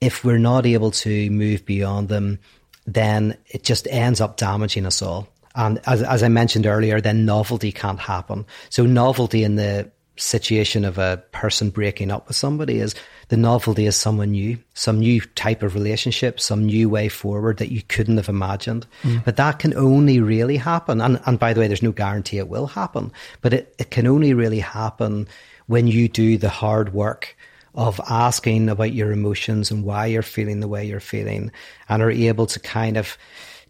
if 0.00 0.24
we're 0.24 0.38
not 0.38 0.66
able 0.66 0.90
to 0.90 1.30
move 1.30 1.64
beyond 1.64 2.08
them, 2.08 2.40
then 2.86 3.36
it 3.46 3.62
just 3.62 3.86
ends 3.90 4.20
up 4.20 4.36
damaging 4.36 4.86
us 4.86 5.02
all. 5.02 5.28
And 5.54 5.80
as, 5.86 6.02
as 6.02 6.22
I 6.22 6.28
mentioned 6.28 6.66
earlier, 6.66 7.00
then 7.00 7.24
novelty 7.24 7.72
can't 7.72 8.00
happen. 8.00 8.44
So 8.70 8.84
novelty 8.84 9.44
in 9.44 9.56
the 9.56 9.90
situation 10.16 10.84
of 10.84 10.96
a 10.96 11.22
person 11.32 11.70
breaking 11.70 12.10
up 12.10 12.28
with 12.28 12.36
somebody 12.36 12.78
is 12.78 12.94
the 13.28 13.36
novelty 13.36 13.86
is 13.86 13.96
someone 13.96 14.30
new, 14.30 14.58
some 14.74 15.00
new 15.00 15.20
type 15.20 15.62
of 15.62 15.74
relationship, 15.74 16.38
some 16.38 16.66
new 16.66 16.88
way 16.88 17.08
forward 17.08 17.58
that 17.58 17.72
you 17.72 17.82
couldn't 17.82 18.16
have 18.16 18.28
imagined. 18.28 18.86
Mm. 19.02 19.24
But 19.24 19.36
that 19.36 19.58
can 19.58 19.74
only 19.74 20.20
really 20.20 20.56
happen. 20.56 21.00
And, 21.00 21.20
and 21.26 21.38
by 21.38 21.52
the 21.52 21.60
way, 21.60 21.66
there's 21.66 21.82
no 21.82 21.92
guarantee 21.92 22.38
it 22.38 22.48
will 22.48 22.66
happen, 22.66 23.12
but 23.40 23.52
it, 23.52 23.74
it 23.78 23.90
can 23.90 24.06
only 24.06 24.34
really 24.34 24.60
happen 24.60 25.26
when 25.66 25.86
you 25.86 26.08
do 26.08 26.36
the 26.36 26.50
hard 26.50 26.92
work 26.92 27.36
of 27.74 28.00
asking 28.08 28.68
about 28.68 28.92
your 28.92 29.12
emotions 29.12 29.70
and 29.70 29.84
why 29.84 30.06
you're 30.06 30.22
feeling 30.22 30.60
the 30.60 30.68
way 30.68 30.84
you're 30.86 31.00
feeling 31.00 31.50
and 31.88 32.02
are 32.02 32.10
able 32.10 32.46
to 32.46 32.60
kind 32.60 32.96
of 32.96 33.18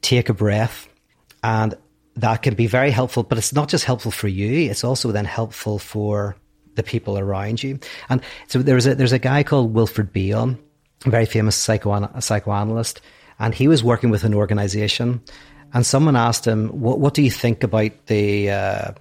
take 0.02 0.28
a 0.28 0.34
breath. 0.34 0.88
And 1.42 1.74
that 2.16 2.42
can 2.42 2.54
be 2.54 2.66
very 2.66 2.90
helpful 2.90 3.22
but 3.22 3.38
it's 3.38 3.52
not 3.52 3.68
just 3.68 3.84
helpful 3.84 4.12
for 4.12 4.28
you 4.28 4.70
it's 4.70 4.84
also 4.84 5.10
then 5.10 5.24
helpful 5.24 5.80
for 5.80 6.36
the 6.74 6.82
people 6.82 7.18
around 7.18 7.62
you. 7.62 7.78
And 8.08 8.20
so 8.48 8.60
there's 8.60 8.86
a 8.86 8.94
there's 8.94 9.12
a 9.12 9.18
guy 9.18 9.42
called 9.42 9.74
Wilfred 9.74 10.12
Bion 10.12 10.58
a 11.06 11.10
very 11.10 11.26
famous 11.26 11.56
psychoan- 11.56 12.20
psychoanalyst 12.20 13.00
and 13.38 13.54
he 13.54 13.68
was 13.68 13.84
working 13.84 14.10
with 14.10 14.24
an 14.24 14.34
organization. 14.34 15.20
And 15.72 15.84
someone 15.84 16.16
asked 16.16 16.46
him 16.46 16.68
what 16.68 17.00
what 17.00 17.14
do 17.14 17.22
you 17.22 17.30
think 17.30 17.62
about 17.62 17.92
the 18.06 18.50
uh, 18.50 18.92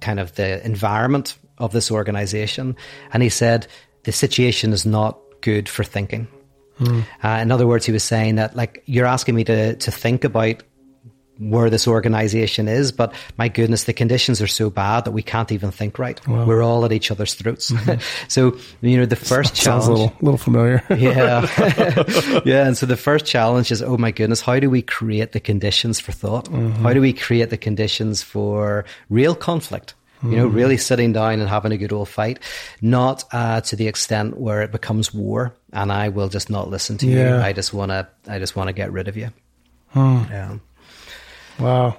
kind 0.00 0.20
of 0.20 0.34
the 0.34 0.64
environment 0.64 1.36
of 1.58 1.72
this 1.72 1.90
organization? 1.90 2.76
And 3.12 3.22
he 3.22 3.28
said 3.28 3.66
the 4.04 4.12
situation 4.12 4.72
is 4.72 4.84
not 4.84 5.18
good 5.40 5.68
for 5.68 5.84
thinking 5.84 6.28
uh, 6.80 7.28
in 7.40 7.52
other 7.52 7.66
words, 7.66 7.86
he 7.86 7.92
was 7.92 8.02
saying 8.02 8.36
that 8.36 8.56
like 8.56 8.82
you're 8.86 9.06
asking 9.06 9.34
me 9.34 9.44
to 9.44 9.76
to 9.76 9.90
think 9.90 10.24
about 10.24 10.62
where 11.38 11.70
this 11.70 11.88
organization 11.88 12.68
is, 12.68 12.92
but 12.92 13.12
my 13.36 13.48
goodness, 13.48 13.84
the 13.84 13.92
conditions 13.92 14.40
are 14.40 14.46
so 14.46 14.70
bad 14.70 15.04
that 15.06 15.10
we 15.10 15.22
can't 15.22 15.50
even 15.50 15.70
think 15.70 15.98
right. 15.98 16.20
We're 16.28 16.62
all 16.62 16.84
at 16.84 16.92
each 16.92 17.10
other's 17.10 17.34
throats. 17.34 17.72
so 18.28 18.56
you 18.80 18.98
know, 18.98 19.06
the 19.06 19.16
first 19.16 19.56
Sounds 19.56 19.86
challenge. 19.86 19.88
a 19.88 19.90
little, 19.90 20.16
little 20.20 20.38
familiar. 20.38 20.84
Yeah. 20.90 21.46
yeah. 22.44 22.66
And 22.66 22.76
so 22.76 22.86
the 22.86 22.98
first 22.98 23.24
challenge 23.24 23.72
is, 23.72 23.82
oh 23.82 23.96
my 23.96 24.12
goodness, 24.12 24.40
how 24.40 24.60
do 24.60 24.70
we 24.70 24.82
create 24.82 25.32
the 25.32 25.40
conditions 25.40 25.98
for 25.98 26.12
thought? 26.12 26.48
How 26.48 26.92
do 26.92 27.00
we 27.00 27.12
create 27.12 27.50
the 27.50 27.56
conditions 27.56 28.22
for 28.22 28.84
real 29.08 29.34
conflict? 29.34 29.94
You 30.22 30.36
know, 30.36 30.46
really 30.46 30.76
sitting 30.76 31.12
down 31.12 31.40
and 31.40 31.48
having 31.48 31.72
a 31.72 31.76
good 31.76 31.92
old 31.92 32.08
fight, 32.08 32.38
not 32.80 33.24
uh, 33.32 33.60
to 33.62 33.76
the 33.76 33.88
extent 33.88 34.38
where 34.38 34.62
it 34.62 34.70
becomes 34.70 35.12
war, 35.12 35.52
and 35.72 35.90
I 35.90 36.10
will 36.10 36.28
just 36.28 36.48
not 36.48 36.70
listen 36.70 36.96
to 36.98 37.06
you. 37.06 37.36
I 37.36 37.52
just 37.52 37.72
want 37.74 37.90
to, 37.90 38.06
I 38.28 38.38
just 38.38 38.54
want 38.54 38.68
to 38.68 38.72
get 38.72 38.92
rid 38.92 39.08
of 39.08 39.16
you. 39.16 39.30
Yeah. 39.96 40.58
Wow. 41.58 41.96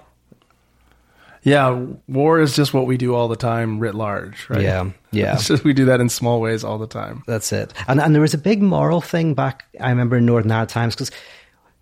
Yeah, 1.44 1.88
war 2.08 2.40
is 2.40 2.56
just 2.56 2.74
what 2.74 2.86
we 2.86 2.96
do 2.96 3.14
all 3.14 3.28
the 3.28 3.36
time, 3.36 3.80
writ 3.80 3.96
large, 3.96 4.50
right? 4.50 4.62
Yeah, 4.62 4.92
yeah. 5.12 5.34
It's 5.36 5.48
just 5.50 5.66
we 5.66 5.74
do 5.74 5.86
that 5.86 6.00
in 6.00 6.08
small 6.08 6.40
ways 6.40 6.64
all 6.64 6.78
the 6.78 6.88
time. 6.88 7.24
That's 7.28 7.52
it. 7.52 7.74
And 7.88 8.00
and 8.00 8.16
there 8.16 8.22
was 8.22 8.34
a 8.34 8.38
big 8.38 8.62
moral 8.62 9.02
thing 9.02 9.34
back. 9.34 9.66
I 9.80 9.90
remember 9.90 10.18
in 10.18 10.26
Northern 10.26 10.52
Ireland 10.52 10.70
times 10.70 10.96
because 10.96 11.12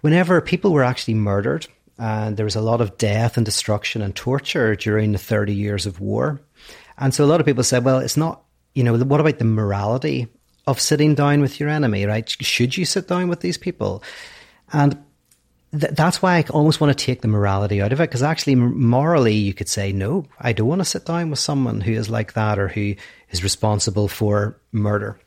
whenever 0.02 0.42
people 0.42 0.74
were 0.74 0.84
actually 0.84 1.14
murdered, 1.14 1.68
and 2.02 2.36
there 2.36 2.46
was 2.46 2.56
a 2.56 2.62
lot 2.62 2.82
of 2.82 2.98
death 2.98 3.38
and 3.38 3.46
destruction 3.46 4.02
and 4.02 4.16
torture 4.16 4.76
during 4.76 5.12
the 5.12 5.18
thirty 5.18 5.54
years 5.54 5.86
of 5.86 6.02
war, 6.02 6.42
and 6.98 7.14
so 7.14 7.24
a 7.24 7.28
lot 7.28 7.40
of 7.40 7.46
people 7.46 7.64
said, 7.64 7.86
well, 7.86 8.00
it's 8.00 8.18
not. 8.18 8.44
You 8.74 8.84
know, 8.84 8.98
what 8.98 9.20
about 9.20 9.38
the 9.38 9.46
morality 9.46 10.28
of 10.66 10.80
sitting 10.80 11.14
down 11.14 11.42
with 11.42 11.60
your 11.60 11.70
enemy? 11.70 12.06
Right? 12.06 12.30
Should 12.30 12.78
you 12.78 12.86
sit 12.86 13.08
down 13.08 13.28
with 13.28 13.42
these 13.42 13.58
people? 13.58 14.02
And 14.72 14.98
th- 15.78 15.94
that's 15.94 16.22
why 16.22 16.38
I 16.38 16.46
almost 16.50 16.80
want 16.80 16.98
to 16.98 17.06
take 17.06 17.22
the 17.22 17.28
morality 17.28 17.82
out 17.82 17.92
of 17.92 18.00
it 18.00 18.10
because 18.10 18.24
actually, 18.24 18.56
morally, 18.56 19.34
you 19.34 19.54
could 19.54 19.68
say, 19.70 19.92
no, 19.92 20.26
I 20.40 20.54
don't 20.54 20.68
want 20.68 20.80
to 20.80 20.86
sit 20.86 21.06
down 21.06 21.30
with 21.30 21.40
someone 21.40 21.82
who 21.82 21.92
is 21.92 22.10
like 22.10 22.34
that 22.34 22.60
or 22.60 22.68
who 22.70 22.96
is 23.30 23.44
responsible 23.44 24.08
for 24.08 24.60
murder. 24.72 25.20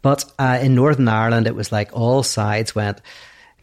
But 0.00 0.24
uh, 0.38 0.58
in 0.62 0.74
Northern 0.74 1.08
Ireland, 1.08 1.46
it 1.46 1.54
was 1.54 1.72
like 1.72 1.90
all 1.92 2.22
sides 2.22 2.74
went, 2.74 3.00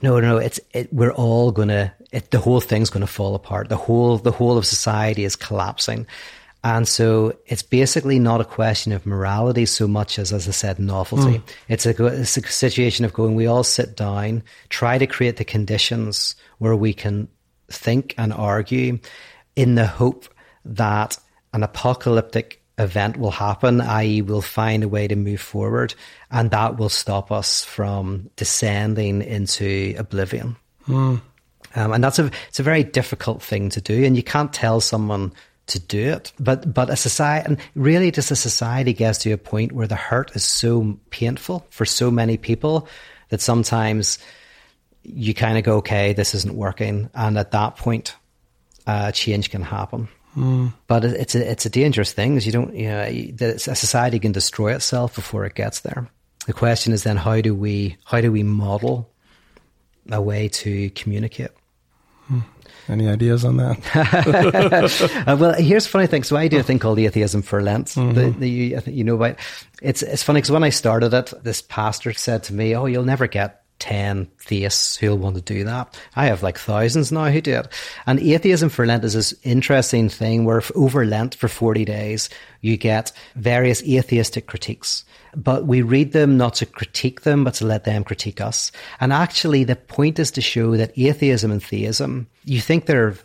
No, 0.01 0.19
no, 0.19 0.27
no, 0.31 0.37
it's 0.37 0.59
it, 0.73 0.91
we're 0.93 1.13
all 1.13 1.51
gonna, 1.51 1.93
it, 2.11 2.31
the 2.31 2.39
whole 2.39 2.61
thing's 2.61 2.89
gonna 2.89 3.07
fall 3.07 3.35
apart. 3.35 3.69
The 3.69 3.77
whole 3.77 4.17
the 4.17 4.31
whole 4.31 4.57
of 4.57 4.65
society 4.65 5.23
is 5.23 5.35
collapsing. 5.35 6.07
And 6.63 6.87
so 6.87 7.37
it's 7.45 7.61
basically 7.61 8.19
not 8.19 8.41
a 8.41 8.45
question 8.45 8.91
of 8.91 9.05
morality 9.05 9.65
so 9.65 9.87
much 9.87 10.19
as, 10.19 10.33
as 10.33 10.45
I 10.45 10.51
said, 10.51 10.77
novelty. 10.77 11.37
Hmm. 11.37 11.45
It's, 11.69 11.85
a, 11.85 12.05
it's 12.07 12.35
a 12.35 12.41
situation 12.41 13.05
of 13.05 13.13
going, 13.13 13.35
we 13.35 13.47
all 13.47 13.63
sit 13.63 13.95
down, 13.95 14.43
try 14.67 14.97
to 14.97 15.07
create 15.07 15.37
the 15.37 15.45
conditions 15.45 16.35
where 16.57 16.75
we 16.75 16.93
can 16.93 17.29
think 17.71 18.13
and 18.17 18.33
argue 18.33 18.99
in 19.55 19.75
the 19.75 19.87
hope 19.87 20.25
that 20.65 21.17
an 21.53 21.63
apocalyptic 21.63 22.61
event 22.77 23.17
will 23.17 23.31
happen, 23.31 23.81
i.e., 23.81 24.21
we'll 24.21 24.41
find 24.41 24.83
a 24.83 24.87
way 24.87 25.07
to 25.07 25.15
move 25.15 25.41
forward, 25.41 25.93
and 26.31 26.51
that 26.51 26.77
will 26.77 26.89
stop 26.89 27.31
us 27.31 27.63
from 27.63 28.29
descending 28.35 29.21
into 29.21 29.95
oblivion. 29.97 30.55
Hmm. 30.83 31.17
Um, 31.75 31.93
and 31.93 32.03
that's 32.03 32.19
a 32.19 32.31
it's 32.47 32.59
a 32.59 32.63
very 32.63 32.83
difficult 32.83 33.41
thing 33.43 33.69
to 33.69 33.81
do, 33.81 34.03
and 34.05 34.15
you 34.15 34.23
can't 34.23 34.51
tell 34.51 34.81
someone 34.81 35.33
to 35.67 35.79
do 35.79 36.09
it. 36.13 36.31
But 36.39 36.73
but 36.73 36.89
a 36.89 36.95
society, 36.95 37.45
and 37.47 37.57
really, 37.75 38.11
just 38.11 38.31
a 38.31 38.35
society 38.35 38.93
gets 38.93 39.19
to 39.19 39.31
a 39.31 39.37
point 39.37 39.71
where 39.71 39.87
the 39.87 39.95
hurt 39.95 40.35
is 40.35 40.43
so 40.43 40.97
painful 41.11 41.65
for 41.69 41.85
so 41.85 42.09
many 42.09 42.37
people 42.37 42.87
that 43.29 43.41
sometimes 43.41 44.17
you 45.03 45.33
kind 45.33 45.57
of 45.57 45.63
go, 45.63 45.77
okay, 45.77 46.13
this 46.13 46.33
isn't 46.35 46.55
working, 46.55 47.09
and 47.13 47.37
at 47.37 47.51
that 47.51 47.75
point, 47.77 48.15
uh, 48.87 49.11
change 49.11 49.49
can 49.51 49.61
happen. 49.61 50.07
But 50.87 51.05
it- 51.05 51.19
it's 51.21 51.35
a 51.35 51.51
it's 51.51 51.65
a 51.65 51.69
dangerous 51.69 52.13
thing 52.13 52.33
because 52.33 52.45
you 52.45 52.51
don't 52.51 52.73
you 52.75 52.87
know 52.89 53.05
the, 53.05 53.55
a 53.67 53.75
society 53.75 54.19
can 54.19 54.31
destroy 54.31 54.73
itself 54.73 55.13
before 55.15 55.45
it 55.45 55.53
gets 55.55 55.81
there. 55.81 56.07
The 56.47 56.53
question 56.53 56.93
is 56.93 57.03
then 57.03 57.17
how 57.17 57.41
do 57.41 57.53
we 57.53 57.97
how 58.05 58.21
do 58.21 58.31
we 58.31 58.43
model 58.43 59.09
a 60.11 60.21
way 60.21 60.47
to 60.47 60.89
communicate? 60.91 61.51
Any 62.87 63.07
ideas 63.07 63.45
on 63.45 63.57
that? 63.57 63.77
Uh, 65.27 65.37
well, 65.39 65.53
here's 65.53 65.85
a 65.85 65.89
funny 65.89 66.07
thing. 66.07 66.23
So 66.23 66.35
I 66.35 66.47
do 66.47 66.59
a 66.59 66.63
thing 66.63 66.79
called 66.79 66.97
atheism 66.97 67.41
for 67.41 67.61
Lent. 67.61 67.89
The, 67.89 68.33
the, 68.37 68.49
you, 68.49 68.77
I 68.77 68.79
think 68.79 68.97
you 68.97 69.03
know 69.03 69.15
about. 69.15 69.37
It's 69.81 70.01
it's 70.01 70.23
funny 70.23 70.37
because 70.37 70.51
when 70.51 70.63
I 70.63 70.69
started 70.69 71.13
it, 71.13 71.33
this 71.43 71.61
pastor 71.61 72.13
said 72.13 72.43
to 72.43 72.53
me, 72.53 72.75
"Oh, 72.75 72.85
you'll 72.85 73.03
never 73.03 73.27
get 73.27 73.63
10 73.79 74.27
theists 74.39 74.97
who'll 74.97 75.17
want 75.17 75.35
to 75.35 75.41
do 75.41 75.63
that. 75.63 75.99
I 76.15 76.25
have 76.25 76.43
like 76.43 76.57
thousands 76.57 77.11
now 77.11 77.29
who 77.29 77.41
do 77.41 77.59
it. 77.59 77.67
And 78.05 78.19
atheism 78.19 78.69
for 78.69 78.85
Lent 78.85 79.05
is 79.05 79.13
this 79.13 79.33
interesting 79.43 80.09
thing 80.09 80.45
where 80.45 80.61
over 80.75 81.05
Lent 81.05 81.35
for 81.35 81.47
40 81.47 81.85
days, 81.85 82.29
you 82.61 82.77
get 82.77 83.11
various 83.35 83.81
atheistic 83.83 84.47
critiques. 84.47 85.05
But 85.41 85.65
we 85.65 85.81
read 85.81 86.11
them 86.11 86.37
not 86.37 86.55
to 86.55 86.65
critique 86.65 87.21
them, 87.21 87.43
but 87.43 87.53
to 87.55 87.65
let 87.65 87.85
them 87.85 88.03
critique 88.03 88.41
us. 88.41 88.71
And 88.99 89.13
actually, 89.13 89.63
the 89.63 89.75
point 89.75 90.19
is 90.19 90.31
to 90.31 90.41
show 90.41 90.75
that 90.77 90.91
atheism 90.97 91.51
and 91.51 91.63
theism, 91.63 92.27
you 92.43 92.59
think 92.59 92.85
they're, 92.85 93.15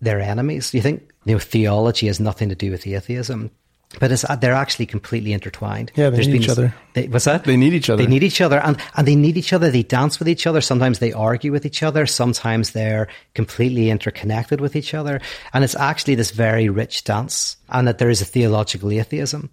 they're 0.00 0.20
enemies. 0.20 0.74
You 0.74 0.80
think 0.80 1.12
you 1.24 1.34
know, 1.34 1.38
theology 1.38 2.08
has 2.08 2.18
nothing 2.18 2.48
to 2.48 2.54
do 2.54 2.70
with 2.70 2.86
atheism 2.86 3.50
but 3.98 4.12
it's, 4.12 4.24
they're 4.40 4.52
actually 4.52 4.86
completely 4.86 5.32
intertwined. 5.32 5.90
Yeah, 5.96 6.10
they 6.10 6.16
There's 6.16 6.28
need 6.28 6.42
each 6.42 6.48
other. 6.48 6.74
They, 6.94 7.08
what's 7.08 7.24
that? 7.24 7.42
They 7.44 7.56
need 7.56 7.72
each 7.72 7.90
other. 7.90 8.02
They 8.02 8.08
need 8.08 8.22
each 8.22 8.40
other, 8.40 8.60
and 8.60 8.76
and 8.96 9.06
they 9.06 9.16
need 9.16 9.36
each 9.36 9.52
other. 9.52 9.68
They 9.68 9.82
dance 9.82 10.20
with 10.20 10.28
each 10.28 10.46
other. 10.46 10.60
Sometimes 10.60 11.00
they 11.00 11.12
argue 11.12 11.50
with 11.50 11.66
each 11.66 11.82
other. 11.82 12.06
Sometimes 12.06 12.70
they're 12.70 13.08
completely 13.34 13.90
interconnected 13.90 14.60
with 14.60 14.76
each 14.76 14.94
other, 14.94 15.20
and 15.52 15.64
it's 15.64 15.74
actually 15.74 16.14
this 16.14 16.30
very 16.30 16.68
rich 16.68 17.02
dance. 17.02 17.56
And 17.68 17.86
that 17.88 17.98
there 17.98 18.10
is 18.10 18.20
a 18.20 18.24
theological 18.24 18.90
atheism. 18.92 19.50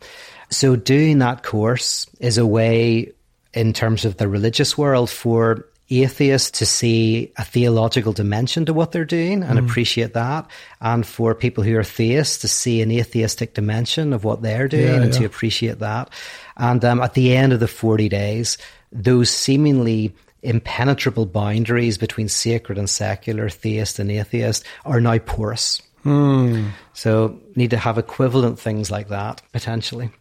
So 0.50 0.76
doing 0.76 1.20
that 1.20 1.44
course 1.44 2.08
is 2.20 2.38
a 2.38 2.46
way, 2.46 3.12
in 3.54 3.74
terms 3.74 4.06
of 4.06 4.18
the 4.18 4.28
religious 4.28 4.78
world, 4.78 5.10
for 5.10 5.66
atheists 5.90 6.60
to 6.60 6.66
see 6.66 7.32
a 7.38 7.46
theological 7.46 8.12
dimension 8.12 8.66
to 8.66 8.74
what 8.74 8.92
they're 8.92 9.06
doing 9.06 9.42
and 9.44 9.58
mm. 9.58 9.66
appreciate 9.66 10.14
that, 10.14 10.50
and 10.82 11.06
for 11.06 11.34
people 11.34 11.64
who 11.64 11.78
are 11.78 11.84
theists 11.84 12.40
to 12.40 12.48
see 12.48 12.82
an 12.82 12.92
atheistic 12.92 13.54
dimension 13.54 14.14
of 14.14 14.24
what 14.24 14.42
they're 14.42 14.68
doing 14.68 14.86
yeah, 14.86 15.02
and 15.02 15.14
yeah. 15.14 15.20
to 15.20 15.26
appreciate 15.26 15.80
that. 15.80 16.10
And 16.58 16.84
um, 16.84 17.02
at 17.02 17.14
the 17.14 17.36
end 17.36 17.54
of 17.54 17.60
the 17.60 17.68
40 17.68 18.10
days, 18.10 18.58
those 18.92 19.30
seemingly 19.30 20.14
impenetrable 20.44 21.26
boundaries 21.26 21.98
between 21.98 22.30
sacred 22.30 22.78
and 22.78 22.90
secular, 22.90 23.50
theist 23.50 24.00
and 24.00 24.12
atheist, 24.12 24.64
are 24.86 25.02
now 25.02 25.18
porous. 25.20 25.82
Mm. 26.06 26.72
So, 26.94 27.40
need 27.56 27.72
to 27.72 27.78
have 27.78 27.98
equivalent 27.98 28.60
things 28.60 28.90
like 28.90 29.10
that 29.10 29.42
potentially 29.52 30.12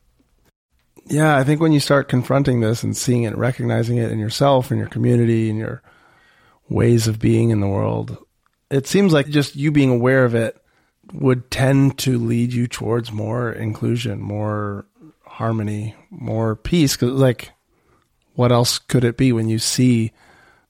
yeah, 1.08 1.36
I 1.36 1.44
think 1.44 1.60
when 1.60 1.72
you 1.72 1.80
start 1.80 2.08
confronting 2.08 2.60
this 2.60 2.82
and 2.82 2.96
seeing 2.96 3.22
it, 3.22 3.36
recognizing 3.36 3.96
it 3.98 4.10
in 4.10 4.18
yourself 4.18 4.70
and 4.70 4.78
your 4.78 4.88
community 4.88 5.48
and 5.48 5.58
your 5.58 5.82
ways 6.68 7.06
of 7.06 7.18
being 7.20 7.50
in 7.50 7.60
the 7.60 7.68
world, 7.68 8.18
it 8.70 8.86
seems 8.86 9.12
like 9.12 9.28
just 9.28 9.56
you 9.56 9.70
being 9.70 9.90
aware 9.90 10.24
of 10.24 10.34
it 10.34 10.60
would 11.12 11.50
tend 11.50 11.98
to 11.98 12.18
lead 12.18 12.52
you 12.52 12.66
towards 12.66 13.12
more 13.12 13.52
inclusion, 13.52 14.20
more 14.20 14.86
harmony, 15.24 15.94
more 16.10 16.56
peace. 16.56 16.96
Cause 16.96 17.12
like, 17.12 17.52
what 18.34 18.50
else 18.50 18.78
could 18.78 19.04
it 19.04 19.16
be 19.16 19.32
when 19.32 19.48
you 19.48 19.58
see 19.58 20.12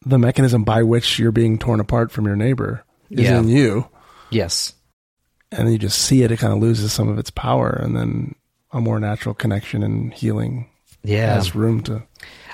the 0.04 0.18
mechanism 0.18 0.64
by 0.64 0.82
which 0.82 1.18
you're 1.18 1.32
being 1.32 1.58
torn 1.58 1.80
apart 1.80 2.12
from 2.12 2.26
your 2.26 2.36
neighbor 2.36 2.84
is 3.10 3.20
yeah. 3.20 3.38
in 3.38 3.48
you? 3.48 3.88
Yes. 4.30 4.74
And 5.50 5.72
you 5.72 5.78
just 5.78 5.98
see 5.98 6.22
it, 6.22 6.30
it 6.30 6.38
kind 6.38 6.52
of 6.52 6.60
loses 6.60 6.92
some 6.92 7.08
of 7.08 7.18
its 7.18 7.30
power. 7.30 7.70
And 7.70 7.96
then 7.96 8.34
a 8.72 8.80
more 8.80 9.00
natural 9.00 9.34
connection 9.34 9.82
and 9.82 10.12
healing 10.12 10.70
yeah. 11.02 11.34
has 11.34 11.54
room 11.54 11.82
to 11.82 12.02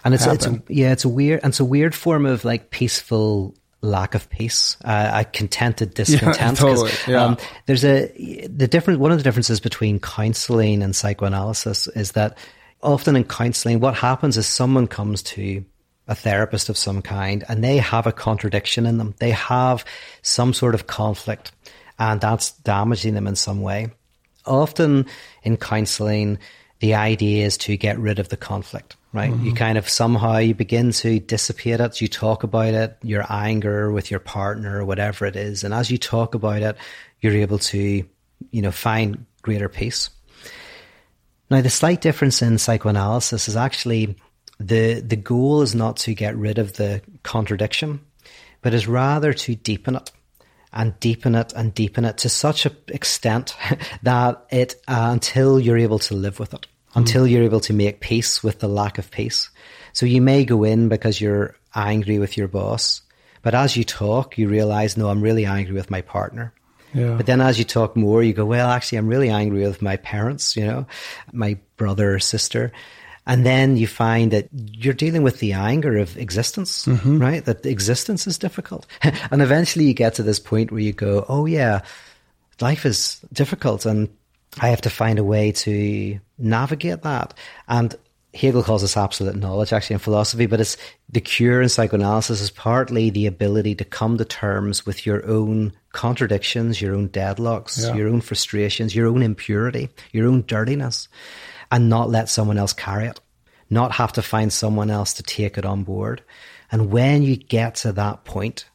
and 0.04 0.14
it's, 0.14 0.26
it's 0.26 0.46
a, 0.46 0.62
yeah 0.68 0.92
it's 0.92 1.04
a 1.04 1.08
weird 1.08 1.40
and 1.42 1.50
it's 1.50 1.60
a 1.60 1.64
weird 1.64 1.94
form 1.94 2.26
of 2.26 2.44
like 2.44 2.70
peaceful 2.70 3.54
lack 3.82 4.14
of 4.14 4.30
peace. 4.30 4.76
Uh, 4.84 5.10
a 5.12 5.24
contented 5.24 5.94
discontent. 5.94 6.38
Yeah, 6.38 6.54
totally, 6.54 6.92
yeah. 7.06 7.24
Um, 7.24 7.36
there's 7.66 7.84
a 7.84 8.06
the 8.48 8.68
different 8.68 9.00
one 9.00 9.12
of 9.12 9.18
the 9.18 9.24
differences 9.24 9.60
between 9.60 10.00
counseling 10.00 10.82
and 10.82 10.96
psychoanalysis 10.96 11.88
is 11.88 12.12
that 12.12 12.38
often 12.82 13.16
in 13.16 13.24
counseling 13.24 13.80
what 13.80 13.94
happens 13.94 14.36
is 14.36 14.46
someone 14.46 14.86
comes 14.86 15.22
to 15.22 15.64
a 16.08 16.14
therapist 16.14 16.68
of 16.68 16.76
some 16.76 17.02
kind 17.02 17.44
and 17.48 17.62
they 17.62 17.78
have 17.78 18.06
a 18.06 18.12
contradiction 18.12 18.86
in 18.86 18.98
them. 18.98 19.14
They 19.18 19.30
have 19.30 19.84
some 20.22 20.52
sort 20.52 20.74
of 20.74 20.86
conflict 20.86 21.52
and 21.98 22.20
that's 22.20 22.52
damaging 22.52 23.14
them 23.14 23.26
in 23.26 23.36
some 23.36 23.60
way 23.60 23.90
often 24.45 25.07
in 25.43 25.57
counseling, 25.57 26.38
the 26.80 26.95
idea 26.95 27.47
is 27.47 27.57
to 27.59 27.76
get 27.76 27.99
rid 27.99 28.18
of 28.18 28.28
the 28.28 28.36
conflict, 28.36 28.97
right? 29.12 29.30
Mm-hmm. 29.30 29.47
You 29.47 29.55
kind 29.55 29.78
of 29.78 29.88
somehow 29.88 30.38
you 30.38 30.55
begin 30.55 30.90
to 30.93 31.20
dissipate 31.20 31.80
it. 31.80 32.01
You 32.01 32.09
talk 32.09 32.43
about 32.43 32.74
it, 32.74 32.97
your 33.03 33.24
anger 33.28 33.93
with 33.93 34.11
your 34.11 34.20
partner 34.20 34.80
or 34.80 34.84
whatever 34.84 35.26
it 35.26 35.36
is. 35.36 35.62
And 35.62 35.72
as 35.72 35.90
you 35.90 35.99
talk 35.99 36.34
about 36.34 36.62
it, 36.62 36.76
you're 37.20 37.36
able 37.36 37.59
to, 37.59 38.05
you 38.51 38.62
know, 38.62 38.72
find 38.72 39.26
greater 39.43 39.68
peace. 39.68 40.11
Now, 41.51 41.61
the 41.61 41.70
slight 41.70 42.01
difference 42.01 42.43
in 42.43 42.59
psychoanalysis 42.59 43.47
is 43.47 43.57
actually 43.57 44.16
the, 44.59 45.01
the 45.01 45.16
goal 45.16 45.62
is 45.62 45.74
not 45.74 45.99
to 45.99 46.14
get 46.14 46.36
rid 46.36 46.59
of 46.59 46.72
the 46.72 47.03
contradiction, 47.22 48.01
but 48.61 48.74
is 48.74 48.88
rather 48.88 49.32
to 49.32 49.55
deepen 49.55 49.97
it 49.97 50.11
and 50.72 50.98
deepen 51.00 51.34
it 51.34 51.52
and 51.54 51.74
deepen 51.74 52.04
it 52.04 52.18
to 52.18 52.28
such 52.28 52.66
an 52.66 52.76
extent 52.88 53.56
that 54.02 54.44
it 54.50 54.74
uh, 54.88 55.08
until 55.10 55.60
you're 55.60 55.78
able 55.78 55.98
to 56.00 56.14
live 56.14 56.38
with 56.40 56.54
it, 56.54 56.66
until 56.94 57.26
you're 57.26 57.44
able 57.44 57.60
to 57.60 57.72
make 57.72 58.00
peace 58.00 58.42
with 58.42 58.60
the 58.60 58.68
lack 58.68 58.98
of 58.98 59.10
peace. 59.10 59.50
So 59.92 60.06
you 60.06 60.22
may 60.22 60.44
go 60.44 60.64
in 60.64 60.88
because 60.88 61.20
you're 61.20 61.54
angry 61.74 62.18
with 62.18 62.36
your 62.36 62.48
boss, 62.48 63.02
but 63.42 63.54
as 63.54 63.76
you 63.76 63.84
talk, 63.84 64.38
you 64.38 64.48
realize, 64.48 64.96
no, 64.96 65.08
I'm 65.08 65.20
really 65.20 65.44
angry 65.44 65.74
with 65.74 65.90
my 65.90 66.00
partner. 66.00 66.54
Yeah. 66.94 67.16
But 67.16 67.26
then 67.26 67.40
as 67.40 67.58
you 67.58 67.64
talk 67.64 67.96
more, 67.96 68.22
you 68.22 68.32
go, 68.32 68.44
well, 68.44 68.68
actually, 68.68 68.98
I'm 68.98 69.08
really 69.08 69.30
angry 69.30 69.62
with 69.62 69.82
my 69.82 69.96
parents, 69.96 70.56
you 70.56 70.64
know, 70.64 70.86
my 71.32 71.58
brother 71.76 72.14
or 72.14 72.18
sister. 72.18 72.72
And 73.26 73.46
then 73.46 73.76
you 73.76 73.86
find 73.86 74.32
that 74.32 74.48
you're 74.52 74.94
dealing 74.94 75.22
with 75.22 75.38
the 75.38 75.52
anger 75.52 75.96
of 75.96 76.16
existence, 76.16 76.86
mm-hmm. 76.86 77.20
right? 77.20 77.44
That 77.44 77.64
existence 77.64 78.26
is 78.26 78.36
difficult. 78.36 78.86
and 79.02 79.40
eventually 79.40 79.84
you 79.84 79.94
get 79.94 80.14
to 80.14 80.22
this 80.22 80.40
point 80.40 80.72
where 80.72 80.80
you 80.80 80.92
go, 80.92 81.24
oh, 81.28 81.46
yeah, 81.46 81.82
life 82.60 82.84
is 82.84 83.20
difficult 83.32 83.86
and 83.86 84.08
I 84.60 84.68
have 84.68 84.82
to 84.82 84.90
find 84.90 85.18
a 85.18 85.24
way 85.24 85.52
to 85.52 86.18
navigate 86.38 87.02
that. 87.02 87.34
And 87.68 87.94
Hegel 88.34 88.62
calls 88.62 88.82
this 88.82 88.96
absolute 88.96 89.36
knowledge 89.36 89.72
actually 89.72 89.94
in 89.94 90.00
philosophy, 90.00 90.46
but 90.46 90.60
it's 90.60 90.76
the 91.08 91.20
cure 91.20 91.62
in 91.62 91.68
psychoanalysis 91.68 92.40
is 92.40 92.50
partly 92.50 93.10
the 93.10 93.26
ability 93.26 93.74
to 93.76 93.84
come 93.84 94.18
to 94.18 94.24
terms 94.24 94.84
with 94.86 95.06
your 95.06 95.26
own 95.26 95.72
contradictions, 95.93 96.80
your 96.80 96.95
own 96.95 97.09
deadlocks, 97.09 97.82
yeah. 97.82 97.95
your 97.95 98.09
own 98.09 98.20
frustrations, 98.20 98.95
your 98.95 99.07
own 99.07 99.22
impurity, 99.22 99.88
your 100.12 100.26
own 100.26 100.43
dirtiness 100.43 101.09
and 101.72 101.88
not 101.88 102.11
let 102.11 102.28
someone 102.28 102.59
else 102.59 102.74
carry 102.74 103.07
it, 103.07 103.18
not 103.70 103.93
have 103.93 104.12
to 104.12 104.22
find 104.22 104.53
someone 104.53 104.90
else 104.90 105.14
to 105.14 105.22
take 105.22 105.57
it 105.57 105.64
on 105.64 105.82
board. 105.82 106.22
And 106.70 106.90
when 106.90 107.22
you 107.22 107.36
get 107.36 107.76
to 107.76 107.93
that 107.93 108.24
point, 108.24 108.66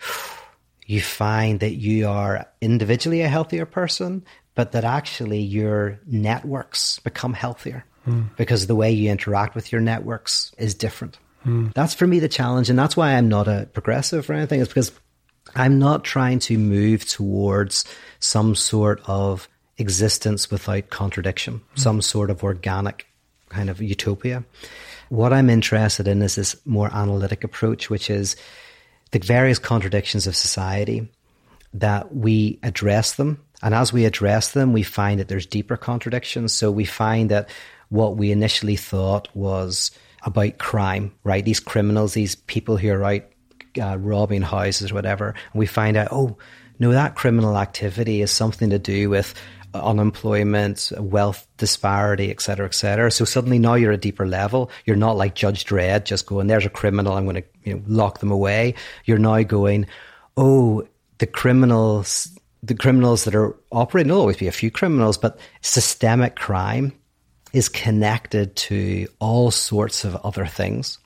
you 0.86 1.00
find 1.00 1.60
that 1.60 1.76
you 1.76 2.08
are 2.08 2.46
individually 2.60 3.20
a 3.22 3.28
healthier 3.28 3.64
person, 3.66 4.24
but 4.56 4.72
that 4.72 4.84
actually 4.84 5.40
your 5.40 6.00
networks 6.06 6.98
become 6.98 7.32
healthier 7.32 7.84
mm. 8.06 8.28
because 8.36 8.66
the 8.66 8.74
way 8.74 8.90
you 8.90 9.10
interact 9.10 9.54
with 9.54 9.70
your 9.70 9.80
networks 9.80 10.52
is 10.58 10.74
different. 10.74 11.18
Mm. 11.46 11.72
That's 11.74 11.94
for 11.94 12.08
me 12.08 12.18
the 12.18 12.28
challenge. 12.28 12.68
And 12.68 12.78
that's 12.78 12.96
why 12.96 13.14
I'm 13.14 13.28
not 13.28 13.46
a 13.46 13.68
progressive 13.72 14.28
or 14.28 14.32
anything, 14.32 14.60
is 14.60 14.68
because 14.68 14.90
I'm 15.54 15.78
not 15.78 16.04
trying 16.04 16.38
to 16.40 16.58
move 16.58 17.06
towards 17.06 17.84
some 18.18 18.54
sort 18.54 19.00
of 19.06 19.48
existence 19.78 20.50
without 20.50 20.90
contradiction, 20.90 21.54
mm-hmm. 21.54 21.80
some 21.80 22.02
sort 22.02 22.30
of 22.30 22.44
organic 22.44 23.06
kind 23.48 23.70
of 23.70 23.80
utopia. 23.82 24.44
What 25.08 25.32
I'm 25.32 25.50
interested 25.50 26.06
in 26.06 26.22
is 26.22 26.36
this 26.36 26.56
more 26.64 26.94
analytic 26.94 27.42
approach, 27.42 27.90
which 27.90 28.10
is 28.10 28.36
the 29.10 29.18
various 29.18 29.58
contradictions 29.58 30.26
of 30.26 30.36
society 30.36 31.08
that 31.74 32.14
we 32.14 32.58
address 32.62 33.14
them. 33.14 33.42
And 33.62 33.74
as 33.74 33.92
we 33.92 34.04
address 34.04 34.52
them, 34.52 34.72
we 34.72 34.82
find 34.82 35.20
that 35.20 35.28
there's 35.28 35.46
deeper 35.46 35.76
contradictions. 35.76 36.52
So 36.52 36.70
we 36.70 36.84
find 36.84 37.30
that 37.30 37.48
what 37.88 38.16
we 38.16 38.30
initially 38.30 38.76
thought 38.76 39.28
was 39.34 39.90
about 40.22 40.58
crime, 40.58 41.12
right? 41.24 41.44
These 41.44 41.60
criminals, 41.60 42.14
these 42.14 42.34
people 42.36 42.76
who 42.76 42.90
are 42.90 43.04
out 43.04 43.22
uh, 43.80 43.98
robbing 43.98 44.42
houses 44.42 44.90
or 44.90 44.94
whatever. 44.94 45.34
And 45.52 45.58
we 45.58 45.66
find 45.66 45.96
out, 45.96 46.08
oh, 46.10 46.38
no, 46.78 46.92
that 46.92 47.14
criminal 47.14 47.58
activity 47.58 48.22
is 48.22 48.30
something 48.30 48.70
to 48.70 48.78
do 48.78 49.10
with 49.10 49.34
unemployment, 49.74 50.90
wealth 50.98 51.46
disparity, 51.56 52.30
et 52.30 52.40
cetera, 52.40 52.66
et 52.66 52.74
cetera. 52.74 53.10
So 53.10 53.24
suddenly 53.24 53.58
now 53.58 53.74
you're 53.74 53.92
a 53.92 53.96
deeper 53.96 54.26
level. 54.26 54.70
You're 54.84 54.96
not 54.96 55.16
like 55.16 55.34
Judge 55.34 55.64
Dredd, 55.64 56.04
just 56.04 56.26
going, 56.26 56.48
there's 56.48 56.66
a 56.66 56.70
criminal, 56.70 57.12
I'm 57.12 57.24
going 57.24 57.36
to 57.36 57.44
you 57.64 57.74
know, 57.74 57.82
lock 57.86 58.18
them 58.18 58.32
away. 58.32 58.74
You're 59.04 59.18
now 59.18 59.42
going, 59.42 59.86
oh, 60.36 60.88
the 61.18 61.26
criminals, 61.26 62.36
the 62.62 62.74
criminals 62.74 63.24
that 63.24 63.34
are 63.34 63.54
operating, 63.70 64.08
there'll 64.08 64.22
always 64.22 64.38
be 64.38 64.48
a 64.48 64.52
few 64.52 64.70
criminals, 64.70 65.18
but 65.18 65.38
systemic 65.60 66.34
crime 66.34 66.92
is 67.52 67.68
connected 67.68 68.56
to 68.56 69.06
all 69.18 69.50
sorts 69.50 70.04
of 70.04 70.16
other 70.16 70.46
things. 70.46 70.98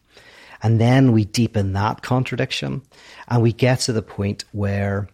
And 0.65 0.81
then 0.81 1.13
we 1.13 1.25
deepen 1.25 1.75
that 1.75 2.03
contradiction 2.03 2.83
and 3.29 3.43
we 3.43 3.53
get 3.53 3.81
to 3.81 3.93
the 3.93 4.03
point 4.03 4.45
where 4.51 5.09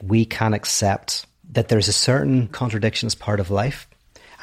we 0.00 0.24
can 0.24 0.54
accept 0.54 1.26
that 1.52 1.68
there's 1.68 1.88
a 1.88 1.92
certain 1.92 2.48
contradiction 2.48 3.06
as 3.06 3.14
part 3.14 3.40
of 3.40 3.50
life 3.50 3.86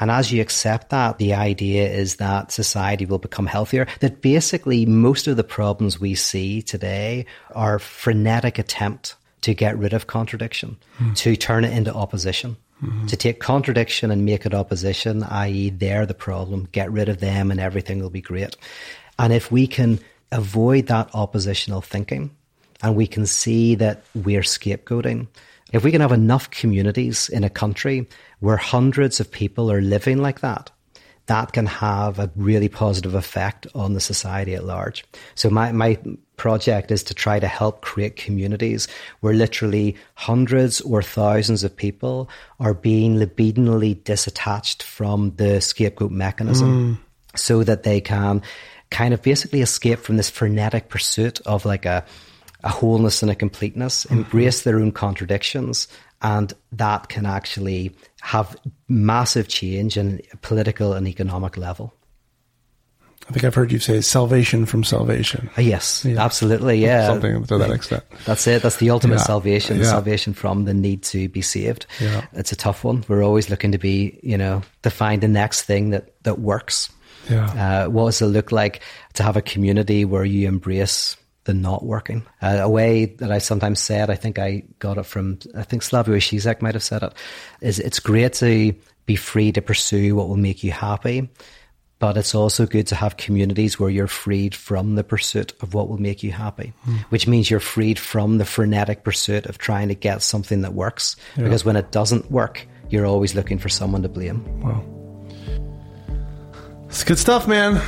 And 0.02 0.10
as 0.10 0.32
you 0.32 0.42
accept 0.42 0.90
that, 0.90 1.18
the 1.18 1.34
idea 1.34 1.88
is 1.88 2.16
that 2.16 2.50
society 2.50 3.06
will 3.06 3.18
become 3.18 3.46
healthier. 3.46 3.86
That 4.00 4.20
basically 4.20 4.84
most 4.84 5.28
of 5.28 5.36
the 5.36 5.44
problems 5.44 6.00
we 6.00 6.16
see 6.16 6.60
today 6.60 7.26
are 7.54 7.78
frenetic 7.78 8.58
attempt 8.58 9.14
to 9.42 9.54
get 9.54 9.78
rid 9.78 9.92
of 9.92 10.08
contradiction, 10.08 10.76
mm. 10.98 11.16
to 11.18 11.36
turn 11.36 11.64
it 11.64 11.72
into 11.72 11.94
opposition. 11.94 12.56
Mm-hmm. 12.82 13.06
To 13.06 13.16
take 13.16 13.38
contradiction 13.38 14.10
and 14.10 14.24
make 14.24 14.44
it 14.44 14.54
opposition, 14.54 15.22
i.e., 15.22 15.70
they're 15.70 16.04
the 16.04 16.14
problem, 16.14 16.66
get 16.72 16.90
rid 16.90 17.08
of 17.08 17.20
them 17.20 17.52
and 17.52 17.60
everything 17.60 18.00
will 18.00 18.10
be 18.10 18.20
great. 18.20 18.56
And 19.20 19.32
if 19.32 19.52
we 19.52 19.68
can 19.68 20.00
avoid 20.32 20.86
that 20.86 21.10
oppositional 21.14 21.80
thinking 21.80 22.34
and 22.82 22.96
we 22.96 23.06
can 23.06 23.26
see 23.26 23.74
that 23.76 24.02
we're 24.14 24.42
scapegoating, 24.42 25.28
if 25.72 25.84
we 25.84 25.90
can 25.90 26.00
have 26.00 26.12
enough 26.12 26.50
communities 26.50 27.28
in 27.28 27.44
a 27.44 27.50
country 27.50 28.08
where 28.40 28.56
hundreds 28.56 29.20
of 29.20 29.30
people 29.30 29.70
are 29.70 29.80
living 29.80 30.18
like 30.18 30.40
that, 30.40 30.70
that 31.26 31.52
can 31.52 31.66
have 31.66 32.18
a 32.18 32.30
really 32.34 32.68
positive 32.68 33.14
effect 33.14 33.66
on 33.74 33.94
the 33.94 34.00
society 34.00 34.54
at 34.54 34.64
large. 34.64 35.04
So 35.36 35.48
my, 35.48 35.70
my 35.70 35.98
project 36.36 36.90
is 36.90 37.04
to 37.04 37.14
try 37.14 37.38
to 37.38 37.46
help 37.46 37.82
create 37.82 38.16
communities 38.16 38.88
where 39.20 39.32
literally 39.32 39.96
hundreds 40.14 40.80
or 40.80 41.02
thousands 41.02 41.62
of 41.62 41.76
people 41.76 42.28
are 42.58 42.74
being 42.74 43.16
libidinally 43.16 44.02
disattached 44.02 44.82
from 44.82 45.30
the 45.36 45.60
scapegoat 45.60 46.10
mechanism 46.10 46.96
mm. 46.96 47.38
so 47.38 47.62
that 47.62 47.84
they 47.84 48.00
can 48.00 48.42
kind 48.92 49.12
of 49.12 49.22
basically 49.22 49.62
escape 49.62 49.98
from 49.98 50.16
this 50.16 50.30
frenetic 50.30 50.88
pursuit 50.88 51.40
of 51.40 51.64
like 51.64 51.84
a 51.84 52.04
a 52.64 52.68
wholeness 52.68 53.22
and 53.22 53.30
a 53.30 53.34
completeness, 53.34 54.04
mm-hmm. 54.04 54.18
embrace 54.18 54.62
their 54.62 54.78
own 54.78 54.92
contradictions, 54.92 55.88
and 56.20 56.52
that 56.70 57.08
can 57.08 57.26
actually 57.26 57.92
have 58.20 58.56
massive 58.88 59.48
change 59.48 59.96
in 59.96 60.20
political 60.42 60.92
and 60.92 61.08
economic 61.08 61.56
level. 61.56 61.92
I 63.28 63.32
think 63.32 63.44
I've 63.44 63.54
heard 63.54 63.70
you 63.72 63.78
say 63.78 64.00
salvation 64.00 64.66
from 64.66 64.82
salvation. 64.84 65.48
Uh, 65.56 65.62
yes, 65.62 66.04
yeah. 66.04 66.22
absolutely. 66.22 66.78
Yeah. 66.78 67.06
Something 67.06 67.44
to 67.44 67.58
that 67.58 67.70
extent. 67.70 68.04
That's 68.26 68.46
it. 68.46 68.62
That's 68.62 68.76
the 68.76 68.90
ultimate 68.90 69.18
yeah. 69.18 69.22
salvation. 69.22 69.78
Yeah. 69.78 69.84
Salvation 69.84 70.34
from 70.34 70.64
the 70.64 70.74
need 70.74 71.04
to 71.04 71.28
be 71.28 71.40
saved. 71.40 71.86
Yeah. 72.00 72.26
It's 72.32 72.50
a 72.52 72.56
tough 72.56 72.82
one. 72.82 73.04
We're 73.08 73.22
always 73.22 73.48
looking 73.48 73.72
to 73.72 73.78
be, 73.78 74.18
you 74.22 74.36
know, 74.36 74.62
to 74.82 74.90
find 74.90 75.22
the 75.22 75.28
next 75.28 75.62
thing 75.62 75.90
that, 75.90 76.12
that 76.24 76.40
works. 76.40 76.90
Yeah. 77.30 77.84
Uh, 77.86 77.90
what 77.90 78.06
does 78.06 78.22
it 78.22 78.26
look 78.26 78.52
like 78.52 78.82
to 79.14 79.22
have 79.22 79.36
a 79.36 79.42
community 79.42 80.04
where 80.04 80.24
you 80.24 80.48
embrace 80.48 81.16
the 81.44 81.54
not 81.54 81.84
working. 81.84 82.24
Uh, 82.40 82.58
a 82.60 82.68
way 82.68 83.06
that 83.06 83.32
I 83.32 83.38
sometimes 83.38 83.80
said, 83.80 84.10
I 84.10 84.14
think 84.14 84.38
I 84.38 84.62
got 84.78 84.98
it 84.98 85.06
from, 85.06 85.38
I 85.56 85.62
think 85.62 85.82
Slavoj 85.82 86.18
Žižek 86.18 86.62
might 86.62 86.74
have 86.74 86.82
said 86.82 87.02
it, 87.02 87.14
is 87.60 87.78
it's 87.78 87.98
great 87.98 88.34
to 88.34 88.74
be 89.06 89.16
free 89.16 89.52
to 89.52 89.62
pursue 89.62 90.14
what 90.14 90.28
will 90.28 90.36
make 90.36 90.62
you 90.62 90.70
happy, 90.70 91.28
but 91.98 92.16
it's 92.16 92.34
also 92.34 92.66
good 92.66 92.86
to 92.88 92.94
have 92.94 93.16
communities 93.16 93.78
where 93.78 93.90
you're 93.90 94.06
freed 94.06 94.54
from 94.54 94.94
the 94.94 95.04
pursuit 95.04 95.52
of 95.60 95.74
what 95.74 95.88
will 95.88 96.00
make 96.00 96.22
you 96.22 96.30
happy, 96.30 96.72
mm. 96.86 96.98
which 97.10 97.26
means 97.26 97.50
you're 97.50 97.60
freed 97.60 97.98
from 97.98 98.38
the 98.38 98.44
frenetic 98.44 99.02
pursuit 99.02 99.46
of 99.46 99.58
trying 99.58 99.88
to 99.88 99.94
get 99.94 100.22
something 100.22 100.62
that 100.62 100.74
works. 100.74 101.16
Yeah. 101.36 101.44
Because 101.44 101.64
when 101.64 101.76
it 101.76 101.90
doesn't 101.90 102.30
work, 102.30 102.66
you're 102.88 103.06
always 103.06 103.34
looking 103.34 103.58
for 103.58 103.68
someone 103.68 104.02
to 104.02 104.08
blame. 104.08 104.60
Wow. 104.60 105.01
It's 106.92 107.04
good 107.04 107.18
stuff, 107.18 107.48
man. 107.48 107.78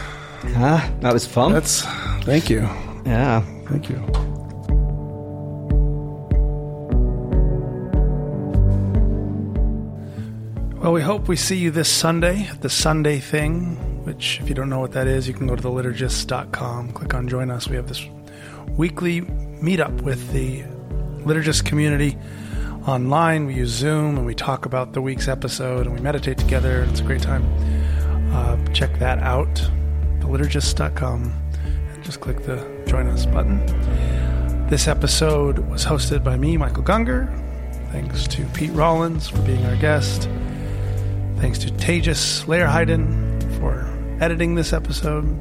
Ah, 0.56 0.90
that 1.00 1.12
was 1.12 1.26
fun. 1.26 1.52
That's 1.52 1.82
thank 2.24 2.48
you. 2.48 2.60
Yeah. 3.04 3.42
Thank 3.68 3.90
you. 3.90 3.96
Well, 10.80 10.94
we 10.94 11.02
hope 11.02 11.28
we 11.28 11.36
see 11.36 11.58
you 11.58 11.70
this 11.70 11.90
Sunday 11.90 12.46
at 12.46 12.62
the 12.62 12.70
Sunday 12.70 13.20
Thing, 13.20 13.76
which, 14.06 14.40
if 14.40 14.48
you 14.48 14.54
don't 14.54 14.70
know 14.70 14.80
what 14.80 14.92
that 14.92 15.06
is, 15.06 15.28
you 15.28 15.34
can 15.34 15.48
go 15.48 15.54
to 15.54 15.62
theliturgist.com, 15.62 16.92
click 16.92 17.12
on 17.12 17.28
Join 17.28 17.50
Us. 17.50 17.68
We 17.68 17.76
have 17.76 17.88
this 17.88 18.06
weekly 18.70 19.20
meetup 19.20 20.00
with 20.00 20.32
the 20.32 20.62
liturgist 21.26 21.66
community 21.66 22.16
online. 22.88 23.44
We 23.44 23.56
use 23.56 23.68
Zoom 23.68 24.16
and 24.16 24.24
we 24.24 24.34
talk 24.34 24.64
about 24.64 24.94
the 24.94 25.02
week's 25.02 25.28
episode 25.28 25.86
and 25.86 25.94
we 25.94 26.00
meditate 26.00 26.38
together. 26.38 26.84
It's 26.84 27.00
a 27.00 27.04
great 27.04 27.20
time. 27.20 27.44
Uh, 28.34 28.56
check 28.72 28.98
that 28.98 29.20
out, 29.20 29.54
theliturgist.com, 30.18 31.32
and 31.62 32.04
just 32.04 32.20
click 32.20 32.42
the 32.42 32.56
Join 32.84 33.06
Us 33.06 33.26
button. 33.26 33.64
This 34.68 34.88
episode 34.88 35.60
was 35.70 35.84
hosted 35.84 36.24
by 36.24 36.36
me, 36.36 36.56
Michael 36.56 36.82
Gungor. 36.82 37.28
Thanks 37.92 38.26
to 38.26 38.44
Pete 38.46 38.72
Rollins 38.72 39.28
for 39.28 39.40
being 39.42 39.64
our 39.66 39.76
guest. 39.76 40.28
Thanks 41.36 41.60
to 41.60 41.68
Tejas 41.68 42.44
Lehrheiden 42.46 43.60
for 43.60 43.86
editing 44.20 44.56
this 44.56 44.72
episode. 44.72 45.40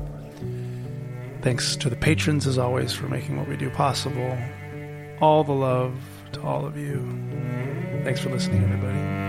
Thanks 1.41 1.75
to 1.77 1.89
the 1.89 1.95
patrons, 1.95 2.45
as 2.45 2.59
always, 2.59 2.93
for 2.93 3.07
making 3.07 3.37
what 3.37 3.47
we 3.47 3.57
do 3.57 3.71
possible. 3.71 4.37
All 5.19 5.43
the 5.43 5.51
love 5.51 5.95
to 6.33 6.41
all 6.43 6.63
of 6.65 6.77
you. 6.77 6.99
Thanks 8.03 8.19
for 8.19 8.29
listening, 8.29 8.63
everybody. 8.63 9.22